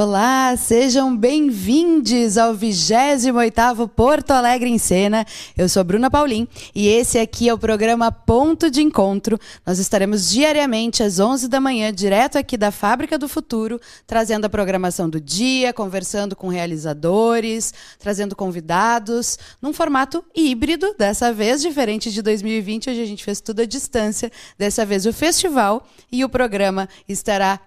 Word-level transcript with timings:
Olá, 0.00 0.56
sejam 0.56 1.16
bem-vindos 1.16 2.38
ao 2.38 2.54
28º 2.54 3.88
Porto 3.88 4.30
Alegre 4.30 4.70
em 4.70 4.78
Cena. 4.78 5.26
Eu 5.56 5.68
sou 5.68 5.82
Bruna 5.82 6.08
Paulin 6.08 6.46
e 6.72 6.86
esse 6.86 7.18
aqui 7.18 7.48
é 7.48 7.52
o 7.52 7.58
programa 7.58 8.12
Ponto 8.12 8.70
de 8.70 8.80
Encontro. 8.80 9.36
Nós 9.66 9.80
estaremos 9.80 10.30
diariamente 10.30 11.02
às 11.02 11.18
11 11.18 11.48
da 11.48 11.60
manhã, 11.60 11.92
direto 11.92 12.38
aqui 12.38 12.56
da 12.56 12.70
Fábrica 12.70 13.18
do 13.18 13.28
Futuro, 13.28 13.80
trazendo 14.06 14.44
a 14.44 14.48
programação 14.48 15.10
do 15.10 15.20
dia, 15.20 15.72
conversando 15.72 16.36
com 16.36 16.46
realizadores, 16.46 17.74
trazendo 17.98 18.36
convidados, 18.36 19.36
num 19.60 19.72
formato 19.72 20.24
híbrido, 20.32 20.94
dessa 20.96 21.32
vez 21.32 21.60
diferente 21.60 22.12
de 22.12 22.22
2020, 22.22 22.90
onde 22.90 23.02
a 23.02 23.04
gente 23.04 23.24
fez 23.24 23.40
tudo 23.40 23.62
à 23.62 23.64
distância. 23.64 24.30
Dessa 24.56 24.86
vez 24.86 25.06
o 25.06 25.12
festival 25.12 25.84
e 26.12 26.24
o 26.24 26.28
programa 26.28 26.88
estará 27.08 27.58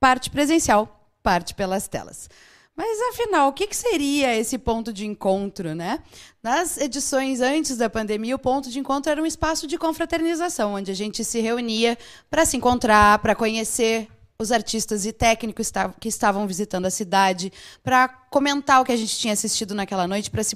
parte 0.00 0.30
presencial, 0.30 0.95
parte 1.26 1.54
pelas 1.56 1.88
telas. 1.88 2.30
Mas 2.76 3.00
afinal, 3.10 3.48
o 3.48 3.52
que, 3.52 3.66
seria 3.74 4.36
esse 4.36 4.56
ponto 4.56 4.92
de 4.92 5.04
encontro, 5.04 5.74
né? 5.74 5.98
Nas 6.40 6.76
edições 6.76 7.40
antes 7.40 7.76
da 7.76 7.90
pandemia, 7.90 8.36
o 8.36 8.38
ponto 8.38 8.70
de 8.70 8.78
encontro 8.78 9.10
era 9.10 9.20
um 9.20 9.26
espaço 9.26 9.66
de 9.66 9.76
confraternização, 9.76 10.74
onde 10.74 10.92
a 10.92 10.94
gente 10.94 11.24
se 11.24 11.40
reunia 11.40 11.98
para 12.30 12.44
se 12.44 12.56
encontrar, 12.56 13.18
para 13.18 13.34
conhecer 13.34 14.06
os 14.38 14.52
artistas 14.52 15.04
e 15.04 15.12
técnicos 15.12 15.72
que 15.98 16.08
estavam 16.08 16.46
visitando 16.46 16.86
a 16.86 16.90
cidade, 16.90 17.52
para 17.82 18.06
comentar 18.30 18.80
o 18.80 18.84
que 18.84 18.92
a 18.92 18.96
gente 18.96 19.18
tinha 19.18 19.32
assistido 19.32 19.74
naquela 19.74 20.06
noite, 20.06 20.30
para 20.30 20.44
se 20.44 20.54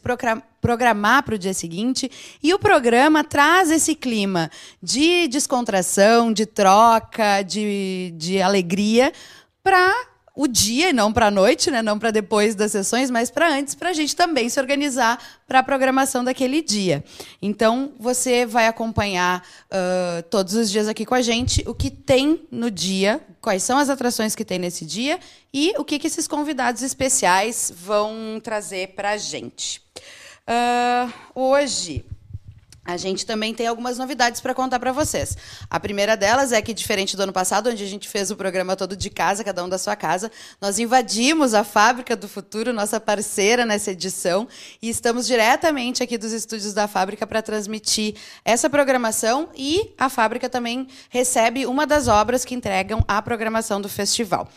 programar 0.60 1.25
para 1.25 1.34
o 1.34 1.38
dia 1.38 1.54
seguinte. 1.54 2.08
E 2.41 2.54
o 2.54 2.60
programa 2.60 3.25
traz 3.25 3.72
esse 3.72 3.97
clima 3.97 4.48
de 4.81 5.26
descontração, 5.26 6.32
de 6.32 6.47
troca, 6.47 7.42
de, 7.42 8.14
de 8.16 8.41
alegria 8.41 9.12
para 9.64 10.09
o 10.41 10.49
dia 10.49 10.89
e 10.89 10.93
não 10.95 11.12
para 11.12 11.27
a 11.27 11.31
noite, 11.31 11.71
né? 11.71 11.83
não 11.83 11.99
para 11.99 12.11
depois 12.11 12.55
das 12.55 12.73
sessões, 12.73 13.11
mas 13.11 13.31
para 13.31 13.53
antes, 13.53 13.75
para 13.75 13.91
a 13.91 13.93
gente 13.93 14.17
também 14.17 14.49
se 14.49 14.59
organizar 14.59 15.23
para 15.47 15.59
a 15.59 15.62
programação 15.62 16.25
daquele 16.25 16.62
dia. 16.62 17.05
Então, 17.43 17.93
você 18.01 18.47
vai 18.47 18.67
acompanhar 18.67 19.47
uh, 19.67 20.23
todos 20.31 20.55
os 20.55 20.71
dias 20.71 20.89
aqui 20.89 21.05
com 21.05 21.15
a 21.15 21.21
gente 21.21 21.62
o 21.67 21.75
que 21.75 21.91
tem 21.91 22.49
no 22.50 22.71
dia, 22.71 23.21
quais 23.39 23.62
são 23.62 23.77
as 23.77 23.91
atrações 23.91 24.34
que 24.34 24.43
tem 24.43 24.59
nesse 24.59 24.87
dia 24.87 25.21
e 25.53 25.75
o 25.77 25.84
que, 25.84 25.99
que 25.99 26.06
esses 26.06 26.27
convidados 26.27 26.81
especiais 26.81 27.71
vão 27.77 28.41
trazer 28.43 28.95
para 28.95 29.11
a 29.11 29.17
gente. 29.19 29.83
Uh, 30.49 31.12
hoje, 31.34 32.03
a 32.85 32.97
gente 32.97 33.27
também 33.27 33.55
tem 33.55 33.67
algumas 33.67 33.99
novidades 33.99 34.41
para 34.41 34.55
contar 34.55 34.81
para 34.81 34.93
vocês. 34.93 35.37
A 35.69 35.79
primeira 35.79 36.17
delas 36.17 36.51
é 36.51 36.63
que, 36.63 36.73
diferente 36.73 37.17
do 37.17 37.23
ano 37.23 37.33
passado, 37.33 37.71
onde 37.71 37.85
a 37.85 37.87
gente 37.87 38.09
fez 38.09 38.31
o 38.31 38.37
programa 38.37 38.75
todo 38.75 38.97
de 38.97 39.11
casa, 39.11 39.44
cada 39.44 39.65
um 39.65 39.69
da 39.69 39.79
sua 39.79 39.94
casa, 39.94 40.31
nós 40.61 40.79
invadimos 40.79 41.55
a 41.55 41.62
Fábrica 41.62 42.17
do 42.17 42.27
Futuro, 42.27 42.73
nossa 42.73 42.99
parceira 42.99 43.67
nessa 43.67 43.91
edição, 43.91 44.49
e 44.81 44.88
estamos 44.88 45.27
diretamente 45.27 46.03
aqui 46.03 46.17
dos 46.17 46.32
estúdios 46.32 46.73
da 46.73 46.88
fábrica 46.88 47.27
para 47.27 47.43
transmitir 47.43 48.15
essa 48.44 48.71
programação. 48.71 49.49
E 49.55 49.94
a 49.99 50.09
fábrica 50.09 50.49
também 50.49 50.88
recebe 51.09 51.67
uma 51.67 51.87
das 51.87 52.09
obras 52.09 52.44
que 52.44 52.55
entregam 52.55 53.05
a 53.06 53.21
programação 53.21 53.81
do 53.81 53.88
festival. 53.88 54.49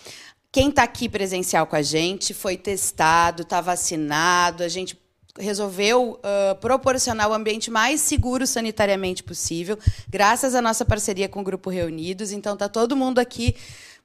Quem 0.51 0.69
está 0.69 0.83
aqui 0.83 1.09
presencial 1.09 1.65
com 1.65 1.75
a 1.75 1.81
gente 1.81 2.31
foi 2.31 2.55
testado, 2.55 3.41
está 3.41 3.59
vacinado, 3.59 4.63
a 4.63 4.67
gente 4.67 4.95
resolveu 5.37 6.19
uh, 6.19 6.55
proporcionar 6.59 7.29
o 7.29 7.33
ambiente 7.33 7.71
mais 7.71 8.01
seguro 8.01 8.45
sanitariamente 8.45 9.23
possível, 9.23 9.77
graças 10.07 10.55
à 10.55 10.61
nossa 10.61 10.85
parceria 10.85 11.27
com 11.27 11.41
o 11.41 11.43
Grupo 11.43 11.69
Reunidos. 11.69 12.31
Então, 12.31 12.53
está 12.53 12.69
todo 12.69 12.95
mundo 12.95 13.19
aqui 13.19 13.55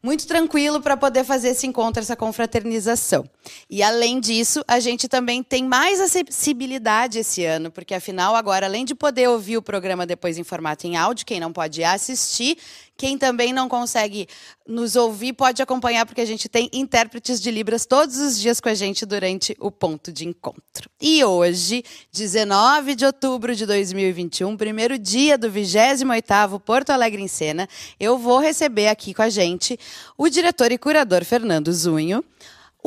muito 0.02 0.26
tranquilo 0.26 0.80
para 0.80 0.96
poder 0.96 1.24
fazer 1.24 1.48
esse 1.48 1.66
encontro, 1.66 2.00
essa 2.00 2.14
confraternização. 2.14 3.28
E 3.68 3.82
além 3.82 4.20
disso, 4.20 4.62
a 4.68 4.78
gente 4.78 5.08
também 5.08 5.42
tem 5.42 5.64
mais 5.64 6.00
acessibilidade 6.00 7.18
esse 7.18 7.44
ano, 7.44 7.70
porque 7.70 7.94
afinal 7.94 8.36
agora 8.36 8.66
além 8.66 8.84
de 8.84 8.94
poder 8.94 9.28
ouvir 9.28 9.56
o 9.56 9.62
programa 9.62 10.06
depois 10.06 10.38
em 10.38 10.44
formato 10.44 10.86
em 10.86 10.96
áudio, 10.96 11.26
quem 11.26 11.40
não 11.40 11.52
pode 11.52 11.82
assistir, 11.82 12.58
quem 12.98 13.16
também 13.16 13.52
não 13.52 13.68
consegue 13.68 14.26
nos 14.66 14.96
ouvir 14.96 15.32
pode 15.32 15.62
acompanhar, 15.62 16.04
porque 16.04 16.20
a 16.20 16.26
gente 16.26 16.48
tem 16.48 16.68
intérpretes 16.72 17.40
de 17.40 17.48
Libras 17.48 17.86
todos 17.86 18.18
os 18.18 18.38
dias 18.38 18.60
com 18.60 18.68
a 18.68 18.74
gente 18.74 19.06
durante 19.06 19.56
o 19.60 19.70
ponto 19.70 20.12
de 20.12 20.26
encontro. 20.26 20.90
E 21.00 21.24
hoje, 21.24 21.84
19 22.12 22.96
de 22.96 23.06
outubro 23.06 23.54
de 23.54 23.64
2021, 23.64 24.56
primeiro 24.56 24.98
dia 24.98 25.38
do 25.38 25.48
28º 25.48 26.58
Porto 26.58 26.90
Alegre 26.90 27.22
em 27.22 27.28
Cena, 27.28 27.68
eu 28.00 28.18
vou 28.18 28.40
receber 28.40 28.88
aqui 28.88 29.14
com 29.14 29.22
a 29.22 29.30
gente 29.30 29.78
o 30.16 30.28
diretor 30.28 30.72
e 30.72 30.76
curador 30.76 31.24
Fernando 31.24 31.72
Zunho, 31.72 32.24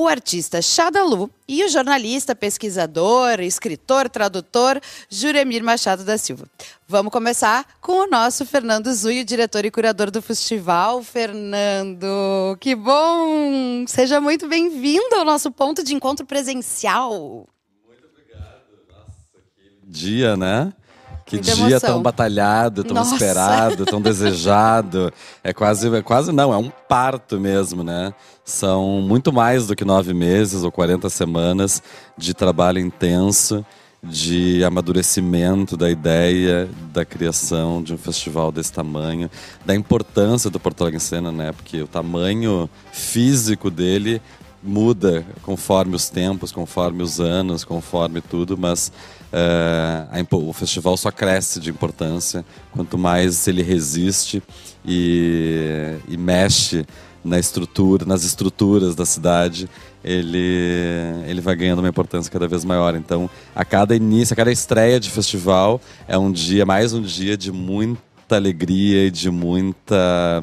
o 0.01 0.07
artista 0.07 0.61
Shadalu 0.61 1.29
e 1.47 1.63
o 1.63 1.69
jornalista, 1.69 2.35
pesquisador, 2.35 3.39
escritor, 3.39 4.09
tradutor 4.09 4.81
Juremir 5.09 5.63
Machado 5.63 6.03
da 6.03 6.17
Silva. 6.17 6.45
Vamos 6.87 7.11
começar 7.11 7.65
com 7.79 8.03
o 8.03 8.07
nosso 8.07 8.45
Fernando 8.45 8.91
Zui, 8.93 9.23
diretor 9.23 9.63
e 9.63 9.71
curador 9.71 10.09
do 10.09 10.21
festival. 10.21 11.03
Fernando, 11.03 12.57
que 12.59 12.75
bom! 12.75 13.85
Seja 13.87 14.19
muito 14.19 14.47
bem-vindo 14.47 15.15
ao 15.15 15.25
nosso 15.25 15.51
ponto 15.51 15.83
de 15.83 15.93
encontro 15.93 16.25
presencial. 16.25 17.47
Muito 17.87 18.07
obrigado. 18.07 18.61
Nossa, 18.89 19.39
que 19.55 19.89
dia, 19.89 20.35
né? 20.35 20.73
Que 21.37 21.39
dia 21.39 21.53
emoção. 21.53 21.79
tão 21.79 22.01
batalhado, 22.01 22.83
tão 22.83 22.95
Nossa. 22.95 23.13
esperado, 23.15 23.85
tão 23.85 24.01
desejado. 24.01 25.11
É 25.43 25.53
quase, 25.53 25.93
é 25.95 26.01
quase 26.01 26.31
não, 26.31 26.53
é 26.53 26.57
um 26.57 26.69
parto 26.69 27.39
mesmo, 27.39 27.83
né? 27.83 28.13
São 28.45 29.01
muito 29.01 29.33
mais 29.33 29.65
do 29.65 29.75
que 29.75 29.83
nove 29.83 30.13
meses 30.13 30.63
ou 30.63 30.71
40 30.71 31.09
semanas 31.09 31.81
de 32.17 32.33
trabalho 32.33 32.79
intenso, 32.79 33.65
de 34.03 34.63
amadurecimento 34.63 35.75
da 35.75 35.89
ideia 35.89 36.69
da 36.93 37.03
criação 37.03 37.81
de 37.81 37.93
um 37.93 37.97
festival 37.97 38.51
desse 38.51 38.71
tamanho, 38.71 39.29
da 39.65 39.75
importância 39.75 40.49
do 40.49 40.59
Porto 40.59 40.81
Alegre 40.81 40.97
em 40.97 40.99
Cena, 40.99 41.31
né? 41.31 41.51
Porque 41.51 41.81
o 41.81 41.87
tamanho 41.87 42.69
físico 42.91 43.71
dele 43.71 44.21
muda 44.61 45.25
conforme 45.41 45.95
os 45.95 46.09
tempos, 46.09 46.51
conforme 46.51 47.01
os 47.01 47.19
anos, 47.19 47.63
conforme 47.63 48.21
tudo, 48.21 48.57
mas 48.57 48.91
uh, 49.31 50.35
o 50.35 50.53
festival 50.53 50.95
só 50.97 51.11
cresce 51.11 51.59
de 51.59 51.69
importância 51.69 52.45
quanto 52.71 52.97
mais 52.97 53.47
ele 53.47 53.61
resiste 53.61 54.41
e, 54.85 55.97
e 56.07 56.17
mexe 56.17 56.85
na 57.23 57.37
estrutura, 57.39 58.05
nas 58.05 58.23
estruturas 58.23 58.95
da 58.95 59.05
cidade, 59.05 59.69
ele, 60.03 61.23
ele 61.27 61.39
vai 61.39 61.55
ganhando 61.55 61.79
uma 61.79 61.89
importância 61.89 62.31
cada 62.31 62.47
vez 62.47 62.65
maior. 62.65 62.95
Então, 62.95 63.29
a 63.55 63.63
cada 63.63 63.95
início, 63.95 64.33
a 64.33 64.35
cada 64.35 64.51
estreia 64.51 64.99
de 64.99 65.09
festival 65.09 65.79
é 66.07 66.17
um 66.17 66.31
dia, 66.31 66.65
mais 66.65 66.93
um 66.93 67.01
dia 67.01 67.37
de 67.37 67.51
muita 67.51 68.35
alegria 68.35 69.05
e 69.05 69.11
de 69.11 69.29
muita 69.29 70.41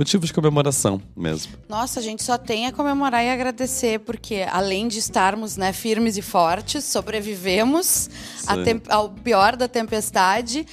motivo 0.00 0.24
de 0.24 0.32
comemoração 0.32 1.00
mesmo. 1.14 1.52
Nossa, 1.68 2.00
a 2.00 2.02
gente 2.02 2.22
só 2.22 2.38
tem 2.38 2.66
a 2.66 2.72
comemorar 2.72 3.22
e 3.22 3.28
agradecer 3.28 4.00
porque 4.00 4.46
além 4.50 4.88
de 4.88 4.98
estarmos, 4.98 5.58
né, 5.58 5.74
firmes 5.74 6.16
e 6.16 6.22
fortes, 6.22 6.84
sobrevivemos 6.86 8.08
ao 8.88 9.10
pior 9.10 9.56
da 9.56 9.68
tempestade 9.68 10.66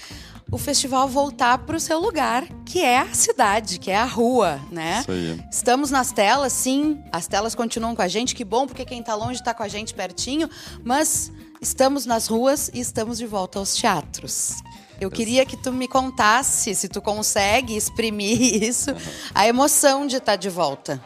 o 0.50 0.58
festival 0.58 1.10
voltar 1.10 1.58
para 1.58 1.76
o 1.76 1.80
seu 1.80 2.00
lugar, 2.00 2.48
que 2.66 2.80
é 2.80 3.00
a 3.00 3.14
cidade, 3.14 3.80
que 3.80 3.92
é 3.92 3.98
a 3.98 4.06
rua, 4.06 4.62
né? 4.72 5.02
Isso 5.02 5.12
aí. 5.12 5.44
Estamos 5.52 5.92
nas 5.92 6.14
telas, 6.14 6.54
sim, 6.54 6.98
as 7.12 7.28
telas 7.28 7.54
continuam 7.54 7.94
com 7.94 8.02
a 8.02 8.08
gente, 8.08 8.34
que 8.34 8.46
bom, 8.46 8.66
porque 8.66 8.86
quem 8.86 9.02
está 9.02 9.14
longe 9.14 9.42
está 9.42 9.54
com 9.54 9.62
a 9.62 9.68
gente 9.68 9.94
pertinho, 9.94 10.50
mas 10.86 11.34
estamos 11.62 12.06
nas 12.06 12.28
ruas 12.28 12.72
e 12.74 12.80
estamos 12.80 13.18
de 13.18 13.26
volta 13.26 13.60
aos 13.60 13.76
teatros. 13.76 14.56
Eu 15.00 15.12
queria 15.12 15.46
que 15.46 15.56
tu 15.56 15.72
me 15.72 15.88
contasse, 15.88 16.74
se 16.74 16.88
tu 16.90 17.02
consegue 17.02 17.76
exprimir 17.76 18.40
isso, 18.64 18.92
a 19.34 19.48
emoção 19.48 20.08
de 20.08 20.18
estar 20.18 20.34
tá 20.34 20.36
de 20.36 20.50
volta. 20.50 21.02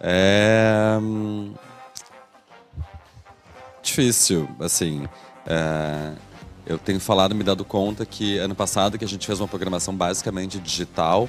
É 0.00 0.98
hum, 1.00 1.54
difícil, 3.82 4.48
assim. 4.60 5.06
É... 5.46 6.12
Eu 6.66 6.78
tenho 6.78 6.98
falado, 6.98 7.32
me 7.32 7.44
dado 7.44 7.64
conta 7.64 8.04
que 8.04 8.38
ano 8.38 8.54
passado 8.54 8.98
que 8.98 9.04
a 9.04 9.08
gente 9.08 9.24
fez 9.24 9.38
uma 9.38 9.46
programação 9.46 9.94
basicamente 9.94 10.58
digital, 10.58 11.28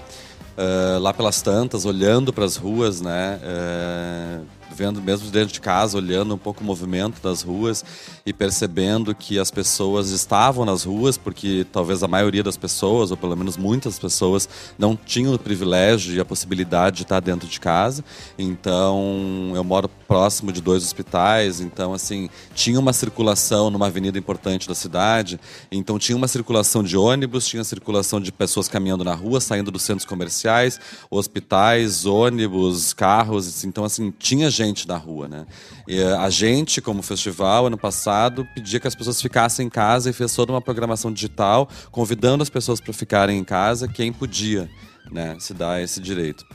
uh, 0.58 1.00
lá 1.00 1.14
pelas 1.14 1.44
tantas, 1.44 1.86
olhando 1.86 2.34
para 2.34 2.44
as 2.44 2.56
ruas, 2.56 3.02
né, 3.02 3.40
uh, 3.44 4.46
vendo 4.78 5.02
mesmo 5.02 5.32
dentro 5.32 5.52
de 5.52 5.60
casa, 5.60 5.98
olhando 5.98 6.36
um 6.36 6.38
pouco 6.38 6.62
o 6.62 6.64
movimento 6.64 7.20
das 7.20 7.42
ruas 7.42 7.84
e 8.24 8.32
percebendo 8.32 9.16
que 9.16 9.40
as 9.40 9.50
pessoas 9.50 10.12
estavam 10.12 10.64
nas 10.66 10.84
ruas, 10.84 11.18
porque 11.18 11.66
talvez 11.72 12.04
a 12.04 12.08
maioria 12.08 12.44
das 12.44 12.56
pessoas, 12.56 13.10
ou 13.10 13.18
pelo 13.18 13.36
menos 13.36 13.58
muitas 13.58 13.98
pessoas, 13.98 14.48
não 14.78 14.96
tinham 14.96 15.34
o 15.34 15.40
privilégio 15.40 16.14
e 16.14 16.20
a 16.20 16.26
possibilidade 16.26 16.98
de 16.98 17.02
estar 17.04 17.20
dentro 17.20 17.48
de 17.48 17.60
casa. 17.60 18.04
Então, 18.38 19.52
eu 19.56 19.64
moro 19.64 19.90
próximo 20.08 20.52
de 20.52 20.62
dois 20.62 20.84
hospitais, 20.84 21.60
então, 21.60 21.92
assim, 21.92 22.30
tinha 22.54 22.80
uma 22.80 22.94
circulação 22.94 23.72
numa 23.72 23.88
avenida 23.88 24.20
importante 24.20 24.68
da 24.68 24.76
cidade, 24.76 25.40
então 25.72 25.98
tinha 25.98 26.16
uma 26.16 26.28
circulação 26.28 26.84
de 26.84 26.96
ônibus, 26.96 27.48
tinha 27.48 27.64
circulação 27.64 28.22
de 28.22 28.32
pessoas 28.32 28.68
caminhando 28.68 29.04
na 29.04 29.16
rua, 29.16 29.42
saindo 29.42 29.72
dos 29.72 29.82
centros 29.82 30.06
comerciais, 30.06 30.80
hospitais, 31.10 32.06
ônibus, 32.06 32.94
carros, 32.94 33.64
então, 33.64 33.84
assim, 33.84 34.14
tinha 34.20 34.50
gente 34.52 34.67
na 34.88 34.98
rua, 34.98 35.28
né? 35.28 35.46
E 35.88 36.00
eh, 36.00 36.16
a 36.16 36.30
gente, 36.30 36.82
como 36.82 37.02
festival, 37.02 37.68
ano 37.68 37.78
passado, 37.78 38.48
pedia 38.56 38.80
que 38.80 38.88
as 38.88 38.96
pessoas 38.96 39.22
ficassem 39.22 39.68
em 39.68 39.70
casa 39.70 40.10
e 40.10 40.14
fez 40.14 40.34
toda 40.36 40.52
uma 40.52 40.62
programação 40.62 41.12
digital, 41.12 41.70
convidando 41.92 42.44
as 42.44 42.50
pessoas 42.50 42.80
para 42.80 42.94
ficarem 42.94 43.38
em 43.38 43.44
casa, 43.44 43.88
quem 43.88 44.12
podia, 44.12 44.70
né, 45.12 45.36
se 45.40 45.54
dar 45.54 45.82
esse 45.82 46.02
direito. 46.02 46.46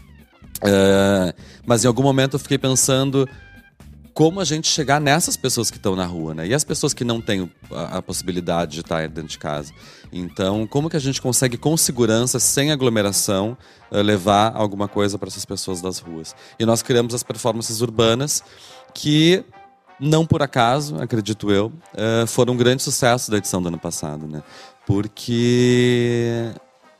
Uh, 0.58 1.34
mas 1.66 1.84
em 1.84 1.88
algum 1.88 2.02
momento 2.02 2.34
eu 2.34 2.38
fiquei 2.38 2.58
pensando 2.58 3.28
como 4.14 4.40
a 4.40 4.44
gente 4.44 4.68
chegar 4.68 5.00
nessas 5.00 5.36
pessoas 5.36 5.70
que 5.70 5.78
estão 5.78 5.96
na 5.96 6.04
rua, 6.04 6.34
né? 6.34 6.46
E 6.46 6.54
as 6.54 6.64
pessoas 6.64 6.92
que 6.92 7.04
não 7.04 7.20
têm 7.20 7.50
a, 7.70 7.98
a, 7.98 8.02
possibilidade 8.02 8.72
de 8.72 8.80
estar 8.80 9.08
dentro 9.08 9.30
de 9.30 9.38
casa. 9.38 9.72
Então, 10.12 10.66
como 10.66 10.90
que 10.90 10.96
a 10.96 11.00
gente 11.00 11.20
consegue, 11.20 11.56
com 11.56 11.76
segurança, 11.76 12.38
sem 12.38 12.70
aglomeração, 12.70 13.56
uh, 13.90 14.02
levar 14.02 14.52
alguma 14.54 14.86
coisa 14.86 15.18
para 15.18 15.28
essas 15.28 15.44
pessoas 15.44 15.80
das 15.80 15.98
ruas? 15.98 16.36
E 16.58 16.66
nós 16.66 16.82
criamos 16.82 17.14
as 17.14 17.22
performances 17.22 17.80
urbanas 17.80 18.42
que 18.94 19.44
não 19.98 20.26
por 20.26 20.42
acaso, 20.42 20.96
acredito 20.96 21.50
eu, 21.50 21.72
uh, 21.94 22.26
foram 22.26 22.54
um 22.54 22.56
grande 22.56 22.82
sucesso 22.82 23.30
da 23.30 23.38
edição 23.38 23.62
do 23.62 23.68
ano 23.68 23.78
passado, 23.78 24.26
né? 24.26 24.42
Porque 24.84 26.50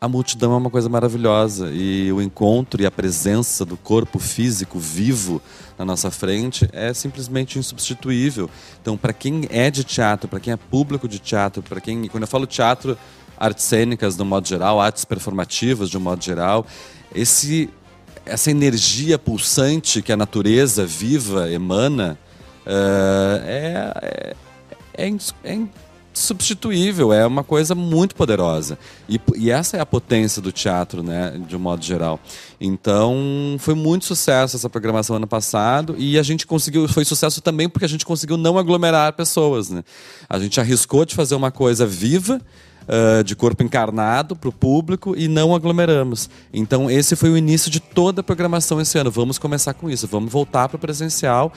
a 0.03 0.09
multidão 0.09 0.53
é 0.53 0.57
uma 0.57 0.69
coisa 0.69 0.89
maravilhosa 0.89 1.71
e 1.73 2.13
o 2.13 2.21
encontro 2.21 2.83
e 2.83 2.87
a 2.87 2.91
presença 2.91 3.65
do 3.65 3.77
corpo 3.77 4.19
físico 4.19 4.77
vivo 4.77 5.41
na 5.79 5.85
nossa 5.85 6.11
frente 6.11 6.69
é 6.73 6.93
simplesmente 6.93 7.57
insubstituível. 7.57 8.51
Então, 8.81 8.97
para 8.97 9.13
quem 9.13 9.47
é 9.49 9.71
de 9.71 9.85
teatro, 9.85 10.27
para 10.27 10.41
quem 10.41 10.53
é 10.53 10.57
público 10.57 11.07
de 11.07 11.21
teatro, 11.21 11.63
para 11.63 11.81
quem, 11.81 12.09
quando 12.09 12.25
eu 12.25 12.27
falo 12.27 12.49
teatro, 12.49 12.99
artes 13.39 13.65
cênicas 13.65 14.17
de 14.17 14.23
um 14.23 14.25
modo 14.25 14.49
geral, 14.49 14.81
artes 14.81 15.05
performativas 15.05 15.89
de 15.89 15.97
um 15.97 16.01
modo 16.01 16.25
geral, 16.25 16.67
esse 17.15 17.71
essa 18.27 18.51
energia 18.51 19.21
pulsante 19.21 20.03
que 20.03 20.11
a 20.11 20.17
natureza 20.17 20.85
viva 20.85 21.49
emana 21.49 22.19
uh, 22.67 23.41
é, 23.45 23.93
é, 24.03 24.37
é, 24.95 25.07
é 25.45 25.59
substituível, 26.13 27.13
é 27.13 27.27
uma 27.27 27.43
coisa 27.43 27.75
muito 27.75 28.15
poderosa. 28.15 28.79
E, 29.09 29.21
e, 29.37 29.51
essa 29.51 29.77
é 29.77 29.81
a 29.81 29.87
potência 29.87 30.43
do 30.43 30.53
teatro, 30.53 31.03
né, 31.03 31.41
de 31.47 31.57
um 31.57 31.59
modo 31.59 31.85
geral. 31.85 32.21
Então, 32.61 33.57
foi 33.59 33.75
muito 33.75 34.05
sucesso 34.05 34.57
essa 34.57 34.69
programação 34.69 35.17
ano 35.17 35.27
passado 35.27 35.95
e 35.99 36.19
a 36.19 36.23
gente 36.23 36.47
conseguiu, 36.47 36.87
foi 36.89 37.05
sucesso 37.05 37.41
também 37.41 37.69
porque 37.69 37.85
a 37.85 37.89
gente 37.89 38.05
conseguiu 38.05 38.37
não 38.37 38.59
aglomerar 38.59 39.13
pessoas, 39.15 39.71
né? 39.71 39.83
A 40.29 40.39
gente 40.39 40.61
arriscou 40.61 41.05
de 41.05 41.15
fazer 41.15 41.35
uma 41.35 41.51
coisa 41.51 41.87
viva, 41.87 42.41
uh, 42.89 43.23
de 43.25 43.35
corpo 43.35 43.63
encarnado 43.63 44.35
para 44.37 44.49
o 44.49 44.53
público 44.53 45.15
e 45.17 45.29
não 45.29 45.55
aglomeramos. 45.55 46.29
Então, 46.53 46.91
esse 46.91 47.17
foi 47.17 47.31
o 47.31 47.37
início 47.37 47.71
de 47.71 47.81
toda 47.81 48.21
a 48.21 48.25
programação 48.25 48.81
esse 48.81 48.99
ano. 48.99 49.11
Vamos 49.11 49.39
começar 49.39 49.75
com 49.75 49.91
isso, 49.91 50.07
vamos 50.07 50.33
voltar 50.33 50.69
para 50.69 50.77
o 50.77 50.79
presencial. 50.79 51.53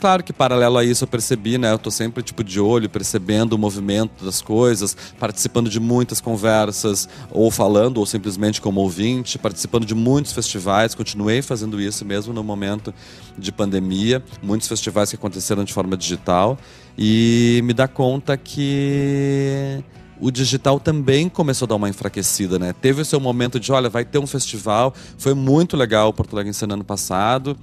Claro 0.00 0.24
que 0.24 0.32
paralelo 0.32 0.78
a 0.78 0.84
isso 0.84 1.04
eu 1.04 1.08
percebi, 1.08 1.58
né? 1.58 1.70
Eu 1.70 1.78
tô 1.78 1.90
sempre 1.90 2.22
tipo 2.22 2.42
de 2.42 2.58
olho, 2.58 2.88
percebendo 2.88 3.52
o 3.52 3.58
movimento 3.58 4.24
das 4.24 4.40
coisas, 4.40 4.96
participando 5.18 5.68
de 5.68 5.78
muitas 5.78 6.22
conversas, 6.22 7.06
ou 7.30 7.50
falando, 7.50 7.98
ou 7.98 8.06
simplesmente 8.06 8.62
como 8.62 8.80
ouvinte, 8.80 9.38
participando 9.38 9.84
de 9.84 9.94
muitos 9.94 10.32
festivais, 10.32 10.94
continuei 10.94 11.42
fazendo 11.42 11.78
isso 11.78 12.02
mesmo 12.02 12.32
no 12.32 12.42
momento 12.42 12.94
de 13.36 13.52
pandemia, 13.52 14.22
muitos 14.42 14.66
festivais 14.68 15.10
que 15.10 15.16
aconteceram 15.16 15.64
de 15.64 15.72
forma 15.74 15.98
digital, 15.98 16.56
e 16.96 17.60
me 17.64 17.74
dá 17.74 17.86
conta 17.86 18.38
que 18.38 19.84
o 20.20 20.30
digital 20.30 20.78
também 20.78 21.28
começou 21.28 21.66
a 21.66 21.68
dar 21.68 21.76
uma 21.76 21.88
enfraquecida, 21.88 22.58
né? 22.58 22.72
Teve 22.72 23.02
o 23.02 23.04
seu 23.04 23.18
momento 23.18 23.58
de, 23.58 23.72
olha, 23.72 23.88
vai 23.88 24.04
ter 24.04 24.18
um 24.18 24.26
festival, 24.26 24.94
foi 25.16 25.34
muito 25.34 25.76
legal 25.76 26.08
o 26.08 26.12
Porto 26.12 26.34
Alegre 26.34 26.52
ano 26.68 26.84
passado, 26.84 27.56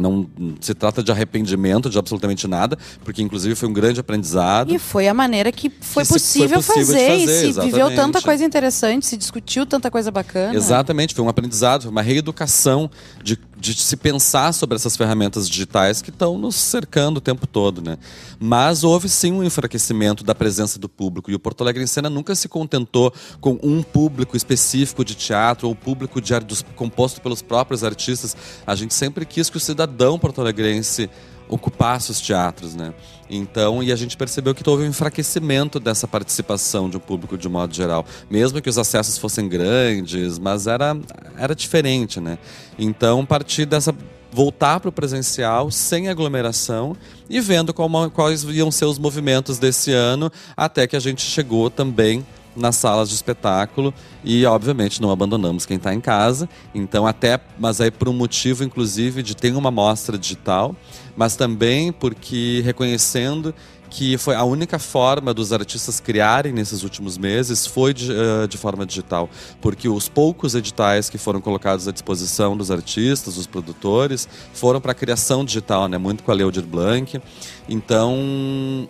não 0.00 0.28
se 0.60 0.74
trata 0.74 1.02
de 1.02 1.10
arrependimento 1.10 1.88
de 1.88 1.98
absolutamente 1.98 2.46
nada, 2.46 2.78
porque 3.04 3.22
inclusive 3.22 3.54
foi 3.54 3.68
um 3.68 3.72
grande 3.72 4.00
aprendizado. 4.00 4.72
E 4.72 4.78
foi 4.78 5.08
a 5.08 5.14
maneira 5.14 5.50
que 5.50 5.70
foi, 5.80 6.04
que 6.04 6.12
possível, 6.12 6.62
foi 6.62 6.76
possível 6.76 6.86
fazer, 6.86 7.08
fazer, 7.08 7.16
e 7.16 7.26
se 7.26 7.46
exatamente. 7.46 7.72
viveu 7.72 7.94
tanta 7.94 8.20
coisa 8.20 8.44
interessante, 8.44 9.06
se 9.06 9.16
discutiu 9.16 9.66
tanta 9.66 9.90
coisa 9.90 10.10
bacana. 10.10 10.54
Exatamente, 10.54 11.14
foi 11.14 11.24
um 11.24 11.28
aprendizado, 11.28 11.82
foi 11.82 11.90
uma 11.90 12.02
reeducação 12.02 12.90
de, 13.22 13.38
de 13.58 13.74
se 13.74 13.96
pensar 13.96 14.52
sobre 14.52 14.76
essas 14.76 14.96
ferramentas 14.96 15.48
digitais 15.48 16.02
que 16.02 16.10
estão 16.10 16.36
nos 16.36 16.56
cercando 16.56 17.18
o 17.18 17.20
tempo 17.20 17.46
todo, 17.46 17.80
né? 17.80 17.98
Mas 18.38 18.84
houve 18.84 19.08
sim 19.08 19.32
um 19.32 19.42
enfraquecimento 19.42 20.22
da 20.22 20.34
presença 20.34 20.78
do 20.78 20.88
público 20.88 21.30
e 21.30 21.34
o 21.34 21.38
Porto 21.38 21.62
Alegre 21.62 21.82
em 21.82 21.86
Cena 21.86 22.10
nunca 22.10 22.34
se 22.34 22.48
contentou 22.48 23.12
com 23.40 23.58
um 23.62 23.82
público 23.82 24.36
específico 24.36 25.04
de 25.04 25.14
teatro 25.14 25.68
ou 25.68 25.74
público 25.74 26.20
de, 26.20 26.34
composto 26.74 27.20
pelos 27.20 27.40
próprios 27.40 27.82
artistas. 27.82 28.36
A 28.66 28.74
gente 28.74 28.92
sempre 28.92 29.24
quis 29.24 29.48
que 29.48 29.56
o 29.56 29.60
cidadão 29.60 29.85
cidadão 29.86 30.18
porto-alegrense 30.18 31.08
ocupasse 31.48 32.10
os 32.10 32.20
teatros, 32.20 32.74
né? 32.74 32.92
Então, 33.30 33.80
e 33.82 33.92
a 33.92 33.96
gente 33.96 34.16
percebeu 34.16 34.52
que 34.52 34.68
houve 34.68 34.82
um 34.82 34.88
enfraquecimento 34.88 35.78
dessa 35.78 36.06
participação 36.08 36.90
de 36.90 36.96
um 36.96 37.00
público 37.00 37.38
de 37.38 37.48
modo 37.48 37.72
geral, 37.72 38.04
mesmo 38.28 38.60
que 38.60 38.68
os 38.68 38.76
acessos 38.76 39.16
fossem 39.16 39.48
grandes, 39.48 40.38
mas 40.38 40.66
era 40.66 40.96
era 41.38 41.54
diferente, 41.54 42.20
né? 42.20 42.36
Então, 42.76 43.24
partir 43.24 43.64
dessa 43.64 43.94
voltar 44.32 44.80
para 44.80 44.88
o 44.88 44.92
presencial 44.92 45.70
sem 45.70 46.08
aglomeração 46.08 46.96
e 47.30 47.40
vendo 47.40 47.72
como, 47.72 48.10
quais 48.10 48.42
iam 48.44 48.70
ser 48.70 48.84
os 48.84 48.98
movimentos 48.98 49.58
desse 49.58 49.92
ano, 49.92 50.30
até 50.56 50.86
que 50.86 50.96
a 50.96 51.00
gente 51.00 51.22
chegou 51.22 51.70
também 51.70 52.26
nas 52.56 52.76
salas 52.76 53.08
de 53.08 53.14
espetáculo 53.14 53.92
e 54.24 54.44
obviamente 54.46 55.00
não 55.00 55.10
abandonamos 55.10 55.66
quem 55.66 55.76
está 55.76 55.94
em 55.94 56.00
casa. 56.00 56.48
Então 56.74 57.06
até, 57.06 57.38
mas 57.58 57.80
aí 57.80 57.90
por 57.90 58.08
um 58.08 58.12
motivo 58.12 58.64
inclusive 58.64 59.22
de 59.22 59.36
ter 59.36 59.54
uma 59.54 59.70
mostra 59.70 60.16
digital, 60.16 60.74
mas 61.16 61.36
também 61.36 61.92
porque 61.92 62.62
reconhecendo 62.64 63.54
que 63.88 64.18
foi 64.18 64.34
a 64.34 64.44
única 64.44 64.78
forma 64.78 65.32
dos 65.32 65.52
artistas 65.52 66.00
criarem 66.00 66.52
nesses 66.52 66.82
últimos 66.82 67.16
meses 67.16 67.66
foi 67.66 67.94
de, 67.94 68.10
uh, 68.12 68.48
de, 68.48 68.56
forma 68.56 68.84
digital, 68.84 69.28
porque 69.60 69.88
os 69.88 70.08
poucos 70.08 70.54
editais 70.54 71.08
que 71.08 71.18
foram 71.18 71.40
colocados 71.40 71.86
à 71.86 71.92
disposição 71.92 72.56
dos 72.56 72.70
artistas, 72.70 73.36
dos 73.36 73.46
produtores, 73.46 74.28
foram 74.52 74.80
para 74.80 74.92
a 74.92 74.94
criação 74.94 75.44
digital, 75.44 75.88
né? 75.88 75.98
Muito 75.98 76.22
com 76.22 76.30
a 76.30 76.34
Leudir 76.34 76.64
Blanc. 76.64 77.20
Então 77.68 78.88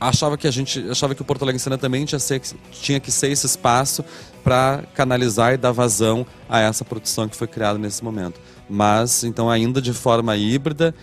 achava 0.00 0.36
que 0.36 0.46
a 0.46 0.50
gente 0.50 0.88
achava 0.90 1.14
que 1.14 1.22
o 1.22 1.24
Porto 1.24 1.42
Alegre 1.42 1.62
também 1.78 2.04
tinha, 2.04 2.18
ser, 2.18 2.40
tinha 2.70 3.00
que 3.00 3.10
ser 3.10 3.30
esse 3.30 3.46
espaço 3.46 4.04
para 4.44 4.84
canalizar 4.94 5.54
e 5.54 5.56
dar 5.56 5.72
vazão 5.72 6.26
a 6.48 6.60
essa 6.60 6.84
produção 6.84 7.28
que 7.28 7.36
foi 7.36 7.46
criada 7.46 7.78
nesse 7.78 8.04
momento. 8.04 8.40
Mas 8.68 9.24
então 9.24 9.50
ainda 9.50 9.80
de 9.80 9.92
forma 9.92 10.36
híbrida, 10.36 10.94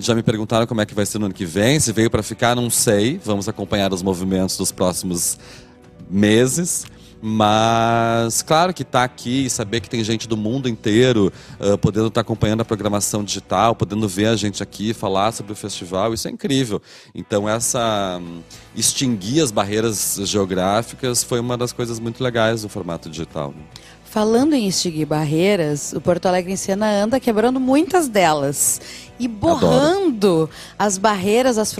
já 0.00 0.14
me 0.14 0.22
perguntaram 0.22 0.66
como 0.66 0.80
é 0.80 0.86
que 0.86 0.94
vai 0.94 1.06
ser 1.06 1.18
no 1.18 1.26
ano 1.26 1.34
que 1.34 1.44
vem, 1.44 1.80
se 1.80 1.92
veio 1.92 2.10
para 2.10 2.22
ficar, 2.22 2.54
não 2.54 2.70
sei. 2.70 3.20
Vamos 3.24 3.48
acompanhar 3.48 3.92
os 3.92 4.02
movimentos 4.02 4.56
dos 4.56 4.70
próximos 4.70 5.38
meses. 6.10 6.86
Mas, 7.24 8.42
claro 8.42 8.74
que 8.74 8.82
estar 8.82 8.98
tá 8.98 9.04
aqui 9.04 9.46
e 9.46 9.50
saber 9.50 9.80
que 9.80 9.88
tem 9.88 10.02
gente 10.02 10.26
do 10.26 10.36
mundo 10.36 10.68
inteiro 10.68 11.32
uh, 11.60 11.78
podendo 11.78 12.08
estar 12.08 12.18
tá 12.18 12.20
acompanhando 12.22 12.62
a 12.62 12.64
programação 12.64 13.22
digital, 13.22 13.76
podendo 13.76 14.08
ver 14.08 14.26
a 14.26 14.34
gente 14.34 14.60
aqui, 14.60 14.92
falar 14.92 15.30
sobre 15.30 15.52
o 15.52 15.56
festival, 15.56 16.12
isso 16.12 16.26
é 16.26 16.32
incrível. 16.32 16.82
Então, 17.14 17.48
essa 17.48 18.18
um, 18.20 18.40
extinguir 18.74 19.40
as 19.40 19.52
barreiras 19.52 20.18
geográficas 20.24 21.22
foi 21.22 21.38
uma 21.38 21.56
das 21.56 21.72
coisas 21.72 22.00
muito 22.00 22.24
legais 22.24 22.62
do 22.62 22.68
formato 22.68 23.08
digital. 23.08 23.54
Falando 24.12 24.52
em 24.52 24.68
extinguir 24.68 25.06
barreiras, 25.06 25.94
o 25.94 26.00
Porto 26.00 26.26
Alegre 26.26 26.52
em 26.52 26.56
Cena 26.56 26.86
anda 26.86 27.18
quebrando 27.18 27.58
muitas 27.58 28.08
delas 28.08 28.78
e 29.18 29.26
borrando 29.26 30.26
Adoro. 30.26 30.50
as 30.78 30.98
barreiras, 30.98 31.56
as 31.56 31.74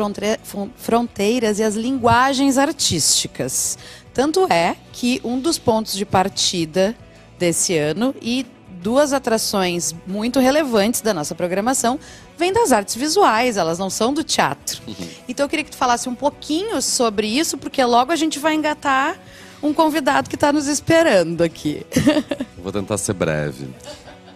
fronteiras 0.76 1.58
e 1.58 1.62
as 1.62 1.74
linguagens 1.74 2.56
artísticas. 2.56 3.76
Tanto 4.14 4.46
é 4.52 4.76
que 4.92 5.20
um 5.24 5.40
dos 5.40 5.58
pontos 5.58 5.94
de 5.94 6.04
partida 6.04 6.94
desse 7.38 7.76
ano 7.76 8.14
e 8.20 8.46
duas 8.82 9.12
atrações 9.12 9.94
muito 10.06 10.40
relevantes 10.40 11.00
da 11.00 11.14
nossa 11.14 11.34
programação 11.34 11.98
vêm 12.36 12.52
das 12.52 12.72
artes 12.72 12.96
visuais, 12.96 13.56
elas 13.56 13.78
não 13.78 13.88
são 13.88 14.12
do 14.12 14.24
teatro. 14.24 14.82
Uhum. 14.86 15.08
Então 15.28 15.44
eu 15.44 15.48
queria 15.48 15.64
que 15.64 15.70
tu 15.70 15.76
falasse 15.76 16.08
um 16.08 16.14
pouquinho 16.14 16.82
sobre 16.82 17.26
isso, 17.26 17.56
porque 17.56 17.82
logo 17.84 18.10
a 18.10 18.16
gente 18.16 18.38
vai 18.38 18.54
engatar 18.54 19.16
um 19.62 19.72
convidado 19.72 20.28
que 20.28 20.34
está 20.34 20.52
nos 20.52 20.66
esperando 20.66 21.42
aqui. 21.42 21.86
Vou 22.58 22.72
tentar 22.72 22.98
ser 22.98 23.12
breve. 23.12 23.68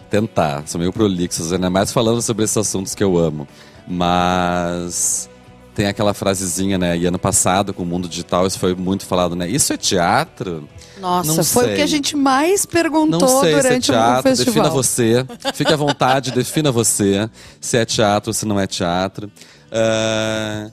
tentar. 0.09 0.65
Sou 0.65 0.79
meio 0.79 0.93
prolixo, 0.93 1.53
ainda 1.53 1.69
mais 1.69 1.91
falando 1.91 2.21
sobre 2.21 2.45
esses 2.45 2.57
assuntos 2.57 2.95
que 2.95 3.03
eu 3.03 3.17
amo. 3.17 3.45
Mas 3.85 5.29
tem 5.77 5.85
aquela 5.85 6.11
frasezinha, 6.11 6.75
né? 6.75 6.97
E 6.97 7.05
ano 7.05 7.19
passado, 7.19 7.71
com 7.71 7.83
o 7.83 7.85
mundo 7.85 8.09
digital, 8.09 8.47
isso 8.47 8.57
foi 8.57 8.73
muito 8.73 9.05
falado, 9.05 9.35
né? 9.35 9.47
Isso 9.47 9.71
é 9.71 9.77
teatro? 9.77 10.67
Nossa, 10.99 11.31
não 11.31 11.43
foi 11.43 11.65
sei. 11.65 11.73
o 11.73 11.75
que 11.75 11.81
a 11.83 11.85
gente 11.85 12.15
mais 12.15 12.65
perguntou 12.65 13.19
não 13.19 13.41
sei 13.41 13.53
durante 13.53 13.85
se 13.85 13.91
é 13.91 13.93
teatro, 13.93 14.19
o 14.19 14.23
festival. 14.23 14.53
Defina 14.53 14.69
você. 14.71 15.25
Fique 15.53 15.71
à 15.71 15.75
vontade, 15.75 16.31
defina 16.31 16.71
você. 16.71 17.29
Se 17.61 17.77
é 17.77 17.85
teatro 17.85 18.31
ou 18.31 18.33
se 18.33 18.43
não 18.43 18.59
é 18.59 18.65
teatro. 18.65 19.31
Uh, 19.71 20.71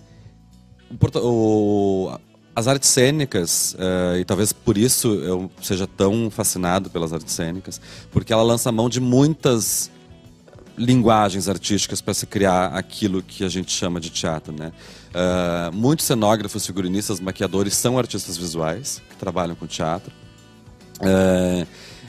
o, 1.18 2.18
as 2.56 2.66
artes 2.66 2.88
cênicas, 2.88 3.74
uh, 3.74 4.16
e 4.16 4.24
talvez 4.24 4.54
por 4.54 4.78
isso 4.78 5.08
eu 5.08 5.50
seja 5.60 5.86
tão 5.86 6.30
fascinado 6.30 6.88
pelas 6.88 7.12
artes 7.12 7.34
cênicas, 7.34 7.78
porque 8.10 8.32
ela 8.32 8.42
lança 8.42 8.72
mão 8.72 8.88
de 8.88 9.00
muitas 9.00 9.90
linguagens 10.76 11.48
artísticas 11.48 12.00
para 12.00 12.14
se 12.14 12.26
criar 12.26 12.66
aquilo 12.74 13.22
que 13.22 13.44
a 13.44 13.48
gente 13.48 13.70
chama 13.70 14.00
de 14.00 14.10
teatro, 14.10 14.52
né? 14.52 14.72
Uh, 15.14 15.74
muitos 15.74 16.06
cenógrafos, 16.06 16.66
figurinistas, 16.66 17.20
maquiadores 17.20 17.74
são 17.74 17.98
artistas 17.98 18.36
visuais 18.36 19.02
que 19.08 19.16
trabalham 19.16 19.54
com 19.54 19.66
teatro. 19.66 20.12
Uh, 21.00 21.66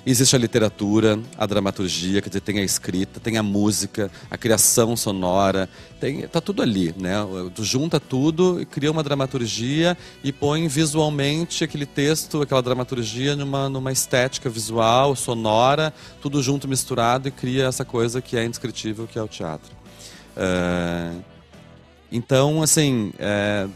Existe 0.08 0.36
a 0.36 0.40
literatura, 0.40 1.20
a 1.36 1.48
dramaturgia, 1.48 2.22
quer 2.22 2.30
dizer, 2.30 2.42
tem 2.42 2.60
a 2.60 2.64
escrita, 2.64 3.20
tem 3.20 3.38
a 3.38 3.44
música, 3.44 4.12
a 4.30 4.38
criação 4.38 4.96
sonora, 4.96 5.68
tem, 6.00 6.28
tá 6.28 6.40
tudo 6.40 6.62
ali, 6.62 6.94
né? 6.96 7.16
Tu 7.56 7.64
junta 7.64 8.00
tudo 8.00 8.64
cria 8.70 8.92
uma 8.92 9.02
dramaturgia 9.02 9.98
e 10.24 10.32
põe 10.32 10.68
visualmente 10.68 11.64
aquele 11.64 11.88
texto, 11.88 12.44
aquela 12.44 12.62
dramaturgia 12.62 13.36
numa, 13.36 13.68
numa 13.68 13.92
estética 13.92 14.48
visual, 14.48 15.16
sonora, 15.16 15.92
tudo 16.22 16.40
junto, 16.44 16.68
misturado 16.68 17.28
e 17.28 17.32
cria 17.32 17.66
essa 17.66 17.84
coisa 17.84 18.22
que 18.22 18.38
é 18.38 18.46
indescritível, 18.46 19.08
que 19.08 19.18
é 19.18 19.24
o 19.24 19.28
teatro. 19.28 19.76
É... 20.38 21.14
Então, 22.12 22.62
assim, 22.62 23.12
é 23.18 23.68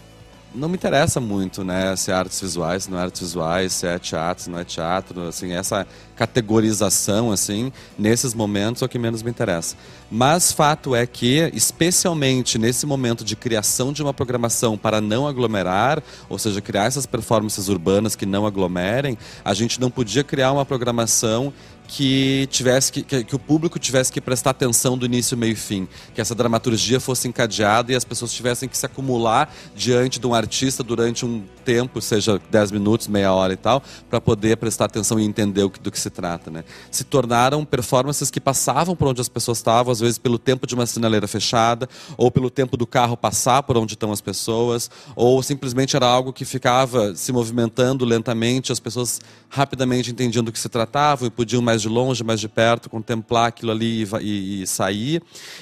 não 0.54 0.68
me 0.68 0.76
interessa 0.76 1.20
muito, 1.20 1.64
né, 1.64 1.96
se 1.96 2.12
é 2.12 2.14
artes 2.14 2.42
visuais, 2.42 2.84
se 2.84 2.92
não 2.92 2.98
é 2.98 3.04
artes 3.04 3.22
visuais, 3.22 3.74
se 3.74 3.86
é 3.86 4.00
teatro, 4.00 4.44
se 4.44 4.50
não 4.50 4.60
é 4.60 4.64
teatro, 4.64 5.28
assim, 5.28 5.52
essa 5.52 5.86
categorização, 6.16 7.32
assim, 7.32 7.72
nesses 7.98 8.34
momentos 8.34 8.82
é 8.82 8.86
o 8.86 8.90
que 8.90 9.00
menos 9.00 9.22
me 9.22 9.30
interessa. 9.30 9.76
Mas 10.12 10.52
fato 10.52 10.96
é 10.96 11.06
que, 11.06 11.52
especialmente 11.54 12.58
nesse 12.58 12.86
momento 12.86 13.24
de 13.24 13.36
criação 13.36 13.94
de 13.94 14.02
uma 14.02 14.14
programação 14.14 14.78
para 14.78 15.00
não 15.00 15.28
aglomerar, 15.28 16.02
ou 16.28 16.40
seja, 16.40 16.62
criar 16.62 16.86
essas 16.86 17.06
performances 17.06 17.70
urbanas 17.70 18.16
que 18.16 18.26
não 18.26 18.46
aglomerem, 18.46 19.18
a 19.46 19.54
gente 19.54 19.80
não 19.80 19.92
podia 19.92 20.24
criar 20.24 20.52
uma 20.52 20.66
programação 20.66 21.54
que 21.92 22.48
tivesse 22.52 22.92
que, 22.92 23.02
que, 23.02 23.24
que, 23.24 23.36
o 23.36 23.40
público 23.40 23.80
tivesse 23.80 24.12
que 24.14 24.22
prestar 24.22 24.52
atenção 24.52 24.96
do 24.96 25.08
início, 25.08 25.36
meio 25.36 25.54
e 25.54 25.56
fim, 25.56 25.88
que 26.14 26.22
essa 26.22 26.36
dramaturgia 26.36 27.00
fosse 27.00 27.28
encadeada 27.28 27.92
e 27.92 27.96
as 27.96 28.06
pessoas 28.06 28.32
tivessem 28.32 28.70
que 28.70 28.78
se 28.78 28.86
acumular 28.86 29.52
diante 29.76 30.20
de 30.20 30.28
um 30.28 30.36
artista 30.36 30.84
durante 30.84 31.26
um 31.26 31.44
tempo, 31.66 32.00
seja 32.00 32.40
10 32.52 32.72
minutos, 32.72 33.08
meia 33.08 33.34
hora 33.34 33.54
e 33.54 33.58
tal, 33.58 33.82
para 34.08 34.22
poder 34.22 34.58
prestar 34.58 34.86
atenção 34.86 35.20
e 35.20 35.26
entender 35.26 35.64
o 35.64 35.70
que, 35.70 35.80
do 35.80 35.90
que 35.90 36.00
se 36.00 36.12
trata, 36.12 36.52
né? 36.52 36.64
Se 36.92 37.04
tornaram 37.04 37.66
performances 37.66 38.30
que 38.30 38.40
passavam 38.40 38.96
por 38.96 39.08
onde 39.08 39.20
as 39.20 39.28
pessoas 39.28 39.58
estavam, 39.58 39.92
às 39.92 40.00
vezes 40.00 40.20
pelo 40.20 40.38
tempo 40.38 40.68
de 40.68 40.76
uma 40.76 40.86
sinaleira 40.86 41.28
fechada, 41.28 41.90
ou 42.16 42.30
pelo 42.30 42.52
tempo 42.52 42.78
do 42.78 42.86
carro 42.86 43.18
passar 43.18 43.64
por 43.64 43.76
onde 43.78 43.96
estão 43.96 44.12
as 44.12 44.22
pessoas, 44.22 44.92
ou 45.16 45.42
simplesmente 45.42 45.96
era 45.96 46.06
algo 46.06 46.32
que 46.32 46.46
ficava 46.46 47.16
se 47.16 47.32
movimentando 47.32 48.06
lentamente, 48.06 48.72
as 48.72 48.80
pessoas 48.80 49.20
rapidamente 49.50 50.12
entendiam 50.12 50.44
do 50.44 50.52
que 50.52 50.60
se 50.60 50.70
tratava 50.70 51.26
e 51.26 51.32
podiam 51.32 51.64
mais 51.64 51.79
de 51.82 51.90
longe, 51.90 52.24
mais 52.24 52.40
de 52.40 52.48
perto, 52.48 52.90
contemplar 52.90 53.48
aquilo 53.48 53.72
ali 53.72 54.04
e, 54.04 54.08
e, 54.22 54.62
e 54.62 54.68
sair. 54.68 55.22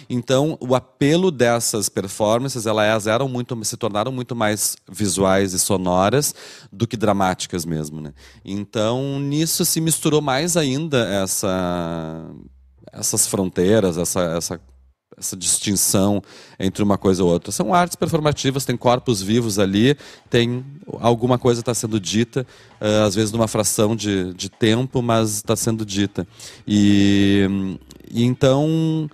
Então, 0.10 0.58
o 0.60 0.76
apelo 0.76 1.32
dessas 1.32 1.90
performances, 1.90 2.66
elas 2.66 3.08
eram 3.08 3.28
muito, 3.28 3.58
se 3.64 3.78
tornaram 3.78 4.12
muito 4.12 4.36
mais 4.36 4.76
visuais 4.90 5.54
e 5.54 5.60
sonoras 5.60 6.34
do 6.72 6.88
que 6.88 6.98
dramáticas 6.98 7.66
mesmo, 7.66 8.02
né? 8.02 8.14
Então, 8.44 9.20
nisso 9.20 9.66
se 9.66 9.82
misturou 9.82 10.22
mais 10.22 10.58
ainda 10.58 11.08
essa 11.08 12.26
essas 12.92 13.28
fronteiras, 13.28 13.98
essa, 13.98 14.22
essa 14.38 14.62
essa 15.18 15.36
distinção 15.36 16.22
entre 16.60 16.84
uma 16.84 16.98
coisa 16.98 17.24
ou 17.24 17.32
outra. 17.32 17.52
São 17.52 17.74
artes 17.74 17.96
performativas, 17.96 18.66
tem 18.66 18.78
corpos 18.78 19.22
vivos 19.22 19.58
ali, 19.58 19.98
tem 20.30 20.64
alguma 21.00 21.40
coisa 21.40 21.62
está 21.62 21.74
sendo 21.74 22.00
dita, 22.00 22.46
uh, 22.80 23.06
às 23.06 23.16
vezes 23.16 23.32
numa 23.32 23.48
fração 23.48 23.96
de, 23.96 24.34
de 24.34 24.50
tempo, 24.50 25.02
mas 25.02 25.38
está 25.38 25.56
sendo 25.56 25.84
dita. 25.84 26.28
E, 26.68 27.48
e 28.12 28.24
então 28.24 29.10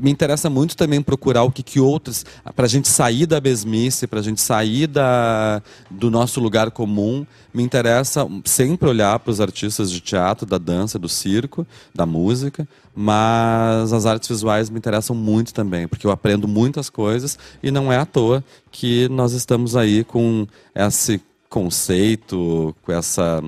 me 0.00 0.10
interessa 0.10 0.48
muito 0.48 0.76
também 0.76 1.02
procurar 1.02 1.42
o 1.42 1.50
que, 1.50 1.62
que 1.62 1.80
outros, 1.80 2.24
para 2.54 2.66
a 2.66 2.68
gente 2.68 2.88
sair 2.88 3.26
da 3.26 3.40
mesmice, 3.40 4.06
para 4.06 4.20
a 4.20 4.22
gente 4.22 4.40
sair 4.40 4.86
da, 4.86 5.60
do 5.90 6.10
nosso 6.10 6.40
lugar 6.40 6.70
comum, 6.70 7.26
me 7.52 7.62
interessa 7.62 8.26
sempre 8.44 8.88
olhar 8.88 9.18
para 9.18 9.30
os 9.30 9.40
artistas 9.40 9.90
de 9.90 10.00
teatro, 10.00 10.46
da 10.46 10.56
dança, 10.56 10.98
do 10.98 11.08
circo, 11.08 11.66
da 11.94 12.06
música, 12.06 12.66
mas 12.94 13.92
as 13.92 14.06
artes 14.06 14.28
visuais 14.28 14.70
me 14.70 14.78
interessam 14.78 15.16
muito 15.16 15.52
também, 15.52 15.88
porque 15.88 16.06
eu 16.06 16.10
aprendo 16.10 16.46
muitas 16.46 16.88
coisas 16.88 17.38
e 17.62 17.70
não 17.70 17.92
é 17.92 17.98
à 17.98 18.06
toa 18.06 18.44
que 18.70 19.08
nós 19.08 19.32
estamos 19.32 19.74
aí 19.74 20.04
com 20.04 20.46
esse 20.74 21.20
conceito, 21.48 22.74
com 22.82 22.92
essa, 22.92 23.42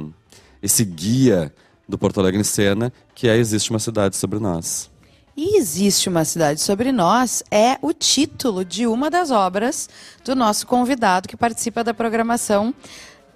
esse 0.61 0.85
guia 0.85 1.53
do 1.89 1.97
Porto 1.97 2.19
Alegre 2.21 2.41
em 2.41 2.45
Cena, 2.45 2.93
que 3.15 3.29
é 3.29 3.37
Existe 3.37 3.71
uma 3.71 3.79
Cidade 3.79 4.17
Sobre 4.17 4.39
Nós. 4.39 4.91
E 5.37 5.57
Existe 5.57 6.09
uma 6.09 6.25
Cidade 6.25 6.61
Sobre 6.61 6.93
Nós 6.93 7.43
é 7.51 7.77
o 7.83 7.93
título 7.93 8.65
de 8.65 8.87
uma 8.87 9.11
das 9.11 9.33
obras 9.33 9.89
do 10.25 10.37
nosso 10.37 10.65
convidado 10.65 11.29
que 11.29 11.37
participa 11.37 11.83
da 11.83 11.93
programação 11.93 12.73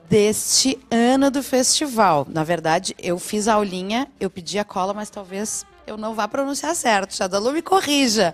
deste 0.08 0.78
ano 0.92 1.28
do 1.28 1.42
festival. 1.42 2.24
Na 2.30 2.44
verdade, 2.44 2.94
eu 3.00 3.18
fiz 3.18 3.48
a 3.48 3.54
aulinha, 3.54 4.06
eu 4.20 4.30
pedi 4.30 4.60
a 4.60 4.64
cola, 4.64 4.94
mas 4.94 5.10
talvez 5.10 5.66
eu 5.88 5.96
não 5.96 6.14
vá 6.14 6.28
pronunciar 6.28 6.76
certo. 6.76 7.16
Shadalu 7.16 7.54
me 7.54 7.62
corrija. 7.62 8.32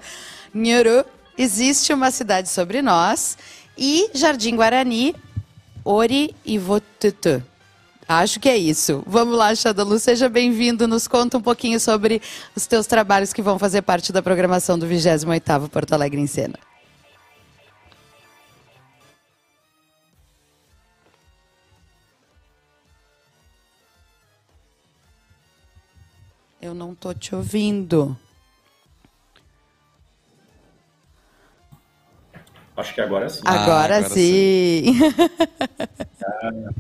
Nhuru, 0.55 1.03
Existe 1.39 1.93
uma 1.95 2.11
Cidade 2.11 2.51
Sobre 2.51 2.83
Nós 2.83 3.39
e 3.79 4.11
Jardim 4.13 4.57
Guarani, 4.57 5.17
Ori 5.83 6.37
e 6.45 6.59
Votutu. 6.59 7.43
Acho 8.09 8.39
que 8.39 8.49
é 8.49 8.57
isso. 8.57 9.03
Vamos 9.07 9.37
lá, 9.37 9.55
Xadalu, 9.55 9.99
seja 9.99 10.29
bem-vindo. 10.29 10.87
Nos 10.87 11.09
conta 11.09 11.39
um 11.39 11.41
pouquinho 11.41 11.81
sobre 11.81 12.21
os 12.55 12.67
teus 12.67 12.87
trabalhos 12.87 13.33
que 13.33 13.41
vão 13.41 13.59
fazer 13.59 13.83
parte 13.83 14.13
da 14.13 14.23
programação 14.23 14.79
do 14.79 14.87
28º 14.87 15.69
Porto 15.71 15.93
Alegre 15.95 16.21
em 16.21 16.27
Cena. 16.27 16.59
Eu 26.61 26.75
não 26.75 26.95
tô 26.95 27.13
te 27.15 27.35
ouvindo. 27.35 28.17
Acho 32.77 32.95
que 32.95 33.01
agora 33.01 33.29
sim. 33.29 33.41
Agora, 33.45 33.95
ah, 33.95 33.99
agora 33.99 34.09
sim. 34.09 34.85
sim. 34.85 34.99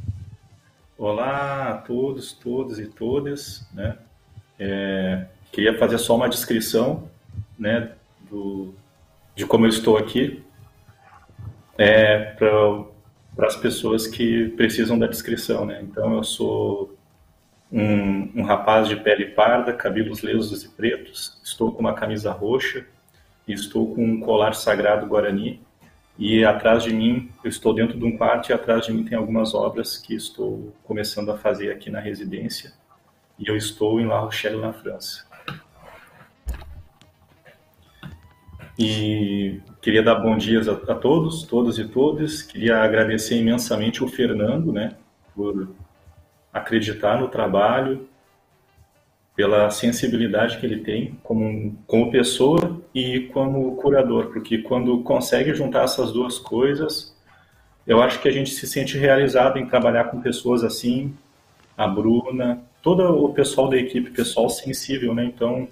Olá 0.97 1.71
a 1.71 1.79
todos, 1.79 2.33
todas 2.33 2.79
e 2.79 2.87
todas, 2.87 3.67
né? 3.75 3.99
É, 4.57 5.27
queria 5.51 5.77
fazer 5.77 5.99
só 5.99 6.15
uma 6.15 6.29
descrição, 6.29 7.11
né, 7.59 7.91
do, 8.31 8.73
de 9.35 9.45
como 9.45 9.67
eu 9.67 9.71
estou 9.71 9.99
aqui, 9.99 10.45
é, 11.77 12.37
para 12.37 13.49
as 13.49 13.57
pessoas 13.57 14.07
que 14.07 14.51
precisam 14.51 14.97
da 14.97 15.09
descrição, 15.09 15.67
né? 15.67 15.81
Então 15.83 16.15
eu 16.15 16.23
sou 16.23 16.97
um, 17.73 18.31
um 18.37 18.43
rapaz 18.45 18.87
de 18.87 18.95
pele 18.95 19.27
parda, 19.27 19.73
cabelos 19.73 20.21
lisos 20.21 20.63
e 20.63 20.69
pretos, 20.69 21.41
estou 21.43 21.73
com 21.73 21.81
uma 21.81 21.95
camisa 21.95 22.31
roxa 22.31 22.87
e 23.49 23.53
estou 23.53 23.93
com 23.93 24.05
um 24.05 24.21
colar 24.21 24.55
sagrado 24.55 25.09
guarani 25.09 25.61
e 26.17 26.45
atrás 26.45 26.85
de 26.85 26.93
mim, 26.93 27.29
eu 27.43 27.49
estou 27.49 27.75
dentro 27.75 27.99
de 27.99 28.05
um 28.05 28.17
quarto 28.17 28.51
e 28.51 28.53
atrás 28.53 28.87
de 28.87 28.93
mim 28.93 29.05
tem 29.05 29.19
algumas 29.19 29.53
obras 29.53 29.97
que 29.97 30.15
estou 30.15 30.73
começando 30.85 31.31
a 31.31 31.37
fazer 31.37 31.73
aqui 31.73 31.91
na 31.91 31.99
residência. 31.99 32.73
E 33.39 33.49
eu 33.49 33.57
estou 33.57 34.01
em 34.01 34.07
La 34.07 34.21
Rochelle, 34.21 34.61
na 34.61 34.73
França. 34.73 35.27
E 38.79 39.61
queria 39.83 40.03
dar 40.03 40.17
bom 40.17 40.37
dia 40.37 40.61
a, 40.61 40.93
a 40.93 40.95
todos, 40.95 41.43
todas 41.43 41.79
e 41.79 41.89
todas. 41.89 42.43
Queria 42.43 42.79
agradecer 42.79 43.37
imensamente 43.37 44.03
o 44.03 44.09
Fernando, 44.09 44.73
né, 44.73 44.97
por 45.35 45.75
acreditar 46.53 47.21
no 47.21 47.29
trabalho, 47.29 48.09
pela 49.35 49.69
sensibilidade 49.71 50.59
que 50.59 50.67
ele 50.67 50.79
tem 50.79 51.19
como, 51.25 51.77
como 51.89 52.11
pessoa 52.13 52.84
e 52.95 53.23
como 53.33 53.75
curador, 53.77 54.27
porque 54.27 54.59
quando 54.59 55.03
consegue 55.03 55.53
juntar 55.53 55.83
essas 55.85 56.13
duas 56.13 56.39
coisas, 56.39 57.15
eu 57.87 58.01
acho 58.01 58.21
que 58.21 58.29
a 58.29 58.33
gente 58.33 58.51
se 58.51 58.67
sente 58.67 58.97
realizado 58.97 59.59
em 59.59 59.67
trabalhar 59.67 60.05
com 60.05 60.21
pessoas 60.21 60.63
assim, 60.63 61.13
a 61.77 61.89
Bruna, 61.89 62.63
todo 62.81 63.03
o 63.25 63.35
pessoal 63.35 63.69
da 63.69 63.77
equipe, 63.77 64.11
pessoal 64.11 64.49
sensível, 64.49 65.13
né? 65.13 65.25
Então, 65.25 65.67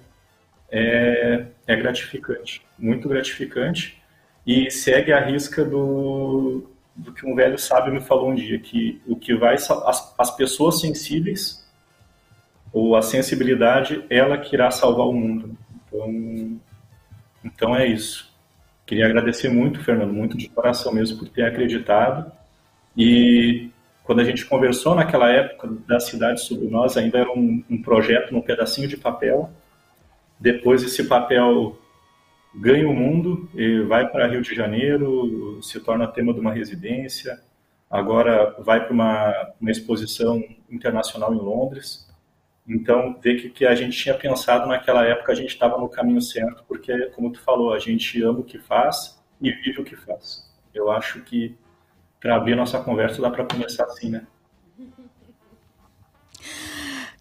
é, 0.69 1.45
é 1.65 1.75
gratificante, 1.75 2.61
muito 2.77 3.07
gratificante, 3.07 4.01
e 4.45 4.69
segue 4.69 5.13
a 5.13 5.19
risca 5.23 5.63
do, 5.63 6.67
do 6.93 7.13
que 7.13 7.25
um 7.25 7.35
velho 7.35 7.57
sábio 7.57 7.93
me 7.93 8.01
falou 8.01 8.31
um 8.31 8.35
dia, 8.35 8.59
que 8.59 9.01
o 9.07 9.15
que 9.15 9.33
vai 9.33 9.55
as, 9.55 10.13
as 10.17 10.35
pessoas 10.35 10.81
sensíveis 10.81 11.63
ou 12.73 12.95
a 12.95 13.01
sensibilidade, 13.01 14.03
ela 14.09 14.37
que 14.37 14.55
irá 14.55 14.69
salvar 14.71 15.07
o 15.07 15.13
mundo. 15.13 15.55
Então, 15.87 16.59
então 17.43 17.75
é 17.75 17.85
isso. 17.85 18.31
Queria 18.85 19.05
agradecer 19.05 19.49
muito, 19.49 19.83
Fernando, 19.83 20.13
muito 20.13 20.37
de 20.37 20.49
coração 20.49 20.93
mesmo 20.93 21.17
por 21.17 21.29
ter 21.29 21.43
acreditado. 21.43 22.31
E 22.97 23.69
quando 24.03 24.19
a 24.19 24.23
gente 24.23 24.45
conversou 24.45 24.93
naquela 24.95 25.29
época 25.29 25.69
da 25.87 25.99
cidade 25.99 26.41
sobre 26.41 26.67
nós, 26.67 26.97
ainda 26.97 27.19
era 27.19 27.31
um, 27.31 27.63
um 27.69 27.81
projeto 27.81 28.33
num 28.33 28.41
pedacinho 28.41 28.87
de 28.87 28.97
papel. 28.97 29.49
Depois 30.39 30.83
esse 30.83 31.05
papel 31.05 31.79
ganha 32.53 32.87
o 32.87 32.93
mundo, 32.93 33.49
vai 33.87 34.07
para 34.07 34.27
Rio 34.27 34.41
de 34.41 34.53
Janeiro, 34.53 35.59
se 35.61 35.79
torna 35.79 36.07
tema 36.07 36.33
de 36.33 36.39
uma 36.39 36.53
residência, 36.53 37.39
agora 37.89 38.55
vai 38.59 38.83
para 38.83 38.93
uma, 38.93 39.53
uma, 39.59 39.71
exposição 39.71 40.43
internacional 40.69 41.33
em 41.33 41.37
Londres. 41.37 42.07
Então, 42.67 43.19
ver 43.21 43.41
que, 43.41 43.49
que 43.49 43.65
a 43.65 43.75
gente 43.75 43.97
tinha 43.97 44.15
pensado 44.15 44.67
naquela 44.67 45.03
época, 45.05 45.31
a 45.31 45.35
gente 45.35 45.49
estava 45.49 45.77
no 45.77 45.89
caminho 45.89 46.21
certo, 46.21 46.63
porque, 46.67 47.07
como 47.07 47.31
tu 47.31 47.41
falou, 47.41 47.73
a 47.73 47.79
gente 47.79 48.21
ama 48.23 48.39
o 48.39 48.43
que 48.43 48.57
faz 48.57 49.21
e 49.41 49.51
vive 49.51 49.81
o 49.81 49.83
que 49.83 49.95
faz. 49.95 50.49
Eu 50.73 50.89
acho 50.89 51.21
que 51.21 51.55
para 52.19 52.35
abrir 52.37 52.55
nossa 52.55 52.79
conversa 52.79 53.21
dá 53.21 53.29
para 53.29 53.45
começar 53.45 53.83
assim, 53.83 54.09
né? 54.09 54.25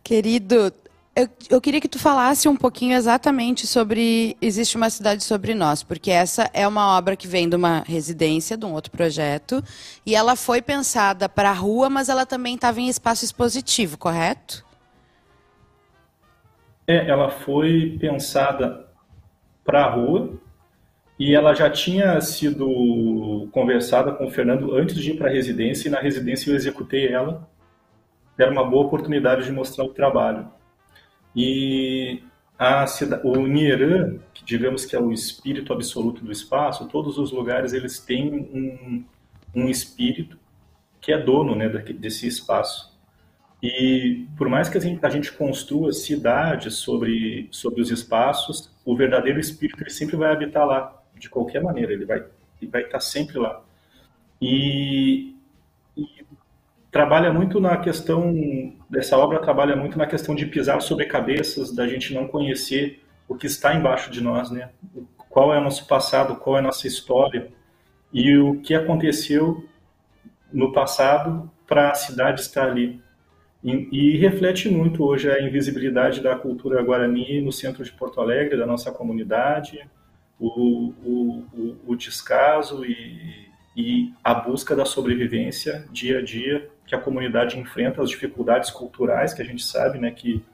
Querido, 0.05 0.73
eu, 1.15 1.29
eu, 1.51 1.61
queria 1.61 1.81
que 1.81 1.89
tu 1.89 1.99
falasse 1.99 2.49
um 2.49 2.57
pouquinho 2.57 2.97
exatamente 2.97 3.67
sobre 3.67 4.37
Existe 4.41 4.77
uma 4.77 4.89
Cidade 4.89 5.23
Sobre 5.23 5.55
Nós, 5.55 5.83
porque 5.83 6.11
essa 6.11 6.49
é 6.55 6.67
uma 6.67 6.97
obra 6.97 7.17
que 7.17 7.29
vem 7.29 7.49
de 7.49 7.57
uma 7.57 7.81
residência, 7.87 8.57
de 8.57 8.65
um 8.65 8.73
outro 8.73 8.91
projeto, 8.91 9.63
e 10.07 10.15
ela 10.15 10.37
foi 10.37 10.63
pensada 10.63 11.29
para 11.29 11.51
a 11.51 11.55
rua, 11.55 11.91
mas 11.91 12.09
ela 12.09 12.25
também 12.25 12.55
estava 12.55 12.81
em 12.81 12.89
espaço 12.89 13.25
expositivo, 13.25 13.99
correto? 13.99 14.65
É, 16.87 17.09
ela 17.09 17.31
foi 17.31 17.97
pensada 18.01 18.89
para 19.65 19.85
a 19.85 19.91
rua 19.91 20.41
e 21.19 21.35
ela 21.35 21.55
já 21.55 21.71
tinha 21.71 22.21
sido 22.21 23.49
conversada 23.53 24.13
com 24.13 24.27
o 24.27 24.31
Fernando 24.31 24.75
antes 24.75 24.97
de 24.97 25.13
ir 25.13 25.17
para 25.17 25.29
a 25.29 25.33
residência, 25.33 25.89
e 25.89 25.91
na 25.91 26.01
residência 26.01 26.51
eu 26.51 26.57
executei 26.57 27.09
ela. 27.09 27.49
Era 28.37 28.51
uma 28.51 28.65
boa 28.65 28.87
oportunidade 28.87 29.45
de 29.45 29.53
mostrar 29.53 29.85
o 29.85 29.95
trabalho. 29.95 30.49
E 31.37 32.23
a 32.59 32.87
cidade, 32.87 33.27
o 33.27 33.37
Nieran, 33.47 34.19
que 34.35 34.45
digamos 34.45 34.85
que 34.85 34.97
é 34.97 35.01
o 35.01 35.13
espírito 35.13 35.73
absoluto 35.73 36.25
do 36.25 36.33
espaço, 36.33 36.89
todos 36.89 37.19
os 37.19 37.31
lugares 37.31 37.73
eles 37.73 38.01
têm 38.01 38.33
um, 38.33 39.05
um 39.55 39.69
espírito 39.69 40.39
que 41.01 41.13
é 41.13 41.19
dono 41.19 41.55
né, 41.55 41.69
desse 41.69 42.27
espaço. 42.27 42.92
E 43.63 44.27
por 44.37 44.49
mais 44.49 44.69
que 44.69 44.77
a 44.77 44.81
gente, 44.81 45.05
a 45.05 45.09
gente 45.09 45.33
construa 45.33 45.93
cidades 45.93 46.75
sobre, 46.75 47.49
sobre 47.51 47.81
os 47.81 47.91
espaços, 47.91 48.71
o 48.85 48.97
verdadeiro 48.97 49.39
espírito 49.39 49.83
ele 49.83 49.91
sempre 49.91 50.17
vai 50.17 50.33
habitar 50.33 50.67
lá, 50.67 51.01
de 51.17 51.31
qualquer 51.31 51.63
maneira, 51.63 51.93
ele 51.93 52.05
vai, 52.05 52.25
ele 52.61 52.71
vai 52.71 52.83
estar 52.83 52.99
sempre 52.99 53.39
lá. 53.39 53.63
E, 54.41 55.37
e 55.97 56.07
trabalha 56.91 57.33
muito 57.33 57.61
na 57.61 57.77
questão, 57.77 58.75
dessa 58.91 59.17
obra 59.17 59.39
trabalha 59.39 59.77
muito 59.77 59.97
na 59.97 60.07
questão 60.07 60.35
de 60.35 60.47
pisar 60.47 60.83
sobre 60.83 61.07
cabeças, 61.07 61.73
da 61.73 61.87
gente 61.87 62.13
não 62.13 62.27
conhecer 62.27 63.01
o 63.29 63.37
que 63.37 63.47
está 63.47 63.75
embaixo 63.75 64.11
de 64.11 64.21
nós, 64.21 64.51
né? 64.51 64.71
Qual 65.29 65.55
é 65.55 65.59
o 65.59 65.63
nosso 65.63 65.87
passado, 65.87 66.35
qual 66.37 66.57
é 66.57 66.59
a 66.59 66.63
nossa 66.63 66.89
história 66.89 67.49
e 68.13 68.37
o 68.37 68.61
que 68.61 68.75
aconteceu 68.75 69.65
no 70.53 70.73
passado 70.73 71.51
para 71.67 71.91
a 71.91 71.95
cidade 71.95 72.41
estar 72.41 72.69
ali. 72.69 73.01
E, 73.63 73.89
e, 73.93 74.17
reflete 74.17 74.69
muito 74.69 75.05
hoje 75.05 75.31
a 75.31 75.41
invisibilidade 75.41 76.21
da 76.21 76.35
cultura 76.35 76.83
guarani 76.83 77.41
no 77.41 77.53
centro 77.53 77.85
de 77.85 77.93
Porto 77.93 78.21
Alegre, 78.21 78.57
da 78.57 78.67
nossa 78.67 78.91
comunidade, 78.91 79.89
o, 80.39 80.93
o, 81.05 81.45
o, 81.55 81.77
o 81.87 81.97
descaso 81.97 82.85
e, 82.85 83.49
e 83.77 84.13
a 84.25 84.35
busca 84.35 84.75
da 84.75 84.85
sobrevivência 84.85 85.87
dia 85.93 86.19
a 86.19 86.23
dia 86.23 86.69
que 86.85 86.95
a 86.95 87.01
comunidade 87.01 87.59
enfrenta, 87.59 88.03
as 88.03 88.11
dificuldades 88.11 88.71
culturais, 88.71 89.33
que 89.33 89.41
a 89.41 89.45
gente 89.45 89.65
sabe 89.65 89.99
né, 89.99 90.11
que 90.11 90.45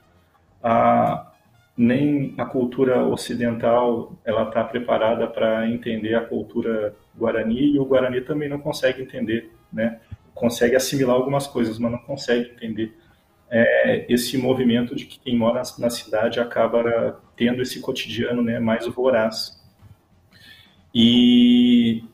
a, 0.62 1.32
nem 1.76 2.34
a 2.36 2.44
cultura 2.44 3.04
ocidental 3.06 4.12
ela 4.24 4.44
está 4.48 4.62
preparada 4.62 5.26
para 5.26 5.68
entender 5.68 6.14
a 6.14 6.20
cultura 6.20 6.94
guarani 7.16 7.74
e 7.74 7.78
o 7.78 7.84
guarani 7.84 8.20
também 8.20 8.48
não 8.48 8.58
consegue 8.58 9.02
entender, 9.02 9.50
né? 9.72 10.00
Consegue 10.38 10.76
assimilar 10.76 11.16
algumas 11.16 11.46
coisas, 11.46 11.78
mas 11.78 11.90
não 11.90 11.98
consegue 11.98 12.50
entender 12.50 12.96
é, 13.50 14.06
esse 14.08 14.38
movimento 14.38 14.94
de 14.94 15.04
que 15.04 15.18
quem 15.18 15.36
mora 15.36 15.62
na 15.78 15.90
cidade 15.90 16.38
acaba 16.38 17.20
tendo 17.36 17.60
esse 17.60 17.80
cotidiano 17.80 18.42
né, 18.42 18.58
mais 18.60 18.86
voraz. 18.86 19.58
E, 20.94 22.04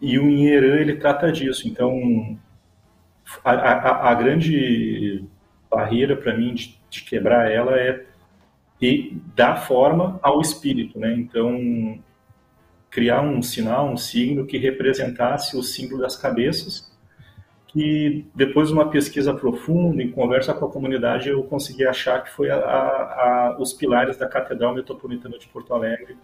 e 0.00 0.18
o 0.18 0.28
Inherã, 0.28 0.76
ele 0.76 0.96
trata 0.96 1.32
disso. 1.32 1.66
Então, 1.66 2.38
a, 3.44 3.52
a, 3.52 4.10
a 4.10 4.14
grande 4.14 5.24
barreira 5.70 6.16
para 6.16 6.36
mim 6.36 6.54
de, 6.54 6.78
de, 6.88 7.02
quebrar 7.02 7.50
ela 7.50 7.78
é 7.78 8.04
e 8.80 9.20
dar 9.34 9.56
forma 9.56 10.18
ao 10.22 10.40
espírito, 10.40 10.98
né? 10.98 11.12
Então, 11.12 11.98
criar 12.90 13.20
um 13.20 13.42
sinal, 13.42 13.90
um 13.90 13.96
signo 13.96 14.46
que 14.46 14.56
representasse 14.56 15.56
o 15.56 15.62
símbolo 15.62 16.00
das 16.00 16.16
cabeças 16.16 16.87
que 17.78 18.26
depois 18.34 18.68
de 18.68 18.74
uma 18.74 18.90
pesquisa 18.90 19.32
profunda, 19.32 20.02
em 20.02 20.10
conversa 20.10 20.52
com 20.52 20.64
a 20.64 20.68
comunidade, 20.68 21.28
eu 21.28 21.44
consegui 21.44 21.86
achar 21.86 22.24
que 22.24 22.30
foi 22.30 22.50
a, 22.50 22.56
a, 22.56 23.56
os 23.60 23.72
pilares 23.72 24.16
da 24.16 24.26
Catedral 24.26 24.74
Metropolitana 24.74 25.38
de 25.38 25.46
Porto 25.46 25.72
Alegre, 25.72 26.16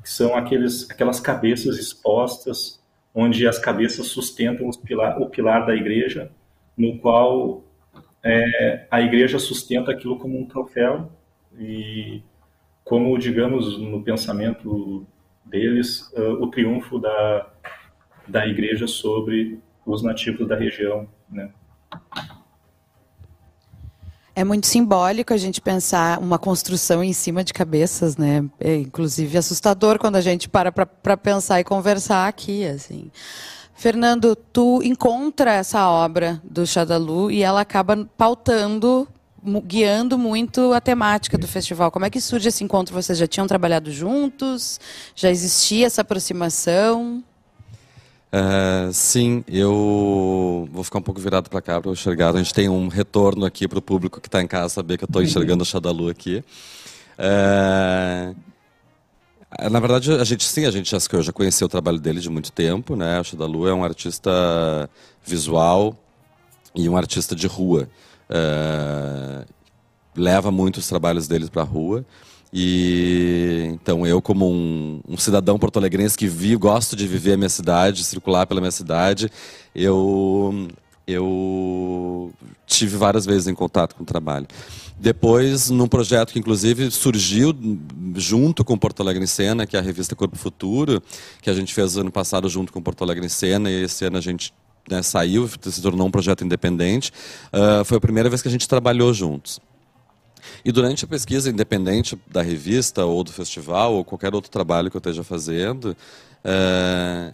que 0.00 0.08
são 0.08 0.36
aqueles, 0.36 0.88
aquelas 0.88 1.18
cabeças 1.18 1.78
expostas, 1.78 2.80
onde 3.12 3.44
as 3.44 3.58
cabeças 3.58 4.06
sustentam 4.06 4.70
pilar, 4.86 5.20
o 5.20 5.28
pilar 5.28 5.66
da 5.66 5.74
igreja, 5.74 6.30
no 6.78 6.96
qual 6.98 7.64
é, 8.22 8.86
a 8.88 9.00
igreja 9.00 9.40
sustenta 9.40 9.90
aquilo 9.90 10.16
como 10.16 10.38
um 10.38 10.46
troféu 10.46 11.10
e 11.58 12.22
como, 12.84 13.18
digamos, 13.18 13.80
no 13.80 14.00
pensamento 14.00 15.04
deles, 15.44 16.12
uh, 16.12 16.40
o 16.40 16.46
triunfo 16.46 17.00
da, 17.00 17.50
da 18.28 18.46
igreja 18.46 18.86
sobre 18.86 19.60
os 19.86 20.02
nativos 20.02 20.46
da 20.48 20.56
região, 20.56 21.08
né? 21.30 21.50
É 24.36 24.42
muito 24.42 24.66
simbólico 24.66 25.32
a 25.32 25.36
gente 25.36 25.60
pensar 25.60 26.18
uma 26.18 26.40
construção 26.40 27.04
em 27.04 27.12
cima 27.12 27.44
de 27.44 27.52
cabeças, 27.52 28.16
né? 28.16 28.44
É, 28.58 28.74
inclusive 28.74 29.38
assustador 29.38 29.96
quando 29.96 30.16
a 30.16 30.20
gente 30.20 30.48
para 30.48 30.72
para 30.72 31.16
pensar 31.16 31.60
e 31.60 31.64
conversar 31.64 32.26
aqui, 32.26 32.66
assim. 32.66 33.12
Fernando, 33.74 34.34
tu 34.34 34.80
encontra 34.82 35.52
essa 35.52 35.88
obra 35.88 36.40
do 36.42 36.66
Xadalu 36.66 37.30
e 37.30 37.42
ela 37.42 37.60
acaba 37.60 38.08
pautando, 38.16 39.06
guiando 39.64 40.18
muito 40.18 40.72
a 40.72 40.80
temática 40.80 41.38
do 41.38 41.46
festival. 41.46 41.90
Como 41.90 42.04
é 42.04 42.10
que 42.10 42.20
surge 42.20 42.48
esse 42.48 42.64
encontro? 42.64 42.94
Vocês 42.94 43.18
já 43.18 43.26
tinham 43.26 43.46
trabalhado 43.46 43.92
juntos? 43.92 44.80
Já 45.14 45.30
existia 45.30 45.86
essa 45.86 46.02
aproximação? 46.02 47.22
Uh, 48.34 48.92
sim, 48.92 49.44
eu 49.46 50.68
vou 50.72 50.82
ficar 50.82 50.98
um 50.98 51.02
pouco 51.02 51.20
virado 51.20 51.48
para 51.48 51.62
cá 51.62 51.80
para 51.80 51.92
enxergar. 51.92 52.34
A 52.34 52.38
gente 52.38 52.52
tem 52.52 52.68
um 52.68 52.88
retorno 52.88 53.44
aqui 53.44 53.68
para 53.68 53.78
o 53.78 53.82
público 53.82 54.20
que 54.20 54.26
está 54.26 54.42
em 54.42 54.46
casa 54.48 54.70
saber 54.70 54.98
que 54.98 55.04
eu 55.04 55.06
estou 55.06 55.22
enxergando 55.22 55.62
o 55.62 55.64
Xadalu 55.64 56.08
aqui. 56.08 56.42
Uh, 57.16 58.34
na 59.70 59.78
verdade, 59.78 60.10
a 60.10 60.24
gente 60.24 60.44
sim, 60.48 60.66
a 60.66 60.70
gente 60.72 60.90
já, 60.90 60.98
eu 61.12 61.22
já 61.22 61.32
conheceu 61.32 61.66
o 61.66 61.68
trabalho 61.68 62.00
dele 62.00 62.18
de 62.18 62.28
muito 62.28 62.50
tempo, 62.50 62.96
né? 62.96 63.20
O 63.20 63.24
Xadalu 63.24 63.68
é 63.68 63.74
um 63.74 63.84
artista 63.84 64.90
visual 65.24 65.96
e 66.74 66.88
um 66.88 66.96
artista 66.96 67.36
de 67.36 67.46
rua. 67.46 67.88
Uh, 68.28 69.46
leva 70.16 70.50
muito 70.50 70.78
os 70.78 70.88
trabalhos 70.88 71.28
dele 71.28 71.48
para 71.48 71.62
a 71.62 71.64
rua. 71.64 72.04
E 72.56 73.68
então 73.72 74.06
eu, 74.06 74.22
como 74.22 74.48
um, 74.48 75.00
um 75.08 75.16
cidadão 75.16 75.58
porto-alegrense 75.58 76.16
que 76.16 76.28
vi, 76.28 76.54
gosto 76.54 76.94
de 76.94 77.08
viver 77.08 77.32
a 77.32 77.36
minha 77.36 77.48
cidade, 77.48 78.04
circular 78.04 78.46
pela 78.46 78.60
minha 78.60 78.70
cidade, 78.70 79.28
eu 79.74 80.68
eu 81.04 82.32
tive 82.64 82.96
várias 82.96 83.26
vezes 83.26 83.48
em 83.48 83.54
contato 83.54 83.96
com 83.96 84.04
o 84.04 84.06
trabalho. 84.06 84.46
Depois, 84.98 85.68
num 85.68 85.88
projeto 85.88 86.32
que 86.32 86.38
inclusive 86.38 86.92
surgiu 86.92 87.52
junto 88.14 88.64
com 88.64 88.78
Porto 88.78 89.00
Alegre 89.02 89.24
em 89.24 89.26
Cena, 89.26 89.66
que 89.66 89.76
é 89.76 89.80
a 89.80 89.82
revista 89.82 90.14
Corpo 90.14 90.36
Futuro, 90.36 91.02
que 91.42 91.50
a 91.50 91.54
gente 91.54 91.74
fez 91.74 91.96
ano 91.96 92.12
passado 92.12 92.48
junto 92.48 92.72
com 92.72 92.80
Porto 92.80 93.02
Alegre 93.02 93.26
em 93.26 93.28
Cena, 93.28 93.68
e 93.68 93.82
esse 93.82 94.04
ano 94.04 94.16
a 94.16 94.20
gente 94.20 94.54
né, 94.88 95.02
saiu, 95.02 95.48
se 95.48 95.82
tornou 95.82 96.06
um 96.06 96.10
projeto 96.10 96.44
independente. 96.44 97.10
Uh, 97.52 97.84
foi 97.84 97.98
a 97.98 98.00
primeira 98.00 98.28
vez 98.28 98.40
que 98.40 98.48
a 98.48 98.50
gente 98.50 98.68
trabalhou 98.68 99.12
juntos. 99.12 99.60
E 100.64 100.72
durante 100.72 101.04
a 101.04 101.08
pesquisa, 101.08 101.50
independente 101.50 102.18
da 102.26 102.42
revista 102.42 103.04
ou 103.04 103.22
do 103.22 103.32
festival 103.32 103.94
ou 103.94 104.04
qualquer 104.04 104.34
outro 104.34 104.50
trabalho 104.50 104.90
que 104.90 104.96
eu 104.96 104.98
esteja 104.98 105.22
fazendo, 105.22 105.96
é, 106.42 107.32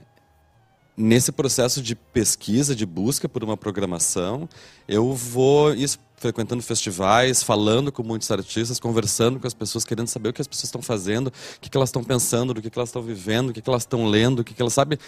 nesse 0.96 1.32
processo 1.32 1.80
de 1.80 1.94
pesquisa, 1.94 2.74
de 2.74 2.84
busca 2.84 3.28
por 3.28 3.42
uma 3.42 3.56
programação, 3.56 4.48
eu 4.86 5.12
vou 5.14 5.72
isso, 5.72 5.98
frequentando 6.16 6.62
festivais, 6.62 7.42
falando 7.42 7.90
com 7.90 8.02
muitos 8.02 8.30
artistas, 8.30 8.78
conversando 8.78 9.40
com 9.40 9.46
as 9.46 9.54
pessoas, 9.54 9.84
querendo 9.84 10.08
saber 10.08 10.28
o 10.28 10.32
que 10.32 10.42
as 10.42 10.46
pessoas 10.46 10.64
estão 10.64 10.82
fazendo, 10.82 11.28
o 11.28 11.60
que, 11.60 11.70
que 11.70 11.76
elas 11.76 11.88
estão 11.88 12.04
pensando, 12.04 12.52
do 12.52 12.60
que, 12.60 12.68
que 12.68 12.78
elas 12.78 12.90
estão 12.90 13.02
vivendo, 13.02 13.48
o 13.48 13.52
que, 13.54 13.62
que 13.62 13.70
elas 13.70 13.82
estão 13.82 14.04
lendo, 14.06 14.40
o 14.40 14.44
que, 14.44 14.52
que 14.52 14.60
elas 14.60 14.74
sabem. 14.74 14.98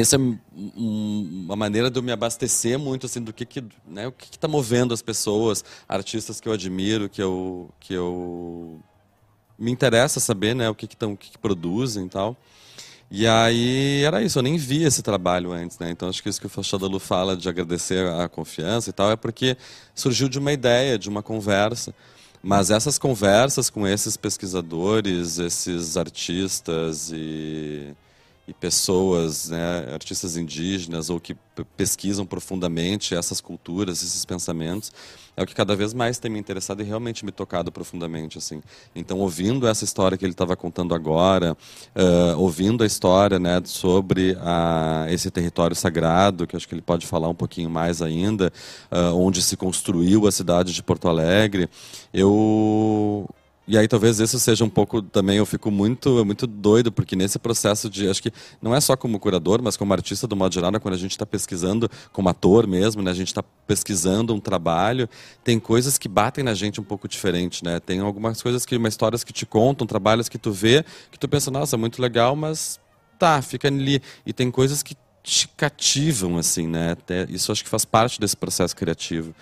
Essa 0.00 0.16
é 0.16 0.20
uma 0.76 1.56
maneira 1.56 1.90
de 1.90 1.98
eu 1.98 2.02
me 2.02 2.12
abastecer 2.12 2.78
muito 2.78 3.06
assim 3.06 3.22
do 3.22 3.32
que 3.32 3.46
que, 3.46 3.64
né, 3.86 4.06
o 4.06 4.12
que 4.12 4.26
está 4.26 4.46
movendo 4.46 4.92
as 4.92 5.00
pessoas, 5.00 5.64
artistas 5.88 6.40
que 6.40 6.48
eu 6.48 6.52
admiro, 6.52 7.08
que 7.08 7.22
eu 7.22 7.70
que 7.80 7.94
eu 7.94 8.78
me 9.58 9.70
interessa 9.70 10.20
saber, 10.20 10.54
né, 10.54 10.68
o 10.68 10.74
que 10.74 10.86
que, 10.86 10.96
tão, 10.96 11.12
o 11.14 11.16
que, 11.16 11.30
que 11.30 11.38
produzem 11.38 12.06
e 12.06 12.08
tal. 12.10 12.36
E 13.10 13.26
aí 13.26 14.02
era 14.02 14.22
isso, 14.22 14.38
eu 14.38 14.42
nem 14.42 14.56
vi 14.56 14.82
esse 14.84 15.02
trabalho 15.02 15.52
antes, 15.52 15.78
né? 15.78 15.90
Então 15.90 16.08
acho 16.08 16.22
que 16.22 16.28
isso 16.28 16.40
que 16.40 16.46
o 16.46 16.50
Fachadalu 16.50 16.98
fala 16.98 17.36
de 17.36 17.48
agradecer 17.48 18.06
a 18.08 18.28
confiança 18.28 18.90
e 18.90 18.92
tal 18.92 19.10
é 19.12 19.16
porque 19.16 19.56
surgiu 19.94 20.28
de 20.28 20.38
uma 20.38 20.52
ideia, 20.52 20.98
de 20.98 21.08
uma 21.08 21.22
conversa. 21.22 21.94
Mas 22.42 22.70
essas 22.70 22.98
conversas 22.98 23.70
com 23.70 23.86
esses 23.86 24.16
pesquisadores, 24.16 25.38
esses 25.38 25.96
artistas 25.96 27.10
e 27.12 27.94
e 28.46 28.54
pessoas, 28.54 29.48
né, 29.48 29.88
artistas 29.92 30.36
indígenas 30.36 31.10
ou 31.10 31.18
que 31.18 31.36
pesquisam 31.76 32.24
profundamente 32.24 33.14
essas 33.14 33.40
culturas, 33.40 34.02
esses 34.02 34.24
pensamentos, 34.24 34.92
é 35.36 35.42
o 35.42 35.46
que 35.46 35.54
cada 35.54 35.74
vez 35.74 35.92
mais 35.92 36.18
tem 36.18 36.30
me 36.30 36.38
interessado 36.38 36.80
e 36.80 36.84
realmente 36.84 37.24
me 37.24 37.32
tocado 37.32 37.70
profundamente, 37.72 38.38
assim. 38.38 38.62
Então, 38.94 39.18
ouvindo 39.18 39.66
essa 39.66 39.84
história 39.84 40.16
que 40.16 40.24
ele 40.24 40.32
estava 40.32 40.56
contando 40.56 40.94
agora, 40.94 41.56
uh, 41.94 42.38
ouvindo 42.38 42.82
a 42.84 42.86
história, 42.86 43.38
né, 43.38 43.60
sobre 43.64 44.36
a, 44.40 45.06
esse 45.10 45.30
território 45.30 45.74
sagrado, 45.74 46.46
que 46.46 46.56
acho 46.56 46.68
que 46.68 46.74
ele 46.74 46.82
pode 46.82 47.06
falar 47.06 47.28
um 47.28 47.34
pouquinho 47.34 47.68
mais 47.68 48.00
ainda, 48.00 48.52
uh, 48.90 49.14
onde 49.14 49.42
se 49.42 49.56
construiu 49.56 50.26
a 50.26 50.32
cidade 50.32 50.72
de 50.72 50.82
Porto 50.82 51.08
Alegre, 51.08 51.68
eu 52.14 53.28
e 53.66 53.76
aí 53.76 53.88
talvez 53.88 54.20
isso 54.20 54.38
seja 54.38 54.64
um 54.64 54.68
pouco 54.68 55.02
também, 55.02 55.38
eu 55.38 55.46
fico 55.46 55.70
muito 55.70 56.24
muito 56.24 56.46
doido, 56.46 56.92
porque 56.92 57.16
nesse 57.16 57.38
processo 57.38 57.90
de, 57.90 58.08
acho 58.08 58.22
que 58.22 58.32
não 58.60 58.74
é 58.74 58.80
só 58.80 58.96
como 58.96 59.18
curador, 59.18 59.60
mas 59.62 59.76
como 59.76 59.92
artista 59.92 60.26
do 60.26 60.36
modo 60.36 60.54
geral, 60.54 60.70
né, 60.70 60.78
quando 60.78 60.94
a 60.94 60.98
gente 60.98 61.12
está 61.12 61.26
pesquisando, 61.26 61.90
como 62.12 62.28
ator 62.28 62.66
mesmo, 62.66 63.02
né, 63.02 63.10
a 63.10 63.14
gente 63.14 63.28
está 63.28 63.42
pesquisando 63.42 64.34
um 64.34 64.40
trabalho, 64.40 65.08
tem 65.42 65.58
coisas 65.58 65.98
que 65.98 66.08
batem 66.08 66.44
na 66.44 66.54
gente 66.54 66.80
um 66.80 66.84
pouco 66.84 67.08
diferente, 67.08 67.64
né? 67.64 67.80
Tem 67.80 68.00
algumas 68.00 68.40
coisas 68.40 68.64
que, 68.64 68.76
uma 68.76 68.88
histórias 68.88 69.24
que 69.24 69.32
te 69.32 69.44
contam, 69.44 69.86
trabalhos 69.86 70.28
que 70.28 70.38
tu 70.38 70.52
vê, 70.52 70.84
que 71.10 71.18
tu 71.18 71.28
pensa, 71.28 71.50
nossa, 71.50 71.76
muito 71.76 72.00
legal, 72.00 72.36
mas 72.36 72.78
tá, 73.18 73.42
fica 73.42 73.68
ali. 73.68 74.00
E 74.24 74.32
tem 74.32 74.50
coisas 74.50 74.82
que 74.82 74.94
te 75.22 75.48
cativam, 75.48 76.38
assim, 76.38 76.68
né? 76.68 76.92
Até, 76.92 77.26
isso 77.28 77.50
acho 77.50 77.64
que 77.64 77.68
faz 77.70 77.84
parte 77.84 78.20
desse 78.20 78.36
processo 78.36 78.76
criativo. 78.76 79.34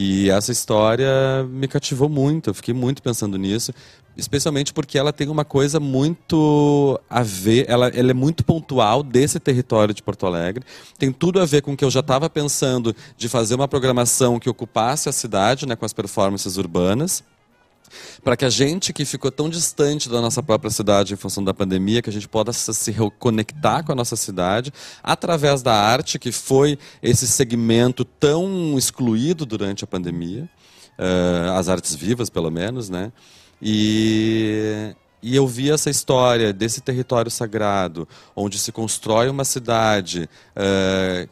E 0.00 0.30
essa 0.30 0.52
história 0.52 1.08
me 1.50 1.66
cativou 1.66 2.08
muito, 2.08 2.50
eu 2.50 2.54
fiquei 2.54 2.72
muito 2.72 3.02
pensando 3.02 3.36
nisso, 3.36 3.74
especialmente 4.16 4.72
porque 4.72 4.96
ela 4.96 5.12
tem 5.12 5.28
uma 5.28 5.44
coisa 5.44 5.80
muito 5.80 7.00
a 7.10 7.20
ver, 7.24 7.68
ela, 7.68 7.88
ela 7.88 8.12
é 8.12 8.14
muito 8.14 8.44
pontual 8.44 9.02
desse 9.02 9.40
território 9.40 9.92
de 9.92 10.00
Porto 10.00 10.24
Alegre, 10.24 10.64
tem 10.96 11.10
tudo 11.10 11.40
a 11.40 11.44
ver 11.44 11.62
com 11.62 11.72
o 11.72 11.76
que 11.76 11.84
eu 11.84 11.90
já 11.90 11.98
estava 11.98 12.30
pensando 12.30 12.94
de 13.16 13.28
fazer 13.28 13.56
uma 13.56 13.66
programação 13.66 14.38
que 14.38 14.48
ocupasse 14.48 15.08
a 15.08 15.12
cidade, 15.12 15.66
né, 15.66 15.74
com 15.74 15.84
as 15.84 15.92
performances 15.92 16.56
urbanas 16.56 17.24
para 18.22 18.36
que 18.36 18.44
a 18.44 18.50
gente 18.50 18.92
que 18.92 19.04
ficou 19.04 19.30
tão 19.30 19.48
distante 19.48 20.08
da 20.08 20.20
nossa 20.20 20.42
própria 20.42 20.70
cidade 20.70 21.14
em 21.14 21.16
função 21.16 21.42
da 21.42 21.54
pandemia, 21.54 22.02
que 22.02 22.10
a 22.10 22.12
gente 22.12 22.28
possa 22.28 22.72
se 22.72 22.90
reconectar 22.90 23.84
com 23.84 23.92
a 23.92 23.94
nossa 23.94 24.16
cidade 24.16 24.72
através 25.02 25.62
da 25.62 25.74
arte, 25.74 26.18
que 26.18 26.32
foi 26.32 26.78
esse 27.02 27.26
segmento 27.26 28.04
tão 28.04 28.76
excluído 28.76 29.44
durante 29.46 29.84
a 29.84 29.86
pandemia, 29.86 30.48
uh, 30.98 31.52
as 31.56 31.68
artes 31.68 31.94
vivas, 31.94 32.30
pelo 32.30 32.50
menos, 32.50 32.88
né? 32.88 33.12
E, 33.60 34.94
e 35.22 35.34
eu 35.34 35.46
vi 35.46 35.70
essa 35.70 35.90
história 35.90 36.52
desse 36.52 36.80
território 36.80 37.30
sagrado, 37.30 38.08
onde 38.36 38.58
se 38.58 38.70
constrói 38.70 39.28
uma 39.28 39.44
cidade 39.44 40.28
uh, 40.56 41.28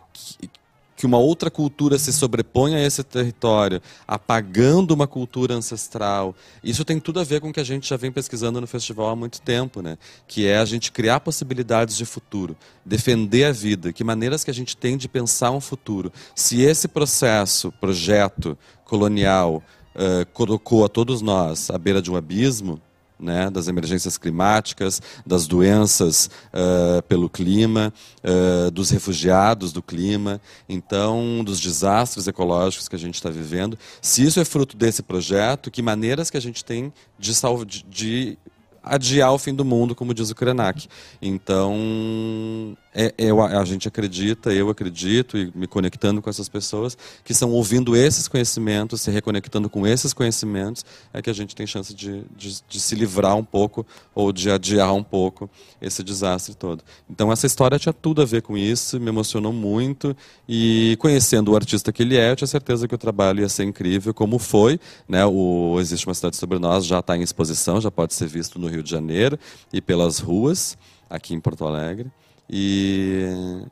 que, 0.96 1.06
uma 1.06 1.18
outra 1.18 1.50
cultura 1.50 1.98
se 1.98 2.12
sobrepõe 2.12 2.74
a 2.74 2.84
esse 2.84 3.04
território, 3.04 3.80
apagando 4.06 4.92
uma 4.92 5.06
cultura 5.06 5.54
ancestral. 5.54 6.34
Isso 6.64 6.84
tem 6.84 6.98
tudo 6.98 7.20
a 7.20 7.24
ver 7.24 7.40
com 7.40 7.50
o 7.50 7.52
que 7.52 7.60
a 7.60 7.64
gente 7.64 7.88
já 7.88 7.96
vem 7.96 8.10
pesquisando 8.10 8.60
no 8.60 8.66
festival 8.66 9.10
há 9.10 9.16
muito 9.16 9.40
tempo, 9.40 9.82
né? 9.82 9.98
Que 10.26 10.46
é 10.46 10.58
a 10.58 10.64
gente 10.64 10.90
criar 10.90 11.20
possibilidades 11.20 11.96
de 11.96 12.04
futuro, 12.04 12.56
defender 12.84 13.44
a 13.44 13.52
vida, 13.52 13.92
que 13.92 14.02
maneiras 14.02 14.42
que 14.42 14.50
a 14.50 14.54
gente 14.54 14.76
tem 14.76 14.96
de 14.96 15.08
pensar 15.08 15.50
um 15.50 15.60
futuro. 15.60 16.12
Se 16.34 16.62
esse 16.62 16.88
processo, 16.88 17.70
projeto 17.72 18.56
colonial, 18.84 19.62
uh, 19.94 20.26
colocou 20.32 20.84
a 20.84 20.88
todos 20.88 21.20
nós 21.20 21.70
à 21.70 21.78
beira 21.78 22.00
de 22.00 22.10
um 22.10 22.16
abismo, 22.16 22.80
né, 23.18 23.50
das 23.50 23.68
emergências 23.68 24.18
climáticas, 24.18 25.00
das 25.24 25.46
doenças 25.46 26.30
uh, 26.52 27.02
pelo 27.02 27.28
clima, 27.28 27.92
uh, 28.22 28.70
dos 28.70 28.90
refugiados 28.90 29.72
do 29.72 29.82
clima, 29.82 30.40
então 30.68 31.42
dos 31.44 31.60
desastres 31.60 32.26
ecológicos 32.26 32.88
que 32.88 32.96
a 32.96 32.98
gente 32.98 33.14
está 33.14 33.30
vivendo. 33.30 33.78
Se 34.00 34.22
isso 34.22 34.38
é 34.40 34.44
fruto 34.44 34.76
desse 34.76 35.02
projeto, 35.02 35.70
que 35.70 35.82
maneiras 35.82 36.30
que 36.30 36.36
a 36.36 36.40
gente 36.40 36.64
tem 36.64 36.92
de, 37.18 37.32
de, 37.64 37.84
de 37.84 38.38
adiar 38.86 39.32
o 39.32 39.38
fim 39.38 39.52
do 39.52 39.64
mundo, 39.64 39.94
como 39.94 40.14
diz 40.14 40.30
o 40.30 40.34
Krenak. 40.34 40.86
Então, 41.20 42.76
é, 42.98 43.12
é, 43.18 43.30
a 43.30 43.64
gente 43.66 43.86
acredita, 43.86 44.54
eu 44.54 44.70
acredito, 44.70 45.36
e 45.36 45.52
me 45.54 45.66
conectando 45.66 46.22
com 46.22 46.30
essas 46.30 46.48
pessoas, 46.48 46.96
que 47.22 47.34
são 47.34 47.50
ouvindo 47.50 47.94
esses 47.94 48.26
conhecimentos, 48.26 49.02
se 49.02 49.10
reconectando 49.10 49.68
com 49.68 49.86
esses 49.86 50.14
conhecimentos, 50.14 50.82
é 51.12 51.20
que 51.20 51.28
a 51.28 51.32
gente 51.34 51.54
tem 51.54 51.66
chance 51.66 51.92
de, 51.92 52.24
de, 52.34 52.62
de 52.66 52.80
se 52.80 52.94
livrar 52.94 53.36
um 53.36 53.44
pouco 53.44 53.86
ou 54.14 54.32
de 54.32 54.50
adiar 54.50 54.94
um 54.94 55.02
pouco 55.02 55.50
esse 55.78 56.02
desastre 56.02 56.54
todo. 56.54 56.82
Então, 57.10 57.30
essa 57.30 57.46
história 57.46 57.78
tinha 57.78 57.92
tudo 57.92 58.22
a 58.22 58.24
ver 58.24 58.40
com 58.40 58.56
isso, 58.56 58.98
me 58.98 59.08
emocionou 59.08 59.52
muito, 59.52 60.16
e 60.48 60.96
conhecendo 60.98 61.52
o 61.52 61.56
artista 61.56 61.92
que 61.92 62.02
ele 62.02 62.16
é, 62.16 62.30
eu 62.30 62.36
tinha 62.36 62.48
certeza 62.48 62.88
que 62.88 62.94
o 62.94 62.98
trabalho 62.98 63.40
ia 63.40 63.48
ser 63.50 63.64
incrível, 63.64 64.14
como 64.14 64.38
foi. 64.38 64.80
Né? 65.06 65.22
O 65.26 65.76
Existe 65.78 66.06
uma 66.06 66.14
Cidade 66.14 66.36
Sobre 66.36 66.58
Nós 66.58 66.86
já 66.86 67.00
está 67.00 67.14
em 67.14 67.20
exposição, 67.20 67.78
já 67.78 67.90
pode 67.90 68.14
ser 68.14 68.26
visto 68.26 68.58
no 68.58 68.68
Rio 68.68 68.82
de 68.82 68.90
Janeiro 68.90 69.38
e 69.70 69.82
pelas 69.82 70.18
ruas 70.18 70.78
aqui 71.10 71.34
em 71.34 71.40
Porto 71.40 71.66
Alegre. 71.66 72.10
E, 72.48 73.24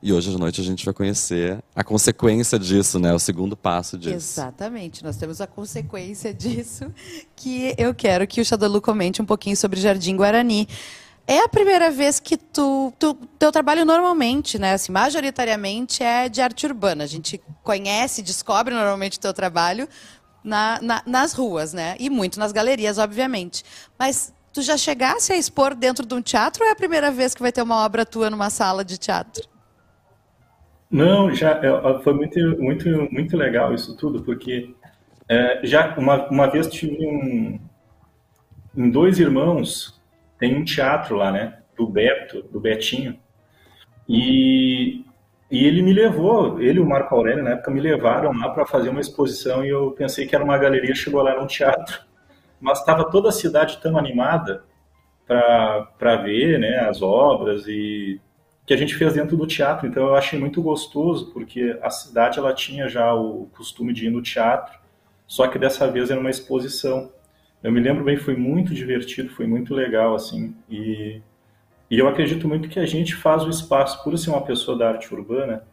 e, 0.03 0.11
hoje 0.11 0.35
à 0.35 0.37
noite 0.37 0.59
a 0.59 0.63
gente 0.63 0.83
vai 0.83 0.93
conhecer 0.93 1.63
a 1.73 1.83
consequência 1.83 2.59
disso, 2.59 2.99
né? 2.99 3.13
O 3.13 3.19
segundo 3.19 3.55
passo 3.55 3.97
disso. 3.97 4.15
Exatamente. 4.15 5.01
Nós 5.01 5.15
temos 5.15 5.39
a 5.39 5.47
consequência 5.47 6.31
disso, 6.35 6.91
que 7.35 7.73
eu 7.77 7.95
quero 7.95 8.27
que 8.27 8.41
o 8.41 8.45
Xadalu 8.45 8.81
comente 8.81 9.21
um 9.21 9.25
pouquinho 9.25 9.55
sobre 9.55 9.79
Jardim 9.79 10.17
Guarani. 10.17 10.67
É 11.25 11.39
a 11.39 11.47
primeira 11.47 11.89
vez 11.89 12.19
que 12.19 12.37
tu, 12.37 12.93
tu 12.99 13.15
teu 13.39 13.51
trabalho 13.51 13.83
normalmente, 13.83 14.59
né, 14.59 14.73
assim, 14.73 14.91
majoritariamente 14.91 16.03
é 16.03 16.29
de 16.29 16.39
arte 16.39 16.67
urbana. 16.67 17.03
A 17.03 17.07
gente 17.07 17.41
conhece, 17.63 18.21
descobre 18.21 18.75
normalmente 18.75 19.17
o 19.17 19.21
teu 19.21 19.33
trabalho 19.33 19.87
na, 20.43 20.79
na, 20.81 21.01
nas 21.05 21.33
ruas, 21.33 21.73
né? 21.73 21.95
E 21.97 22.09
muito 22.09 22.39
nas 22.39 22.51
galerias, 22.51 22.99
obviamente. 22.99 23.63
Mas 23.97 24.31
Tu 24.55 24.61
já 24.61 24.77
chegasse 24.77 25.33
a 25.33 25.35
expor 25.35 25.75
dentro 25.75 26.05
de 26.05 26.13
um 26.13 26.21
teatro 26.21 26.63
ou 26.63 26.69
é 26.69 26.71
a 26.71 26.75
primeira 26.77 27.11
vez 27.11 27.35
que 27.35 27.41
vai 27.41 27.51
ter 27.51 27.61
uma 27.61 27.83
obra 27.83 28.05
tua 28.05 28.29
numa 28.29 28.49
sala 28.49 28.85
de 28.85 28.97
teatro? 28.97 29.43
Não, 30.89 31.29
já 31.35 31.59
é, 31.61 32.01
foi 32.01 32.13
muito, 32.13 32.39
muito, 32.57 32.89
muito 33.11 33.35
legal 33.35 33.73
isso 33.73 33.97
tudo, 33.97 34.23
porque 34.23 34.73
é, 35.27 35.59
já 35.61 35.93
uma, 35.97 36.29
uma 36.29 36.47
vez 36.47 36.67
tive 36.67 37.05
um, 37.05 37.59
dois 38.89 39.19
irmãos 39.19 40.01
tem 40.39 40.55
um 40.55 40.63
teatro 40.63 41.17
lá, 41.17 41.33
né? 41.33 41.59
Do 41.77 41.85
Beto, 41.85 42.43
do 42.43 42.57
Betinho. 42.57 43.19
E, 44.07 45.03
e 45.51 45.65
ele 45.65 45.81
me 45.81 45.91
levou, 45.91 46.61
ele 46.61 46.79
e 46.79 46.81
o 46.81 46.87
Marco 46.87 47.13
Aurélio, 47.13 47.43
na 47.43 47.49
época, 47.51 47.71
me 47.71 47.81
levaram 47.81 48.31
lá 48.31 48.49
para 48.51 48.65
fazer 48.65 48.87
uma 48.87 49.01
exposição 49.01 49.65
e 49.65 49.69
eu 49.69 49.91
pensei 49.91 50.25
que 50.25 50.33
era 50.33 50.45
uma 50.45 50.57
galeria, 50.57 50.95
chegou 50.95 51.21
lá 51.21 51.37
num 51.37 51.45
teatro 51.45 52.05
mas 52.59 52.79
estava 52.79 53.09
toda 53.09 53.29
a 53.29 53.31
cidade 53.31 53.79
tão 53.81 53.97
animada 53.97 54.63
para 55.27 56.15
ver 56.23 56.59
né, 56.59 56.79
as 56.79 57.01
obras 57.01 57.67
e 57.67 58.19
que 58.65 58.73
a 58.73 58.77
gente 58.77 58.95
fez 58.95 59.13
dentro 59.13 59.37
do 59.37 59.45
teatro. 59.45 59.87
Então 59.87 60.07
eu 60.07 60.15
achei 60.15 60.39
muito 60.39 60.61
gostoso, 60.61 61.31
porque 61.31 61.77
a 61.81 61.89
cidade 61.89 62.39
ela 62.39 62.53
tinha 62.53 62.87
já 62.87 63.13
o 63.13 63.47
costume 63.55 63.93
de 63.93 64.07
ir 64.07 64.09
no 64.09 64.21
teatro, 64.21 64.77
só 65.27 65.47
que 65.47 65.59
dessa 65.59 65.89
vez 65.89 66.09
era 66.09 66.19
uma 66.19 66.29
exposição. 66.29 67.11
Eu 67.63 67.71
me 67.71 67.79
lembro 67.79 68.03
bem, 68.03 68.17
foi 68.17 68.35
muito 68.35 68.73
divertido, 68.73 69.29
foi 69.29 69.47
muito 69.47 69.73
legal, 69.73 70.15
assim, 70.15 70.55
e, 70.69 71.21
e 71.89 71.97
eu 71.97 72.07
acredito 72.07 72.47
muito 72.47 72.69
que 72.69 72.79
a 72.79 72.85
gente 72.85 73.15
faz 73.15 73.43
o 73.43 73.49
espaço, 73.49 74.03
por 74.03 74.17
ser 74.17 74.29
uma 74.29 74.41
pessoa 74.41 74.77
da 74.77 74.89
arte 74.89 75.13
urbana, 75.13 75.63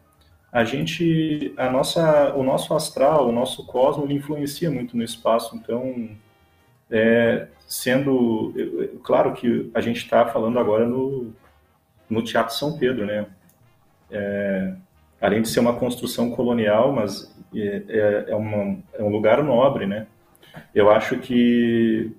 a 0.51 0.63
gente, 0.63 1.51
a 1.57 1.67
nossa, 1.71 2.31
o 2.35 2.43
nosso 2.43 2.75
astral, 2.75 3.27
o 3.27 3.31
nosso 3.31 3.65
cosmo, 3.65 4.05
ele 4.05 4.13
influencia 4.13 4.69
muito 4.69 4.95
no 4.95 5.03
espaço. 5.03 5.55
Então, 5.55 6.09
é, 6.89 7.47
sendo, 7.67 8.53
claro 9.03 9.33
que 9.33 9.71
a 9.73 9.81
gente 9.81 9.97
está 9.97 10.25
falando 10.25 10.59
agora 10.59 10.85
no, 10.85 11.33
no 12.09 12.23
Teatro 12.23 12.55
São 12.55 12.77
Pedro, 12.77 13.05
né? 13.05 13.25
É, 14.11 14.73
além 15.19 15.41
de 15.41 15.49
ser 15.49 15.59
uma 15.59 15.75
construção 15.75 16.31
colonial, 16.31 16.91
mas 16.91 17.33
é, 17.55 17.83
é, 17.87 18.25
é, 18.29 18.35
uma, 18.35 18.77
é 18.93 19.03
um 19.03 19.09
lugar 19.09 19.41
nobre, 19.43 19.85
né? 19.85 20.07
Eu 20.73 20.91
acho 20.91 21.17
que 21.19 22.15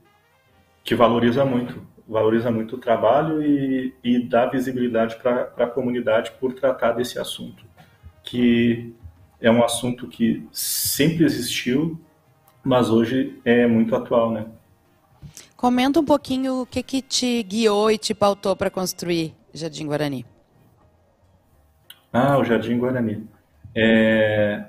que 0.84 0.94
valoriza 0.94 1.44
muito, 1.46 1.82
valoriza 2.06 2.50
muito 2.50 2.76
o 2.76 2.78
trabalho 2.78 3.42
e, 3.42 3.94
e 4.04 4.18
dá 4.18 4.46
visibilidade 4.46 5.16
para 5.16 5.50
a 5.56 5.66
comunidade 5.66 6.32
por 6.38 6.52
tratar 6.52 6.92
desse 6.92 7.18
assunto, 7.18 7.64
que 8.22 8.94
é 9.40 9.50
um 9.50 9.64
assunto 9.64 10.06
que 10.06 10.46
sempre 10.52 11.24
existiu, 11.24 11.98
mas 12.64 12.88
hoje 12.88 13.38
é 13.44 13.66
muito 13.66 13.94
atual, 13.94 14.32
né? 14.32 14.46
Comenta 15.56 16.00
um 16.00 16.04
pouquinho 16.04 16.62
o 16.62 16.66
que, 16.66 16.82
que 16.82 17.02
te 17.02 17.42
guiou 17.42 17.90
e 17.90 17.98
te 17.98 18.14
pautou 18.14 18.56
para 18.56 18.70
construir 18.70 19.34
Jardim 19.52 19.86
Guarani. 19.86 20.26
Ah, 22.12 22.38
o 22.38 22.44
Jardim 22.44 22.78
Guarani. 22.78 23.26
É, 23.74 24.64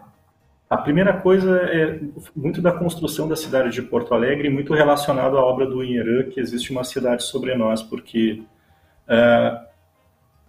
a 0.70 0.78
primeira 0.78 1.14
coisa 1.14 1.58
é 1.58 2.00
muito 2.36 2.62
da 2.62 2.72
construção 2.72 3.28
da 3.28 3.36
cidade 3.36 3.72
de 3.72 3.82
Porto 3.82 4.14
Alegre, 4.14 4.50
muito 4.50 4.74
relacionado 4.74 5.38
à 5.38 5.46
obra 5.46 5.66
do 5.66 5.84
Inherã, 5.84 6.24
que 6.24 6.40
existe 6.40 6.72
uma 6.72 6.84
cidade 6.84 7.24
sobre 7.24 7.56
nós, 7.56 7.84
porque 7.84 8.44
uh, 9.08 9.66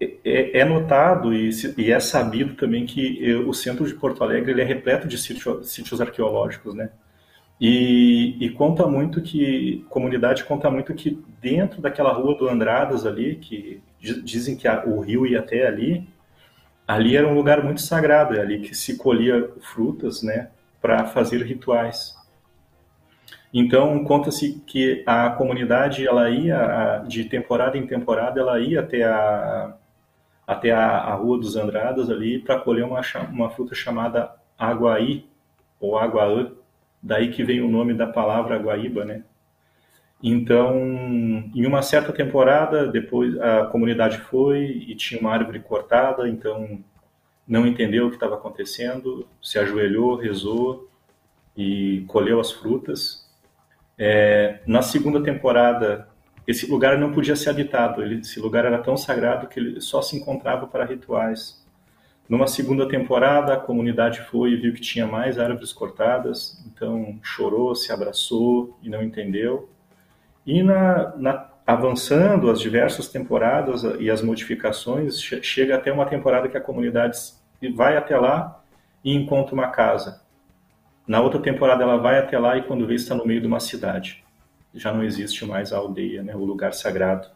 é, 0.01 0.61
é, 0.61 0.65
notado 0.65 1.35
e, 1.35 1.51
e, 1.77 1.93
é 1.93 2.01
sabido 2.01 2.55
também 2.55 2.87
que 2.87 3.35
o 3.47 3.53
centro 3.53 3.87
de 3.87 3.95
Porto 3.95 4.23
Alegre 4.23 4.53
ele 4.53 4.63
é 4.63 4.65
repleto 4.65 5.07
de 5.07 5.19
sítio, 5.19 5.63
sítios 5.65 6.01
arqueológicos, 6.01 6.75
né? 6.75 6.91
E, 7.61 8.37
e, 8.39 8.51
conta 8.51 8.87
muito 8.87 9.23
que, 9.23 9.85
comunidade 9.89 10.45
conta 10.45 10.71
muito 10.71 10.93
que 10.95 11.19
dentro 11.41 11.81
daquela 11.81 12.13
rua 12.13 12.37
do 12.37 12.49
Andradas 12.49 13.07
ali, 13.07 13.37
que 13.37 13.83
dizem 13.99 14.57
que 14.57 14.69
a, 14.69 14.85
o 14.85 15.01
rio 15.01 15.27
ia 15.27 15.41
até 15.41 15.67
ali, 15.67 16.07
ali 16.87 17.17
era 17.17 17.27
um 17.27 17.35
lugar 17.35 17.65
muito 17.65 17.81
sagrado, 17.81 18.37
é 18.37 18.41
ali 18.41 18.61
que 18.61 18.75
se 18.75 18.99
colhia 18.99 19.51
frutas, 19.61 20.23
né, 20.23 20.51
para 20.83 21.07
fazer 21.07 21.43
rituais. 21.43 22.15
Então 23.53 24.05
conta-se 24.05 24.63
que 24.67 25.03
a 25.07 25.31
comunidade 25.31 26.07
ela 26.07 26.29
ia 26.29 27.03
de 27.09 27.25
temporada 27.25 27.79
em 27.79 27.87
temporada 27.87 28.39
ela 28.39 28.61
ia 28.61 28.81
até 28.81 29.03
a 29.05 29.75
até 30.47 30.71
a, 30.71 30.99
a 30.99 31.15
rua 31.15 31.39
dos 31.39 31.57
Andradas 31.57 32.09
ali 32.09 32.39
para 32.39 32.61
colher 32.61 32.85
uma, 32.85 33.01
uma 33.33 33.51
fruta 33.51 33.75
chamada 33.75 34.31
aguaí 34.57 35.27
ou 35.81 35.99
aguaã, 35.99 36.53
daí 37.07 37.31
que 37.31 37.45
vem 37.45 37.61
o 37.61 37.69
nome 37.69 37.95
da 37.95 38.07
palavra 38.07 38.59
guaíba, 38.59 39.05
né? 39.05 39.23
Então, 40.23 40.75
em 41.55 41.67
uma 41.67 41.83
certa 41.83 42.13
temporada, 42.13 42.87
depois 42.89 43.39
a 43.39 43.67
comunidade 43.67 44.19
foi 44.19 44.65
e 44.65 44.95
tinha 44.97 45.21
uma 45.21 45.31
árvore 45.31 45.61
cortada, 45.61 46.29
então 46.29 46.81
não 47.47 47.67
entendeu 47.67 48.07
o 48.07 48.11
que 48.11 48.17
estava 48.17 48.35
acontecendo, 48.35 49.29
se 49.41 49.59
ajoelhou, 49.59 50.17
rezou 50.17 50.91
e 51.57 52.05
colheu 52.09 52.41
as 52.41 52.51
frutas. 52.51 53.31
É, 53.97 54.61
na 54.67 54.83
segunda 54.83 55.23
temporada, 55.23 56.09
esse 56.47 56.69
lugar 56.69 56.99
não 56.99 57.13
podia 57.13 57.37
ser 57.37 57.51
habitado, 57.51 58.03
ele, 58.03 58.21
esse 58.21 58.41
lugar 58.41 58.65
era 58.65 58.79
tão 58.79 58.97
sagrado 58.97 59.47
que 59.47 59.61
ele 59.61 59.81
só 59.81 60.03
se 60.03 60.17
encontrava 60.17 60.67
para 60.67 60.85
rituais. 60.85 61.65
Numa 62.29 62.49
segunda 62.49 62.89
temporada, 62.89 63.55
a 63.55 63.57
comunidade 63.57 64.21
foi 64.23 64.51
e 64.51 64.57
viu 64.57 64.73
que 64.73 64.81
tinha 64.81 65.07
mais 65.07 65.39
árvores 65.39 65.73
cortadas, 65.73 66.61
então 66.67 67.19
chorou, 67.23 67.75
se 67.75 67.93
abraçou 67.93 68.77
e 68.83 68.89
não 68.89 69.03
entendeu. 69.03 69.69
E 70.45 70.63
na, 70.63 71.17
na, 71.17 71.51
avançando 71.65 72.51
as 72.51 72.61
diversas 72.61 73.09
temporadas 73.09 73.85
e 74.01 74.11
as 74.11 74.23
modificações, 74.23 75.21
chega 75.21 75.77
até 75.77 75.93
uma 75.93 76.07
temporada 76.07 76.49
que 76.49 76.57
a 76.57 76.61
comunidade 76.61 77.17
vai 77.75 77.97
até 77.97 78.19
lá 78.19 78.61
e 79.05 79.15
encontra 79.15 79.55
uma 79.55 79.69
casa. 79.69 80.21
Na 81.07 81.21
outra 81.21 81.41
temporada 81.41 81.85
ela 81.85 81.97
vai 81.97 82.19
até 82.19 82.37
lá 82.37 82.57
e 82.57 82.63
quando 82.63 82.87
vê 82.87 82.95
está 82.97 83.15
no 83.15 83.25
meio 83.25 83.41
de 83.41 83.47
uma 83.47 83.61
cidade. 83.61 84.25
Já 84.75 84.93
não 84.93 85.05
existe 85.05 85.45
mais 85.47 85.73
a 85.73 85.79
aldeia, 85.79 86.23
né, 86.25 86.35
o 86.35 86.45
lugar 86.45 86.75
sagrado. 86.75 87.29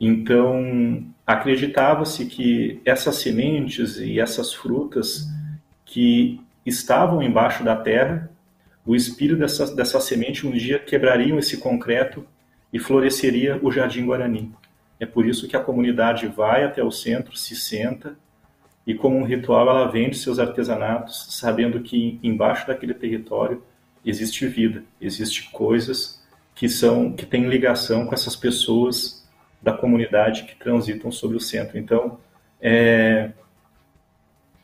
Então, 0.00 1.04
acreditava-se 1.26 2.26
que 2.26 2.80
essas 2.84 3.16
sementes 3.16 3.98
e 3.98 4.20
essas 4.20 4.52
frutas 4.52 5.26
que 5.84 6.40
estavam 6.64 7.22
embaixo 7.22 7.64
da 7.64 7.76
terra 7.76 8.30
o 8.86 8.94
espírito 8.94 9.40
dessa, 9.40 9.74
dessa 9.74 9.98
semente 9.98 10.46
um 10.46 10.52
dia 10.52 10.78
quebrariam 10.78 11.38
esse 11.38 11.56
concreto 11.56 12.24
e 12.72 12.78
floresceria 12.78 13.58
o 13.60 13.72
Jardim 13.72 14.06
Guarani. 14.06 14.52
É 15.00 15.04
por 15.04 15.26
isso 15.26 15.48
que 15.48 15.56
a 15.56 15.60
comunidade 15.60 16.28
vai 16.28 16.62
até 16.62 16.82
o 16.84 16.90
centro, 16.90 17.36
se 17.36 17.56
senta 17.56 18.16
e, 18.86 18.94
como 18.94 19.16
um 19.18 19.24
ritual, 19.24 19.68
ela 19.68 19.90
vende 19.90 20.16
seus 20.16 20.38
artesanatos, 20.38 21.26
sabendo 21.30 21.80
que 21.80 22.20
embaixo 22.22 22.66
daquele 22.68 22.94
território 22.94 23.62
existe 24.04 24.46
vida, 24.46 24.84
existe 25.00 25.50
coisas 25.50 26.24
que 26.54 26.68
são 26.68 27.12
que 27.12 27.26
têm 27.26 27.48
ligação 27.48 28.06
com 28.06 28.14
essas 28.14 28.36
pessoas 28.36 29.15
da 29.66 29.72
comunidade 29.74 30.44
que 30.44 30.56
transitam 30.56 31.12
sobre 31.12 31.36
o 31.36 31.40
centro. 31.40 31.76
Então, 31.76 32.18
é 32.60 33.32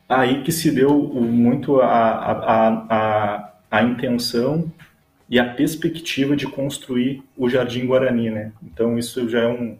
aí 0.09 0.43
que 0.43 0.51
se 0.51 0.71
deu 0.71 0.91
muito 0.99 1.79
a, 1.81 1.87
a, 1.87 2.67
a 2.89 3.53
a 3.73 3.81
intenção 3.81 4.71
e 5.27 5.39
a 5.39 5.51
perspectiva 5.51 6.35
de 6.35 6.45
construir 6.45 7.23
o 7.35 7.49
Jardim 7.49 7.87
Guarani, 7.87 8.29
né? 8.29 8.51
Então 8.61 8.99
isso 8.99 9.27
já 9.27 9.39
é 9.39 9.47
um, 9.47 9.79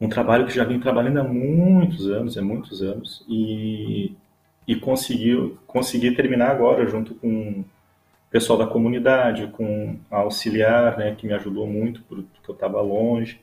um 0.00 0.08
trabalho 0.08 0.46
que 0.46 0.54
já 0.54 0.64
vem 0.64 0.80
trabalhando 0.80 1.20
há 1.20 1.22
muitos 1.22 2.08
anos, 2.08 2.34
é 2.34 2.40
muitos 2.40 2.80
anos, 2.80 3.22
e, 3.28 4.16
e 4.66 4.74
conseguiu 4.74 5.58
consegui 5.66 6.12
terminar 6.12 6.50
agora 6.50 6.86
junto 6.88 7.14
com 7.14 7.60
o 7.60 7.64
pessoal 8.30 8.58
da 8.58 8.66
comunidade, 8.66 9.48
com 9.48 9.98
a 10.10 10.20
auxiliar, 10.20 10.96
né, 10.96 11.14
que 11.14 11.26
me 11.26 11.34
ajudou 11.34 11.66
muito 11.66 12.00
porque 12.08 12.24
eu 12.48 12.54
estava 12.54 12.80
longe. 12.80 13.38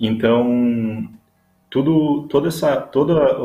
Então 0.00 1.08
tudo 1.68 2.26
toda 2.28 2.48
essa 2.48 2.80
toda 2.80 3.38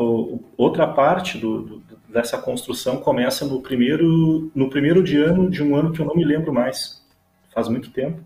outra 0.56 0.88
parte 0.88 1.38
do, 1.38 1.62
do 1.62 1.86
dessa 2.16 2.38
construção 2.38 2.96
começa 2.96 3.44
no 3.44 3.60
primeiro, 3.60 4.50
no 4.54 4.70
primeiro 4.70 5.02
de 5.02 5.18
ano 5.18 5.50
de 5.50 5.62
um 5.62 5.76
ano 5.76 5.92
que 5.92 6.00
eu 6.00 6.06
não 6.06 6.16
me 6.16 6.24
lembro 6.24 6.52
mais, 6.52 7.04
faz 7.52 7.68
muito 7.68 7.90
tempo, 7.90 8.20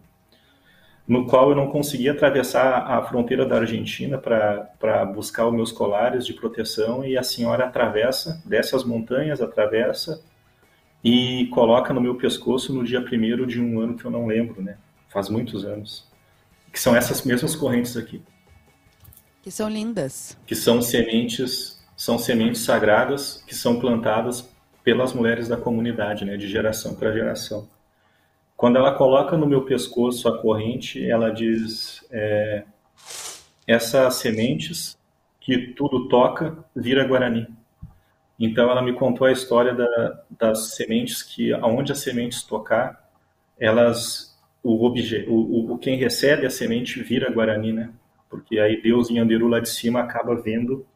no 1.09 1.27
qual 1.27 1.51
eu 1.51 1.57
não 1.57 1.67
conseguia 1.67 2.13
atravessar 2.13 2.87
a 2.87 3.03
fronteira 3.03 3.45
da 3.45 3.59
Argentina 3.59 4.17
para 4.17 5.05
buscar 5.07 5.49
os 5.49 5.53
meus 5.53 5.73
colares 5.73 6.25
de 6.25 6.35
proteção 6.35 7.05
e 7.05 7.19
a 7.19 7.23
senhora 7.25 7.65
atravessa, 7.65 8.41
desce 8.47 8.77
as 8.77 8.85
montanhas, 8.85 9.43
atravessa 9.43 10.23
e 11.03 11.49
coloca 11.49 11.93
no 11.93 12.01
meu 12.01 12.15
pescoço 12.15 12.73
no 12.73 12.85
dia 12.85 13.03
primeiro 13.03 13.45
de 13.45 13.61
um 13.61 13.81
ano 13.81 13.97
que 13.97 14.05
eu 14.05 14.11
não 14.11 14.27
lembro, 14.27 14.63
né? 14.63 14.77
Faz 15.09 15.29
muitos 15.29 15.65
anos. 15.65 16.09
Que 16.73 16.81
são 16.81 16.95
essas 16.95 17.23
mesmas 17.23 17.55
correntes 17.57 17.97
aqui. 17.97 18.23
Que 19.43 19.51
são 19.51 19.69
lindas. 19.69 20.37
Que 20.47 20.55
são 20.55 20.81
sementes 20.81 21.81
são 22.01 22.19
sementes 22.19 22.63
sagradas 22.63 23.45
que 23.47 23.55
são 23.55 23.79
plantadas 23.79 24.51
pelas 24.83 25.13
mulheres 25.13 25.49
da 25.49 25.59
comunidade, 25.59 26.25
né, 26.25 26.35
de 26.39 26.49
geração 26.49 26.95
para 26.95 27.13
geração. 27.13 27.69
Quando 28.57 28.77
ela 28.77 28.95
coloca 28.95 29.37
no 29.37 29.47
meu 29.47 29.67
pescoço 29.67 30.27
a 30.27 30.39
corrente, 30.39 31.05
ela 31.05 31.29
diz: 31.29 32.03
é, 32.11 32.65
essas 33.67 34.15
sementes 34.15 34.99
que 35.39 35.75
tudo 35.75 36.09
toca 36.09 36.65
vira 36.75 37.07
Guarani. 37.07 37.47
Então 38.39 38.71
ela 38.71 38.81
me 38.81 38.95
contou 38.95 39.27
a 39.27 39.33
história 39.33 39.75
da, 39.75 40.23
das 40.31 40.75
sementes 40.77 41.23
que, 41.23 41.53
aonde 41.53 41.93
as 41.93 41.99
sementes 41.99 42.43
tocar, 42.43 43.11
elas, 43.59 44.30
o, 44.63 44.85
obje, 44.85 45.25
o, 45.29 45.73
o 45.73 45.79
quem 45.79 45.97
recebe 45.97 46.47
a 46.47 46.51
semente 46.51 47.03
vira 47.03 47.31
Guarani, 47.31 47.73
né? 47.73 47.91
Porque 48.29 48.59
aí 48.59 48.81
Deus 48.81 49.11
em 49.11 49.19
Anderu 49.19 49.49
lá 49.49 49.61
de 49.61 49.69
cima 49.69 50.01
acaba 50.01 50.35
vendo 50.37 50.87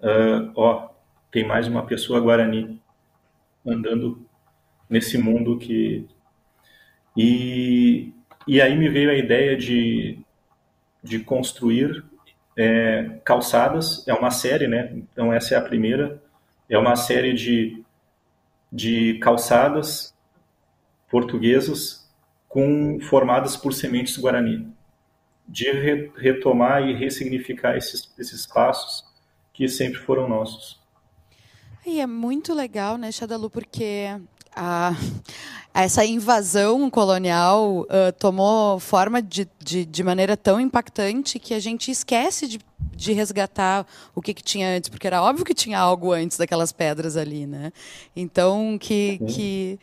uh, 0.00 0.52
ó, 0.54 0.88
tem 1.30 1.46
mais 1.46 1.66
uma 1.66 1.84
pessoa 1.84 2.20
Guarani 2.20 2.80
andando 3.66 4.24
nesse 4.88 5.18
mundo 5.18 5.58
que. 5.58 6.06
E, 7.16 8.12
e 8.46 8.60
aí 8.60 8.76
me 8.76 8.88
veio 8.88 9.10
a 9.10 9.14
ideia 9.14 9.56
de, 9.56 10.18
de 11.02 11.20
construir 11.20 12.04
é, 12.56 13.18
calçadas, 13.24 14.06
é 14.06 14.12
uma 14.12 14.30
série, 14.30 14.66
né? 14.66 14.92
Então 14.94 15.32
essa 15.32 15.54
é 15.54 15.58
a 15.58 15.62
primeira. 15.62 16.22
É 16.68 16.78
uma 16.78 16.96
série 16.96 17.32
de, 17.32 17.84
de 18.72 19.14
calçadas 19.18 20.14
portuguesas 21.10 22.03
com 22.54 23.00
formadas 23.00 23.56
por 23.56 23.74
sementes 23.74 24.16
guarani, 24.16 24.72
de 25.46 25.72
re, 25.72 26.12
retomar 26.16 26.88
e 26.88 26.94
ressignificar 26.94 27.76
esses, 27.76 28.08
esses 28.16 28.46
passos 28.46 29.04
que 29.52 29.68
sempre 29.68 29.98
foram 29.98 30.28
nossos. 30.28 30.80
E 31.84 32.00
é 32.00 32.06
muito 32.06 32.54
legal, 32.54 32.96
né, 32.96 33.10
Xadalu, 33.10 33.50
porque 33.50 34.06
a, 34.54 34.92
essa 35.74 36.04
invasão 36.04 36.88
colonial 36.88 37.80
uh, 37.80 38.12
tomou 38.20 38.78
forma 38.78 39.20
de, 39.20 39.48
de, 39.58 39.84
de, 39.84 40.04
maneira 40.04 40.36
tão 40.36 40.60
impactante 40.60 41.40
que 41.40 41.54
a 41.54 41.58
gente 41.58 41.90
esquece 41.90 42.46
de, 42.46 42.60
de 42.94 43.12
resgatar 43.12 43.84
o 44.14 44.22
que, 44.22 44.32
que 44.32 44.44
tinha 44.44 44.76
antes, 44.76 44.88
porque 44.88 45.08
era 45.08 45.20
óbvio 45.20 45.44
que 45.44 45.54
tinha 45.54 45.80
algo 45.80 46.12
antes 46.12 46.38
daquelas 46.38 46.70
pedras 46.70 47.16
ali, 47.16 47.48
né? 47.48 47.72
Então, 48.14 48.78
que, 48.80 49.18
que, 49.26 49.80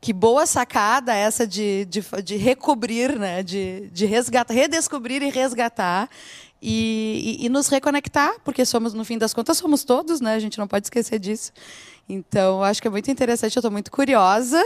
que 0.00 0.12
boa 0.12 0.46
sacada 0.46 1.14
essa 1.14 1.46
de, 1.46 1.84
de, 1.84 2.02
de 2.24 2.36
recobrir, 2.36 3.18
né? 3.18 3.42
De, 3.42 3.90
de 3.92 4.06
resgatar, 4.06 4.54
redescobrir 4.54 5.22
e 5.22 5.30
resgatar. 5.30 6.08
E, 6.62 7.38
e, 7.40 7.46
e, 7.46 7.48
nos 7.48 7.68
reconectar, 7.68 8.34
porque 8.44 8.66
somos, 8.66 8.92
no 8.92 9.02
fim 9.02 9.16
das 9.16 9.32
contas, 9.32 9.56
somos 9.56 9.82
todos, 9.82 10.20
né? 10.20 10.34
A 10.34 10.38
gente 10.38 10.58
não 10.58 10.68
pode 10.68 10.86
esquecer 10.86 11.18
disso. 11.18 11.52
Então, 12.06 12.62
acho 12.62 12.82
que 12.82 12.88
é 12.88 12.90
muito 12.90 13.10
interessante, 13.10 13.56
eu 13.56 13.60
estou 13.60 13.70
muito 13.70 13.90
curiosa, 13.90 14.62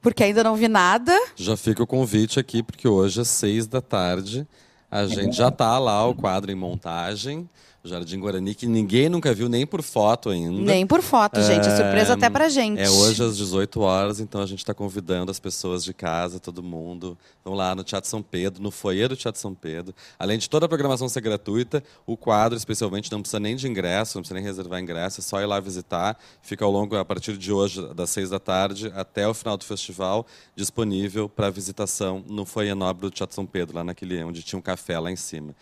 porque 0.00 0.24
ainda 0.24 0.42
não 0.42 0.56
vi 0.56 0.66
nada. 0.66 1.16
Já 1.36 1.56
fica 1.56 1.80
o 1.80 1.86
convite 1.86 2.40
aqui, 2.40 2.60
porque 2.60 2.88
hoje 2.88 3.20
às 3.20 3.28
seis 3.28 3.68
da 3.68 3.80
tarde 3.80 4.44
a 4.90 5.06
gente 5.06 5.36
já 5.36 5.48
está 5.48 5.78
lá, 5.78 6.04
o 6.06 6.14
quadro 6.14 6.50
em 6.50 6.56
montagem. 6.56 7.48
Jardim 7.84 8.20
Guarani, 8.20 8.54
que 8.54 8.64
ninguém 8.64 9.08
nunca 9.08 9.34
viu 9.34 9.48
nem 9.48 9.66
por 9.66 9.82
foto 9.82 10.30
ainda. 10.30 10.60
Nem 10.60 10.86
por 10.86 11.02
foto, 11.02 11.42
gente. 11.42 11.66
É 11.66 11.76
surpresa 11.76 12.14
até 12.14 12.30
pra 12.30 12.48
gente. 12.48 12.80
É 12.80 12.88
hoje 12.88 13.24
às 13.24 13.36
18 13.36 13.80
horas, 13.80 14.20
então 14.20 14.40
a 14.40 14.46
gente 14.46 14.60
está 14.60 14.72
convidando 14.72 15.32
as 15.32 15.40
pessoas 15.40 15.82
de 15.82 15.92
casa, 15.92 16.38
todo 16.38 16.62
mundo. 16.62 17.18
Vão 17.44 17.54
lá 17.54 17.74
no 17.74 17.82
Teatro 17.82 18.08
São 18.08 18.22
Pedro, 18.22 18.62
no 18.62 18.70
foyer 18.70 19.08
do 19.08 19.16
Teatro 19.16 19.40
São 19.40 19.52
Pedro. 19.52 19.92
Além 20.16 20.38
de 20.38 20.48
toda 20.48 20.66
a 20.66 20.68
programação 20.68 21.08
ser 21.08 21.20
gratuita, 21.22 21.82
o 22.06 22.16
quadro, 22.16 22.56
especialmente, 22.56 23.10
não 23.10 23.20
precisa 23.20 23.40
nem 23.40 23.56
de 23.56 23.66
ingresso, 23.66 24.16
não 24.16 24.22
precisa 24.22 24.34
nem 24.34 24.44
reservar 24.44 24.80
ingresso, 24.80 25.20
é 25.20 25.22
só 25.22 25.40
ir 25.40 25.46
lá 25.46 25.58
visitar. 25.58 26.16
Fica 26.40 26.64
ao 26.64 26.70
longo, 26.70 26.96
a 26.96 27.04
partir 27.04 27.36
de 27.36 27.52
hoje, 27.52 27.84
das 27.94 28.10
6 28.10 28.30
da 28.30 28.38
tarde, 28.38 28.92
até 28.94 29.26
o 29.26 29.34
final 29.34 29.56
do 29.56 29.64
festival, 29.64 30.24
disponível 30.54 31.28
para 31.28 31.50
visitação 31.50 32.22
no 32.28 32.46
foyer 32.46 32.76
nobre 32.76 33.02
do 33.02 33.10
Teatro 33.10 33.34
São 33.34 33.44
Pedro, 33.44 33.76
lá 33.76 33.82
naquele 33.82 34.22
onde 34.22 34.40
tinha 34.44 34.56
um 34.56 34.62
café 34.62 35.00
lá 35.00 35.10
em 35.10 35.16
cima. 35.16 35.52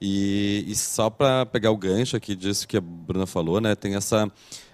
E, 0.00 0.64
e 0.66 0.74
só 0.76 1.10
para 1.10 1.46
pegar 1.46 1.70
o 1.70 1.76
gancho 1.76 2.16
aqui 2.16 2.34
disso 2.34 2.66
que 2.66 2.76
a 2.76 2.80
Bruna 2.80 3.26
falou, 3.26 3.60
né, 3.60 3.74
tem 3.74 3.94
essa 3.94 4.30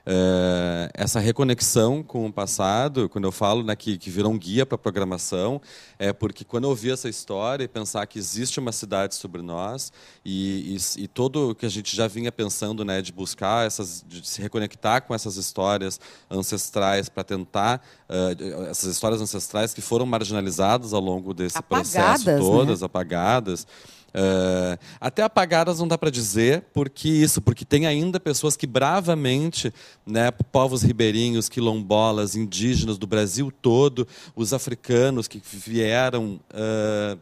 é, 0.06 0.90
essa 0.92 1.18
reconexão 1.18 2.02
com 2.02 2.26
o 2.26 2.32
passado, 2.32 3.08
quando 3.08 3.24
eu 3.24 3.32
falo 3.32 3.62
né, 3.62 3.74
que, 3.74 3.96
que 3.96 4.10
virou 4.10 4.30
um 4.30 4.38
guia 4.38 4.66
para 4.66 4.74
a 4.74 4.78
programação, 4.78 5.60
é 5.98 6.12
porque 6.12 6.44
quando 6.44 6.64
eu 6.64 6.70
ouvi 6.70 6.90
essa 6.90 7.08
história 7.08 7.64
e 7.64 7.68
pensar 7.68 8.06
que 8.06 8.18
existe 8.18 8.60
uma 8.60 8.72
cidade 8.72 9.14
sobre 9.14 9.40
nós 9.40 9.92
e, 10.24 10.76
e, 10.76 11.04
e 11.04 11.08
todo 11.08 11.50
o 11.50 11.54
que 11.54 11.64
a 11.64 11.70
gente 11.70 11.96
já 11.96 12.06
vinha 12.06 12.30
pensando 12.30 12.84
né, 12.84 13.00
de 13.00 13.12
buscar 13.12 13.66
essas, 13.66 14.04
de 14.06 14.26
se 14.28 14.42
reconectar 14.42 15.02
com 15.02 15.14
essas 15.14 15.37
histórias 15.37 15.98
ancestrais 16.30 17.08
para 17.08 17.24
tentar 17.24 17.82
uh, 18.08 18.64
essas 18.66 18.90
histórias 18.90 19.22
ancestrais 19.22 19.72
que 19.72 19.80
foram 19.80 20.04
marginalizadas 20.04 20.92
ao 20.92 21.00
longo 21.00 21.32
desse 21.32 21.56
apagadas, 21.56 22.24
processo, 22.24 22.38
todas 22.38 22.80
né? 22.82 22.87
apagadas. 22.87 23.66
Uh, 24.14 24.79
até 25.00 25.24
apagadas 25.24 25.81
não 25.81 25.88
dá 25.88 25.98
para 25.98 26.09
dizer, 26.09 26.62
porque 26.72 27.09
isso, 27.09 27.42
porque 27.42 27.64
tem 27.64 27.85
ainda 27.85 28.20
pessoas 28.20 28.57
que 28.57 28.64
bravamente, 28.64 29.74
né, 30.07 30.31
povos 30.31 30.83
ribeirinhos, 30.83 31.48
quilombolas, 31.48 32.37
indígenas 32.37 32.96
do 32.96 33.09
Brasil 33.09 33.53
todo, 33.61 34.07
os 34.37 34.53
africanos 34.53 35.27
que 35.27 35.42
vieram 35.44 36.40
uh, 36.53 37.18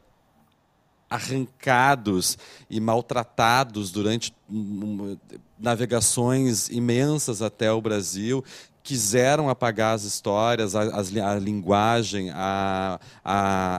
arrancados 1.09 2.37
e 2.69 2.79
maltratados 2.79 3.91
durante 3.91 4.35
navegações 5.59 6.69
imensas 6.69 7.41
até 7.41 7.73
o 7.73 7.81
Brasil 7.81 8.45
quiseram 8.83 9.49
apagar 9.49 9.95
as 9.95 10.05
histórias, 10.05 10.75
a, 10.75 10.83
a, 10.83 11.33
a 11.33 11.39
linguagem, 11.39 12.31
a, 12.33 12.99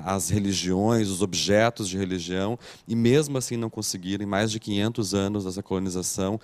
as 0.06 0.30
religiões, 0.30 1.10
os 1.10 1.22
objetos 1.22 1.90
de 1.90 1.98
religião, 1.98 2.58
e 2.88 2.96
mesmo 2.96 3.38
assim 3.38 3.58
não 3.58 3.70
conseguiram, 3.70 4.26
mais 4.26 4.52
de 4.52 4.60
500 4.60 5.14
anos 5.14 5.46
dessa 5.46 5.62
colonização, 5.62 6.40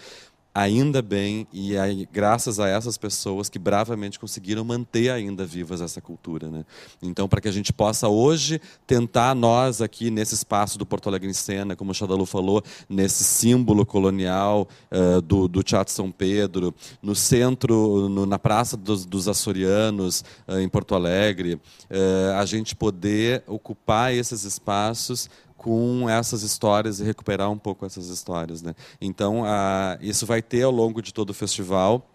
ainda 0.53 1.01
bem, 1.01 1.47
e 1.53 1.77
aí, 1.77 2.07
graças 2.11 2.59
a 2.59 2.67
essas 2.67 2.97
pessoas 2.97 3.49
que 3.49 3.59
bravamente 3.59 4.19
conseguiram 4.19 4.63
manter 4.63 5.09
ainda 5.09 5.45
vivas 5.45 5.79
essa 5.79 6.01
cultura. 6.01 6.49
Né? 6.49 6.65
Então, 7.01 7.27
para 7.27 7.39
que 7.39 7.47
a 7.47 7.51
gente 7.51 7.71
possa 7.71 8.07
hoje 8.07 8.59
tentar, 8.85 9.35
nós 9.35 9.81
aqui 9.81 10.09
nesse 10.09 10.33
espaço 10.33 10.77
do 10.77 10.85
Porto 10.85 11.07
Alegre 11.07 11.29
em 11.29 11.33
Cena, 11.33 11.75
como 11.75 11.91
o 11.91 11.93
Xadalu 11.93 12.25
falou, 12.25 12.63
nesse 12.89 13.23
símbolo 13.23 13.85
colonial 13.85 14.67
uh, 14.91 15.21
do, 15.21 15.47
do 15.47 15.61
Teatro 15.61 15.93
São 15.93 16.11
Pedro, 16.11 16.73
no 17.01 17.15
centro, 17.15 18.09
no, 18.09 18.25
na 18.25 18.39
Praça 18.39 18.75
dos, 18.75 19.05
dos 19.05 19.27
Açorianos, 19.27 20.23
uh, 20.47 20.59
em 20.59 20.67
Porto 20.67 20.95
Alegre, 20.95 21.55
uh, 21.55 22.37
a 22.37 22.45
gente 22.45 22.75
poder 22.75 23.43
ocupar 23.47 24.13
esses 24.13 24.43
espaços 24.43 25.29
com 25.59 26.09
essas 26.09 26.41
histórias 26.41 27.01
e 27.01 27.03
recuperar 27.03 27.51
um 27.51 27.57
pouco 27.57 27.85
essas 27.85 28.07
histórias. 28.07 28.61
Né? 28.61 28.73
Então, 28.99 29.41
uh, 29.41 29.97
isso 29.99 30.25
vai 30.25 30.41
ter 30.41 30.63
ao 30.63 30.71
longo 30.71 31.01
de 31.01 31.13
todo 31.13 31.31
o 31.31 31.33
festival. 31.33 32.09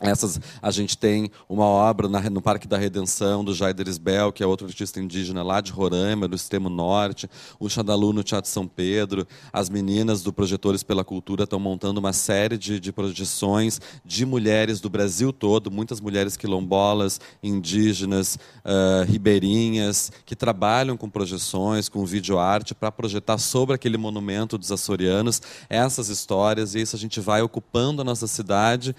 Essas, 0.00 0.40
a 0.60 0.70
gente 0.70 0.98
tem 0.98 1.30
uma 1.48 1.64
obra 1.64 2.08
na, 2.08 2.20
no 2.28 2.42
Parque 2.42 2.66
da 2.66 2.76
Redenção, 2.76 3.44
do 3.44 3.54
Jaider 3.54 3.86
Isbel, 3.86 4.32
que 4.32 4.42
é 4.42 4.46
outro 4.46 4.66
artista 4.66 4.98
indígena 4.98 5.42
lá 5.44 5.60
de 5.60 5.70
Roraima, 5.70 6.26
do 6.26 6.34
extremo 6.34 6.68
norte, 6.68 7.28
o 7.60 7.68
Xadalu 7.68 8.12
no 8.12 8.24
Teatro 8.24 8.50
São 8.50 8.66
Pedro. 8.66 9.26
As 9.52 9.68
meninas 9.68 10.22
do 10.22 10.32
Projetores 10.32 10.82
pela 10.82 11.04
Cultura 11.04 11.44
estão 11.44 11.60
montando 11.60 12.00
uma 12.00 12.12
série 12.12 12.58
de, 12.58 12.80
de 12.80 12.92
projeções 12.92 13.80
de 14.04 14.26
mulheres 14.26 14.80
do 14.80 14.90
Brasil 14.90 15.32
todo, 15.32 15.70
muitas 15.70 16.00
mulheres 16.00 16.36
quilombolas, 16.36 17.20
indígenas, 17.42 18.36
uh, 18.64 19.04
ribeirinhas, 19.06 20.10
que 20.26 20.34
trabalham 20.34 20.96
com 20.96 21.08
projeções, 21.08 21.88
com 21.88 22.04
videoarte, 22.04 22.74
para 22.74 22.90
projetar 22.90 23.38
sobre 23.38 23.76
aquele 23.76 23.96
monumento 23.96 24.58
dos 24.58 24.72
açorianos 24.72 25.40
essas 25.68 26.08
histórias, 26.08 26.74
e 26.74 26.80
isso 26.80 26.96
a 26.96 26.98
gente 26.98 27.20
vai 27.20 27.40
ocupando 27.40 28.02
a 28.02 28.04
nossa 28.04 28.26
cidade 28.26 28.96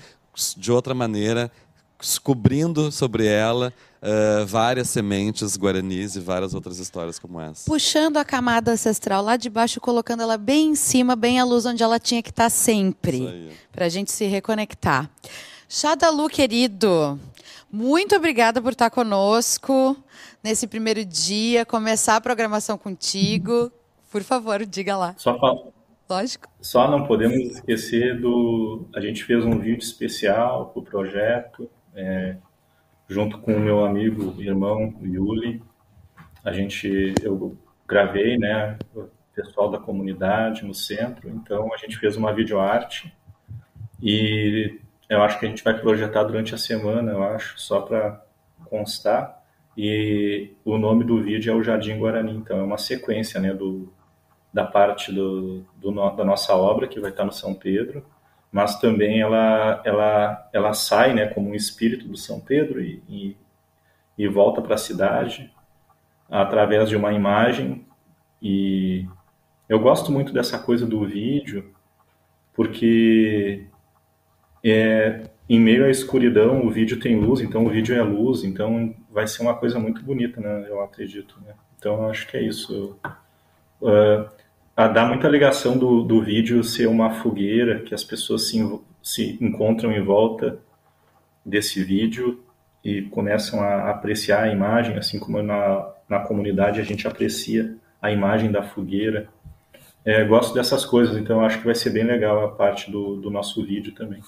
de 0.57 0.71
outra 0.71 0.93
maneira, 0.93 1.51
descobrindo 1.99 2.91
sobre 2.91 3.25
ela 3.25 3.73
uh, 4.01 4.45
várias 4.45 4.89
sementes 4.89 5.55
guaranis 5.55 6.15
e 6.15 6.19
várias 6.19 6.53
outras 6.53 6.79
histórias 6.79 7.17
como 7.17 7.39
essa. 7.39 7.65
Puxando 7.65 8.17
a 8.17 8.25
camada 8.25 8.71
ancestral 8.71 9.23
lá 9.23 9.37
de 9.37 9.49
baixo, 9.49 9.79
colocando 9.79 10.21
ela 10.21 10.37
bem 10.37 10.71
em 10.71 10.75
cima, 10.75 11.15
bem 11.15 11.39
à 11.39 11.45
luz 11.45 11.65
onde 11.65 11.81
ela 11.81 11.99
tinha 11.99 12.21
que 12.21 12.29
estar 12.29 12.49
sempre, 12.49 13.51
para 13.71 13.85
a 13.85 13.89
gente 13.89 14.11
se 14.11 14.25
reconectar. 14.25 15.09
Xadalu, 15.69 16.29
querido, 16.29 17.19
muito 17.71 18.15
obrigada 18.15 18.61
por 18.61 18.73
estar 18.73 18.89
conosco 18.89 19.97
nesse 20.43 20.67
primeiro 20.67 21.03
dia, 21.05 21.65
começar 21.65 22.17
a 22.17 22.21
programação 22.21 22.77
contigo. 22.77 23.71
Por 24.11 24.21
favor, 24.21 24.63
diga 24.65 24.95
lá. 24.95 25.15
Só, 25.17 25.35
Lógico. 26.09 26.47
Só 26.61 26.89
não 26.89 27.05
podemos 27.05 27.37
esquecer 27.37 28.19
do. 28.19 28.87
A 28.95 28.99
gente 28.99 29.23
fez 29.23 29.45
um 29.45 29.57
vídeo 29.57 29.79
especial 29.79 30.67
para 30.67 30.79
o 30.79 30.83
projeto, 30.83 31.69
é, 31.95 32.37
junto 33.07 33.39
com 33.39 33.53
o 33.53 33.59
meu 33.59 33.85
amigo, 33.85 34.39
irmão 34.41 34.93
Yuli. 35.01 35.61
A 36.43 36.51
gente, 36.51 37.13
eu 37.23 37.57
gravei, 37.87 38.37
né, 38.37 38.77
o 38.93 39.07
pessoal 39.33 39.69
da 39.69 39.79
comunidade 39.79 40.65
no 40.65 40.73
centro, 40.73 41.29
então 41.29 41.73
a 41.73 41.77
gente 41.77 41.97
fez 41.97 42.17
uma 42.17 42.33
videoarte 42.33 43.13
e 44.01 44.79
eu 45.09 45.23
acho 45.23 45.39
que 45.39 45.45
a 45.45 45.49
gente 45.49 45.63
vai 45.63 45.79
projetar 45.79 46.23
durante 46.23 46.53
a 46.53 46.57
semana, 46.57 47.11
eu 47.11 47.23
acho, 47.23 47.59
só 47.59 47.81
para 47.81 48.23
constar. 48.65 49.41
E 49.77 50.51
o 50.63 50.77
nome 50.77 51.03
do 51.03 51.21
vídeo 51.21 51.51
é 51.51 51.55
o 51.55 51.63
Jardim 51.63 51.97
Guarani, 51.97 52.33
então 52.35 52.59
é 52.59 52.63
uma 52.63 52.77
sequência, 52.77 53.39
né, 53.39 53.53
do 53.53 53.91
da 54.53 54.63
parte 54.63 55.11
do, 55.11 55.65
do, 55.75 55.91
da 56.11 56.23
nossa 56.23 56.55
obra, 56.55 56.87
que 56.87 56.99
vai 56.99 57.09
estar 57.09 57.25
no 57.25 57.31
São 57.31 57.55
Pedro, 57.55 58.05
mas 58.51 58.79
também 58.79 59.19
ela, 59.19 59.81
ela, 59.83 60.49
ela 60.53 60.73
sai 60.73 61.13
né, 61.13 61.25
como 61.25 61.49
um 61.49 61.55
espírito 61.55 62.07
do 62.07 62.15
São 62.15 62.39
Pedro 62.39 62.79
e, 62.79 63.01
e, 63.09 63.37
e 64.15 64.27
volta 64.27 64.61
para 64.61 64.75
a 64.75 64.77
cidade 64.77 65.51
através 66.29 66.87
de 66.87 66.95
uma 66.95 67.11
imagem. 67.11 67.83
E 68.39 69.07
eu 69.67 69.79
gosto 69.79 70.11
muito 70.11 70.31
dessa 70.31 70.59
coisa 70.59 70.85
do 70.85 71.03
vídeo, 71.03 71.73
porque 72.53 73.65
é, 74.63 75.29
em 75.49 75.59
meio 75.59 75.85
à 75.85 75.89
escuridão 75.89 76.63
o 76.63 76.69
vídeo 76.69 76.99
tem 76.99 77.19
luz, 77.19 77.41
então 77.41 77.65
o 77.65 77.69
vídeo 77.69 77.95
é 77.95 78.03
luz, 78.03 78.43
então 78.43 78.95
vai 79.09 79.25
ser 79.25 79.41
uma 79.41 79.55
coisa 79.55 79.79
muito 79.79 80.03
bonita, 80.03 80.39
né, 80.39 80.67
eu 80.69 80.79
acredito. 80.79 81.41
Né? 81.43 81.55
Então 81.79 82.03
eu 82.03 82.09
acho 82.09 82.27
que 82.27 82.37
é 82.37 82.43
isso. 82.43 82.99
Uh, 83.81 84.29
a 84.75 84.87
dá 84.87 85.05
muita 85.05 85.27
ligação 85.27 85.77
do, 85.77 86.03
do 86.03 86.21
vídeo 86.21 86.63
ser 86.63 86.87
uma 86.87 87.11
fogueira, 87.11 87.79
que 87.79 87.93
as 87.93 88.03
pessoas 88.03 88.47
se, 88.47 88.57
se 89.01 89.37
encontram 89.39 89.91
em 89.91 90.03
volta 90.03 90.59
desse 91.45 91.83
vídeo 91.83 92.43
e 92.83 93.03
começam 93.03 93.61
a 93.61 93.89
apreciar 93.91 94.43
a 94.43 94.51
imagem, 94.51 94.97
assim 94.97 95.19
como 95.19 95.41
na, 95.41 95.89
na 96.09 96.19
comunidade 96.19 96.81
a 96.81 96.83
gente 96.83 97.07
aprecia 97.07 97.75
a 98.01 98.11
imagem 98.11 98.51
da 98.51 98.63
fogueira. 98.63 99.29
É, 100.03 100.23
gosto 100.25 100.53
dessas 100.53 100.83
coisas, 100.83 101.15
então 101.17 101.45
acho 101.45 101.59
que 101.59 101.65
vai 101.65 101.75
ser 101.75 101.91
bem 101.91 102.03
legal 102.03 102.43
a 102.43 102.49
parte 102.49 102.91
do, 102.91 103.15
do 103.15 103.29
nosso 103.29 103.63
vídeo 103.63 103.93
também. 103.93 104.21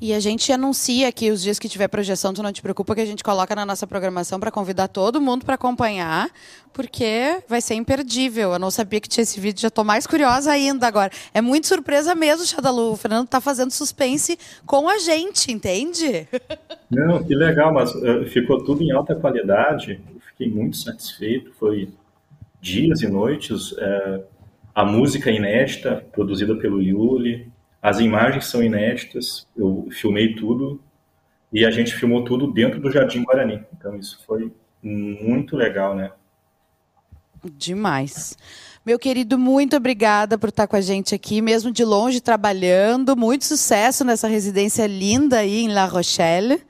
E 0.00 0.14
a 0.14 0.20
gente 0.20 0.50
anuncia 0.50 1.08
aqui 1.08 1.30
os 1.30 1.42
dias 1.42 1.58
que 1.58 1.68
tiver 1.68 1.86
projeção, 1.86 2.32
tu 2.32 2.42
não 2.42 2.50
te 2.50 2.62
preocupa 2.62 2.94
que 2.94 3.02
a 3.02 3.04
gente 3.04 3.22
coloca 3.22 3.54
na 3.54 3.66
nossa 3.66 3.86
programação 3.86 4.40
para 4.40 4.50
convidar 4.50 4.88
todo 4.88 5.20
mundo 5.20 5.44
para 5.44 5.56
acompanhar, 5.56 6.30
porque 6.72 7.42
vai 7.46 7.60
ser 7.60 7.74
imperdível. 7.74 8.54
Eu 8.54 8.58
não 8.58 8.70
sabia 8.70 8.98
que 8.98 9.10
tinha 9.10 9.22
esse 9.22 9.38
vídeo, 9.38 9.60
já 9.60 9.68
estou 9.68 9.84
mais 9.84 10.06
curiosa 10.06 10.52
ainda 10.52 10.86
agora. 10.86 11.10
É 11.34 11.42
muito 11.42 11.66
surpresa 11.66 12.14
mesmo, 12.14 12.46
Xadalu. 12.46 12.92
O 12.92 12.96
Fernando 12.96 13.26
está 13.26 13.42
fazendo 13.42 13.72
suspense 13.72 14.38
com 14.64 14.88
a 14.88 14.96
gente, 14.96 15.52
entende? 15.52 16.26
Não, 16.90 17.22
que 17.22 17.34
legal, 17.34 17.70
mas 17.70 17.94
uh, 17.94 18.24
ficou 18.24 18.64
tudo 18.64 18.82
em 18.82 18.90
alta 18.92 19.14
qualidade. 19.14 20.00
Fiquei 20.30 20.48
muito 20.48 20.78
satisfeito. 20.78 21.52
Foi 21.60 21.90
dias 22.58 23.02
e 23.02 23.06
noites. 23.06 23.72
Uh, 23.72 24.24
a 24.74 24.82
música 24.82 25.30
inédita, 25.30 26.02
produzida 26.10 26.56
pelo 26.56 26.80
Yuli, 26.80 27.52
as 27.82 27.98
imagens 27.98 28.46
são 28.46 28.62
inéditas, 28.62 29.46
eu 29.56 29.88
filmei 29.90 30.34
tudo 30.34 30.80
e 31.52 31.64
a 31.64 31.70
gente 31.70 31.94
filmou 31.94 32.24
tudo 32.24 32.52
dentro 32.52 32.80
do 32.80 32.90
Jardim 32.90 33.24
Guarani. 33.24 33.64
Então 33.76 33.96
isso 33.96 34.20
foi 34.26 34.52
muito 34.82 35.56
legal, 35.56 35.94
né? 35.94 36.12
Demais. 37.56 38.36
Meu 38.84 38.98
querido, 38.98 39.38
muito 39.38 39.76
obrigada 39.76 40.38
por 40.38 40.50
estar 40.50 40.66
com 40.66 40.76
a 40.76 40.80
gente 40.80 41.14
aqui, 41.14 41.40
mesmo 41.40 41.72
de 41.72 41.84
longe, 41.84 42.20
trabalhando. 42.20 43.16
Muito 43.16 43.44
sucesso 43.44 44.04
nessa 44.04 44.28
residência 44.28 44.86
linda 44.86 45.38
aí 45.38 45.60
em 45.60 45.68
La 45.68 45.86
Rochelle. 45.86 46.62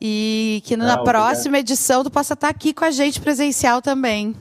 E 0.00 0.62
que 0.66 0.76
na 0.76 0.94
ah, 0.94 1.02
próxima 1.02 1.58
edição 1.58 2.04
tu 2.04 2.10
possa 2.10 2.34
estar 2.34 2.48
aqui 2.48 2.74
com 2.74 2.84
a 2.84 2.90
gente 2.90 3.20
presencial 3.20 3.80
também. 3.80 4.34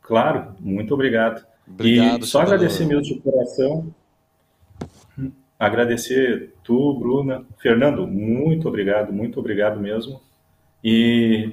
Claro, 0.00 0.54
muito 0.60 0.94
obrigado. 0.94 1.44
obrigado 1.68 2.24
e 2.24 2.26
só 2.26 2.40
agradecer 2.40 2.86
mesmo 2.86 3.02
de 3.02 3.20
coração 3.20 3.92
agradecer 5.58 6.54
tu, 6.62 6.98
Bruna, 6.98 7.46
Fernando, 7.58 8.06
muito 8.06 8.68
obrigado, 8.68 9.12
muito 9.12 9.38
obrigado 9.40 9.80
mesmo. 9.80 10.20
E 10.82 11.52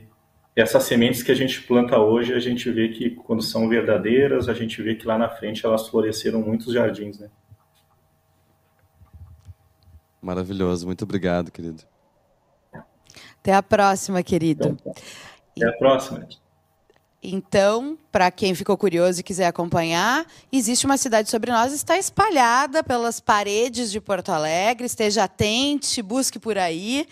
essas 0.56 0.84
sementes 0.84 1.24
que 1.24 1.32
a 1.32 1.36
gente 1.36 1.62
planta 1.62 1.98
hoje, 2.00 2.34
a 2.34 2.40
gente 2.40 2.70
vê 2.70 2.90
que 2.90 3.12
quando 3.12 3.42
são 3.42 3.70
verdadeiras, 3.70 4.50
a 4.50 4.54
gente 4.54 4.82
vê 4.82 4.96
que 4.96 5.08
lá 5.08 5.18
na 5.18 5.30
frente 5.30 5.66
elas 5.66 5.88
floresceram 5.88 6.42
muitos 6.42 6.74
jardins, 6.74 7.20
né? 7.20 7.30
Maravilhoso, 10.22 10.86
muito 10.86 11.04
obrigado, 11.04 11.52
querido. 11.52 11.84
Até 13.40 13.54
a 13.54 13.64
próxima, 13.64 14.22
querido. 14.22 14.78
Então, 14.80 14.94
até 15.56 15.68
a 15.68 15.74
próxima. 15.74 16.28
Então, 17.24 17.98
para 18.12 18.32
quem 18.32 18.56
ficou 18.56 18.76
curioso 18.76 19.20
e 19.20 19.24
quiser 19.24 19.46
acompanhar, 19.46 20.26
existe 20.52 20.88
uma 20.88 20.98
cidade 20.98 21.30
sobre 21.30 21.52
nós, 21.52 21.72
está 21.72 21.96
espalhada 21.96 22.84
pelas 22.84 23.20
paredes 23.20 23.92
de 23.92 24.02
Porto 24.02 24.30
Alegre. 24.30 24.88
Esteja 24.88 25.26
atente, 25.26 26.02
busque 26.02 26.40
por 26.40 26.58
aí. 26.58 27.08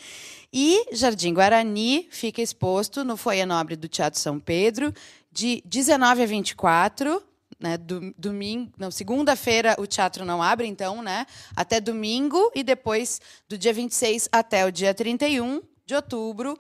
E 0.52 0.84
Jardim 0.94 1.32
Guarani 1.32 2.08
fica 2.10 2.42
exposto 2.42 3.04
no 3.04 3.16
Foyer 3.16 3.46
Nobre 3.46 3.76
do 3.76 3.88
Teatro 3.88 4.20
São 4.20 4.40
Pedro, 4.40 4.92
de 5.32 5.62
19 5.64 6.24
a 6.24 6.26
24. 6.26 7.24
Né, 7.60 7.78
domingo, 8.18 8.72
não, 8.78 8.90
segunda-feira 8.90 9.76
o 9.78 9.86
teatro 9.86 10.24
não 10.24 10.42
abre, 10.42 10.66
então, 10.66 11.02
né? 11.02 11.26
Até 11.54 11.82
domingo 11.82 12.50
e 12.56 12.64
depois 12.64 13.20
do 13.50 13.58
dia 13.58 13.74
26 13.74 14.30
até 14.32 14.66
o 14.66 14.72
dia 14.72 14.94
31 14.94 15.62
de 15.86 15.94
outubro, 15.94 16.58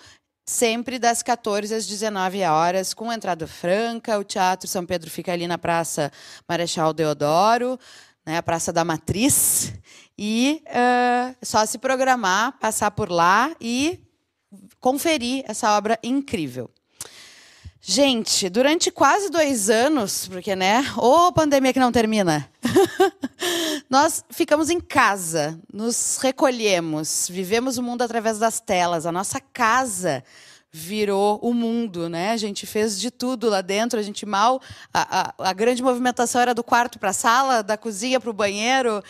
sempre 0.49 0.97
das 0.97 1.21
14 1.21 1.73
às 1.75 1.85
19 1.85 2.43
horas, 2.43 2.93
com 2.93 3.13
entrada 3.13 3.45
franca. 3.45 4.17
O 4.17 4.23
Teatro 4.23 4.67
São 4.67 4.83
Pedro 4.83 5.09
fica 5.09 5.31
ali 5.31 5.47
na 5.47 5.59
Praça 5.59 6.11
Marechal 6.47 6.91
Deodoro, 6.91 7.79
né, 8.25 8.37
a 8.37 8.43
Praça 8.43 8.73
da 8.73 8.83
Matriz. 8.83 9.71
E 10.17 10.63
uh, 10.65 11.35
só 11.43 11.65
se 11.65 11.77
programar, 11.77 12.57
passar 12.59 12.89
por 12.91 13.11
lá 13.11 13.55
e 13.61 13.99
conferir 14.79 15.43
essa 15.47 15.77
obra 15.77 15.99
incrível. 16.01 16.69
Gente, 17.81 18.49
durante 18.49 18.91
quase 18.91 19.29
dois 19.29 19.69
anos, 19.69 20.27
porque, 20.27 20.53
né? 20.55 20.83
Ô, 20.97 21.31
pandemia 21.31 21.71
que 21.71 21.79
não 21.79 21.91
termina. 21.91 22.49
Nós 23.89 24.23
ficamos 24.29 24.69
em 24.69 24.81
casa, 24.81 25.57
nos 25.73 26.17
recolhemos, 26.21 27.27
vivemos 27.29 27.77
o 27.77 27.83
mundo 27.83 28.01
através 28.01 28.37
das 28.37 28.59
telas. 28.59 29.05
A 29.05 29.11
nossa 29.11 29.39
casa 29.39 30.23
virou 30.71 31.39
o 31.41 31.53
mundo, 31.53 32.07
né? 32.09 32.31
A 32.31 32.37
gente 32.37 32.67
fez 32.67 32.99
de 32.99 33.09
tudo 33.09 33.49
lá 33.49 33.61
dentro. 33.61 33.99
A 33.99 34.03
gente 34.03 34.25
mal 34.25 34.61
a, 34.93 35.21
a, 35.41 35.49
a 35.49 35.53
grande 35.53 35.81
movimentação 35.81 36.41
era 36.41 36.53
do 36.53 36.63
quarto 36.63 36.99
para 36.99 37.09
a 37.09 37.13
sala, 37.13 37.63
da 37.63 37.77
cozinha 37.77 38.19
para 38.19 38.29
o 38.29 38.33
banheiro. 38.33 39.01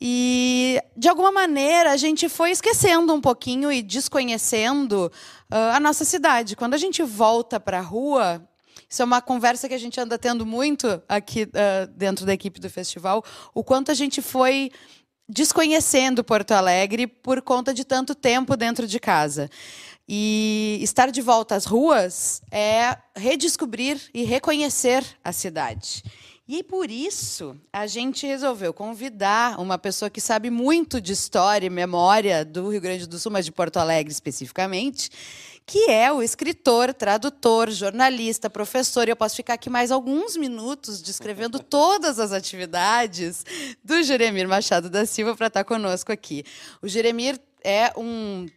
E, 0.00 0.80
de 0.96 1.08
alguma 1.08 1.32
maneira, 1.32 1.90
a 1.90 1.96
gente 1.96 2.28
foi 2.28 2.50
esquecendo 2.50 3.12
um 3.12 3.20
pouquinho 3.20 3.72
e 3.72 3.82
desconhecendo 3.82 5.10
uh, 5.50 5.74
a 5.74 5.80
nossa 5.80 6.04
cidade. 6.04 6.56
Quando 6.56 6.74
a 6.74 6.78
gente 6.78 7.02
volta 7.02 7.58
para 7.58 7.78
a 7.78 7.82
rua, 7.82 8.46
isso 8.88 9.02
é 9.02 9.04
uma 9.04 9.20
conversa 9.20 9.68
que 9.68 9.74
a 9.74 9.78
gente 9.78 10.00
anda 10.00 10.18
tendo 10.18 10.46
muito 10.46 11.02
aqui 11.08 11.44
uh, 11.44 11.86
dentro 11.96 12.24
da 12.24 12.32
equipe 12.32 12.60
do 12.60 12.70
festival, 12.70 13.24
o 13.54 13.62
quanto 13.62 13.90
a 13.90 13.94
gente 13.94 14.22
foi 14.22 14.70
desconhecendo 15.28 16.24
Porto 16.24 16.52
Alegre 16.52 17.06
por 17.06 17.40
conta 17.40 17.72
de 17.72 17.84
tanto 17.84 18.14
tempo 18.14 18.56
dentro 18.56 18.86
de 18.86 18.98
casa. 18.98 19.48
E 20.08 20.80
estar 20.82 21.10
de 21.12 21.22
volta 21.22 21.54
às 21.54 21.64
ruas 21.64 22.42
é 22.50 22.96
redescobrir 23.14 24.00
e 24.12 24.24
reconhecer 24.24 25.04
a 25.22 25.32
cidade. 25.32 26.02
E 26.52 26.64
por 26.64 26.90
isso 26.90 27.56
a 27.72 27.86
gente 27.86 28.26
resolveu 28.26 28.74
convidar 28.74 29.60
uma 29.60 29.78
pessoa 29.78 30.10
que 30.10 30.20
sabe 30.20 30.50
muito 30.50 31.00
de 31.00 31.12
história 31.12 31.68
e 31.68 31.70
memória 31.70 32.44
do 32.44 32.70
Rio 32.70 32.80
Grande 32.80 33.06
do 33.06 33.20
Sul, 33.20 33.30
mas 33.30 33.44
de 33.44 33.52
Porto 33.52 33.76
Alegre 33.76 34.10
especificamente, 34.10 35.12
que 35.64 35.88
é 35.88 36.10
o 36.10 36.20
escritor, 36.20 36.92
tradutor, 36.92 37.70
jornalista, 37.70 38.50
professor. 38.50 39.06
E 39.06 39.12
eu 39.12 39.16
posso 39.16 39.36
ficar 39.36 39.54
aqui 39.54 39.70
mais 39.70 39.92
alguns 39.92 40.36
minutos 40.36 41.00
descrevendo 41.00 41.60
todas 41.62 42.18
as 42.18 42.32
atividades 42.32 43.46
do 43.84 44.02
Jeremir 44.02 44.48
Machado 44.48 44.90
da 44.90 45.06
Silva 45.06 45.36
para 45.36 45.46
estar 45.46 45.62
conosco 45.62 46.10
aqui. 46.10 46.42
O 46.82 46.88
Jeremir 46.88 47.40
é 47.62 47.92
um. 47.96 48.48